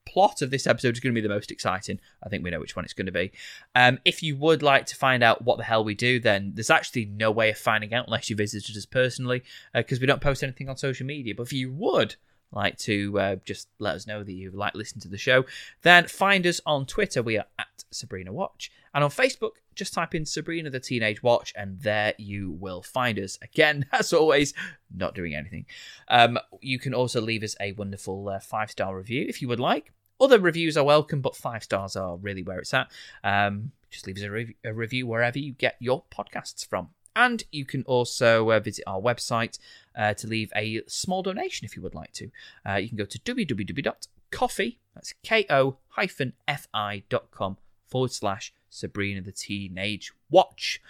plot 0.06 0.42
of 0.42 0.52
this 0.52 0.68
episode 0.68 0.94
is 0.94 1.00
going 1.00 1.14
to 1.14 1.20
be 1.20 1.28
the 1.28 1.34
most 1.34 1.52
exciting. 1.52 2.00
I 2.24 2.30
think 2.30 2.44
we 2.44 2.52
know 2.52 2.60
which 2.60 2.76
one 2.76 2.86
it's 2.86 2.94
going 2.94 3.08
to 3.08 3.12
be. 3.12 3.32
Um, 3.74 4.00
if 4.06 4.24
you 4.24 4.38
would 4.38 4.64
like 4.64 4.86
to 4.88 4.96
find 4.96 5.24
out 5.24 5.44
what 5.44 5.58
the 5.58 5.64
hell 5.64 5.84
we 5.84 5.96
do, 5.96 6.20
then 6.20 6.54
there's 6.56 6.70
actually 6.70 7.06
no 7.06 7.32
way 7.32 7.50
of 7.50 7.58
finding 7.58 7.94
out 7.94 8.06
unless 8.08 8.30
you 8.30 8.36
visited 8.36 8.78
us 8.78 8.86
personally, 8.86 9.44
because 9.74 10.00
we 10.00 10.08
don't 10.08 10.22
post 10.22 10.44
anything 10.44 10.70
on 10.70 10.78
social 10.78 11.06
media. 11.06 11.34
But 11.36 11.44
if 11.44 11.54
you 11.54 11.72
would 11.74 12.16
like 12.52 12.78
to 12.78 13.20
uh, 13.20 13.36
just 13.44 13.68
let 13.80 13.96
us 13.96 14.08
know 14.08 14.24
that 14.24 14.32
you 14.32 14.52
like 14.52 14.76
listening 14.76 15.02
to 15.02 15.10
the 15.10 15.18
show, 15.18 15.44
then 15.82 16.08
find 16.08 16.48
us 16.48 16.62
on 16.66 16.86
Twitter. 16.86 17.22
We 17.22 17.38
are 17.38 17.48
at 17.60 17.84
Sabrina 17.92 18.32
Watch, 18.32 18.72
and 18.94 19.04
on 19.04 19.10
Facebook, 19.10 19.58
just 19.76 19.94
type 19.94 20.16
in 20.16 20.26
Sabrina 20.26 20.70
the 20.70 20.80
Teenage 20.80 21.22
Watch, 21.22 21.54
and 21.56 21.80
there 21.82 22.14
you 22.18 22.52
will 22.52 22.82
find 22.82 23.20
us. 23.20 23.38
Again, 23.42 23.86
as 23.92 24.14
always, 24.14 24.54
not 24.94 25.16
doing 25.16 25.36
anything. 25.36 25.66
Um, 26.08 26.40
you 26.62 26.80
can 26.80 26.94
also 26.94 27.22
leave 27.22 27.44
us 27.44 27.56
a 27.60 27.74
wonderful 27.74 28.30
uh, 28.30 28.40
five 28.40 28.72
star 28.72 28.96
review 28.96 29.26
if 29.28 29.42
you 29.42 29.48
would 29.48 29.60
like. 29.60 29.92
Other 30.20 30.40
reviews 30.40 30.78
are 30.78 30.86
welcome, 30.86 31.22
but 31.22 31.36
five 31.36 31.64
stars 31.64 31.96
are 31.96 32.16
really 32.16 32.42
where 32.42 32.60
it's 32.60 32.74
at. 32.74 32.90
Um, 33.24 33.72
just 33.90 34.08
leave 34.08 34.18
us 34.18 34.24
a, 34.24 34.32
rev- 34.32 34.54
a 34.64 34.74
review 34.74 35.08
wherever 35.08 35.38
you 35.38 35.52
get 35.54 35.76
your 35.80 36.04
podcasts 36.10 36.66
from. 36.66 36.90
And 37.18 37.44
you 37.52 37.66
can 37.66 37.84
also 37.84 38.52
uh, 38.52 38.60
visit 38.60 38.84
our 38.88 39.00
website 39.02 39.58
uh, 39.98 40.14
to 40.16 40.28
leave 40.28 40.52
a 40.56 40.82
small 40.88 41.22
donation 41.24 41.66
if 41.66 41.76
you 41.76 41.82
would 41.82 41.96
like 41.96 42.12
to. 42.14 42.30
Uh, 42.68 42.76
you 42.76 42.90
can 42.90 42.98
go 42.98 43.06
to 43.06 43.20
www.ko-fi, 43.20 44.78
that's 44.94 45.14
K-O 45.24 45.78
hyphen 45.90 46.34
F-I 46.48 47.04
dot 47.10 47.32
com 47.32 47.58
forward 47.88 48.12
slash 48.12 48.54
Sabrina 48.76 49.22
the 49.22 49.32
Teenage 49.32 50.12
Watch. 50.30 50.82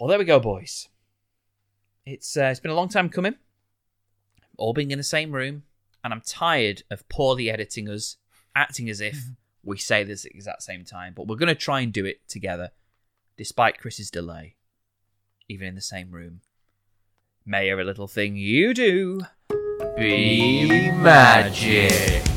Well, 0.00 0.08
there 0.08 0.18
we 0.18 0.24
go, 0.24 0.40
boys. 0.40 0.88
It's 2.04 2.36
uh, 2.36 2.48
it's 2.50 2.60
been 2.60 2.72
a 2.72 2.74
long 2.74 2.88
time 2.88 3.08
coming. 3.08 3.36
All 4.58 4.72
being 4.72 4.90
in 4.90 4.98
the 4.98 5.04
same 5.04 5.32
room, 5.32 5.62
and 6.02 6.12
I'm 6.12 6.22
tired 6.22 6.82
of 6.90 7.08
poorly 7.08 7.50
editing 7.50 7.88
us, 7.88 8.16
acting 8.54 8.90
as 8.90 9.00
if 9.00 9.16
we 9.62 9.78
say 9.78 10.02
this 10.02 10.24
at 10.24 10.32
the 10.32 10.36
exact 10.36 10.62
same 10.62 10.84
time. 10.84 11.12
But 11.14 11.28
we're 11.28 11.36
going 11.36 11.48
to 11.48 11.54
try 11.54 11.80
and 11.80 11.92
do 11.92 12.04
it 12.04 12.26
together, 12.28 12.72
despite 13.36 13.78
Chris's 13.78 14.10
delay, 14.10 14.56
even 15.48 15.68
in 15.68 15.74
the 15.76 15.80
same 15.80 16.10
room. 16.10 16.40
May 17.44 17.70
every 17.70 17.84
little 17.84 18.08
thing 18.08 18.36
you 18.36 18.74
do 18.74 19.20
Be 19.96 20.90
magic. 20.90 22.35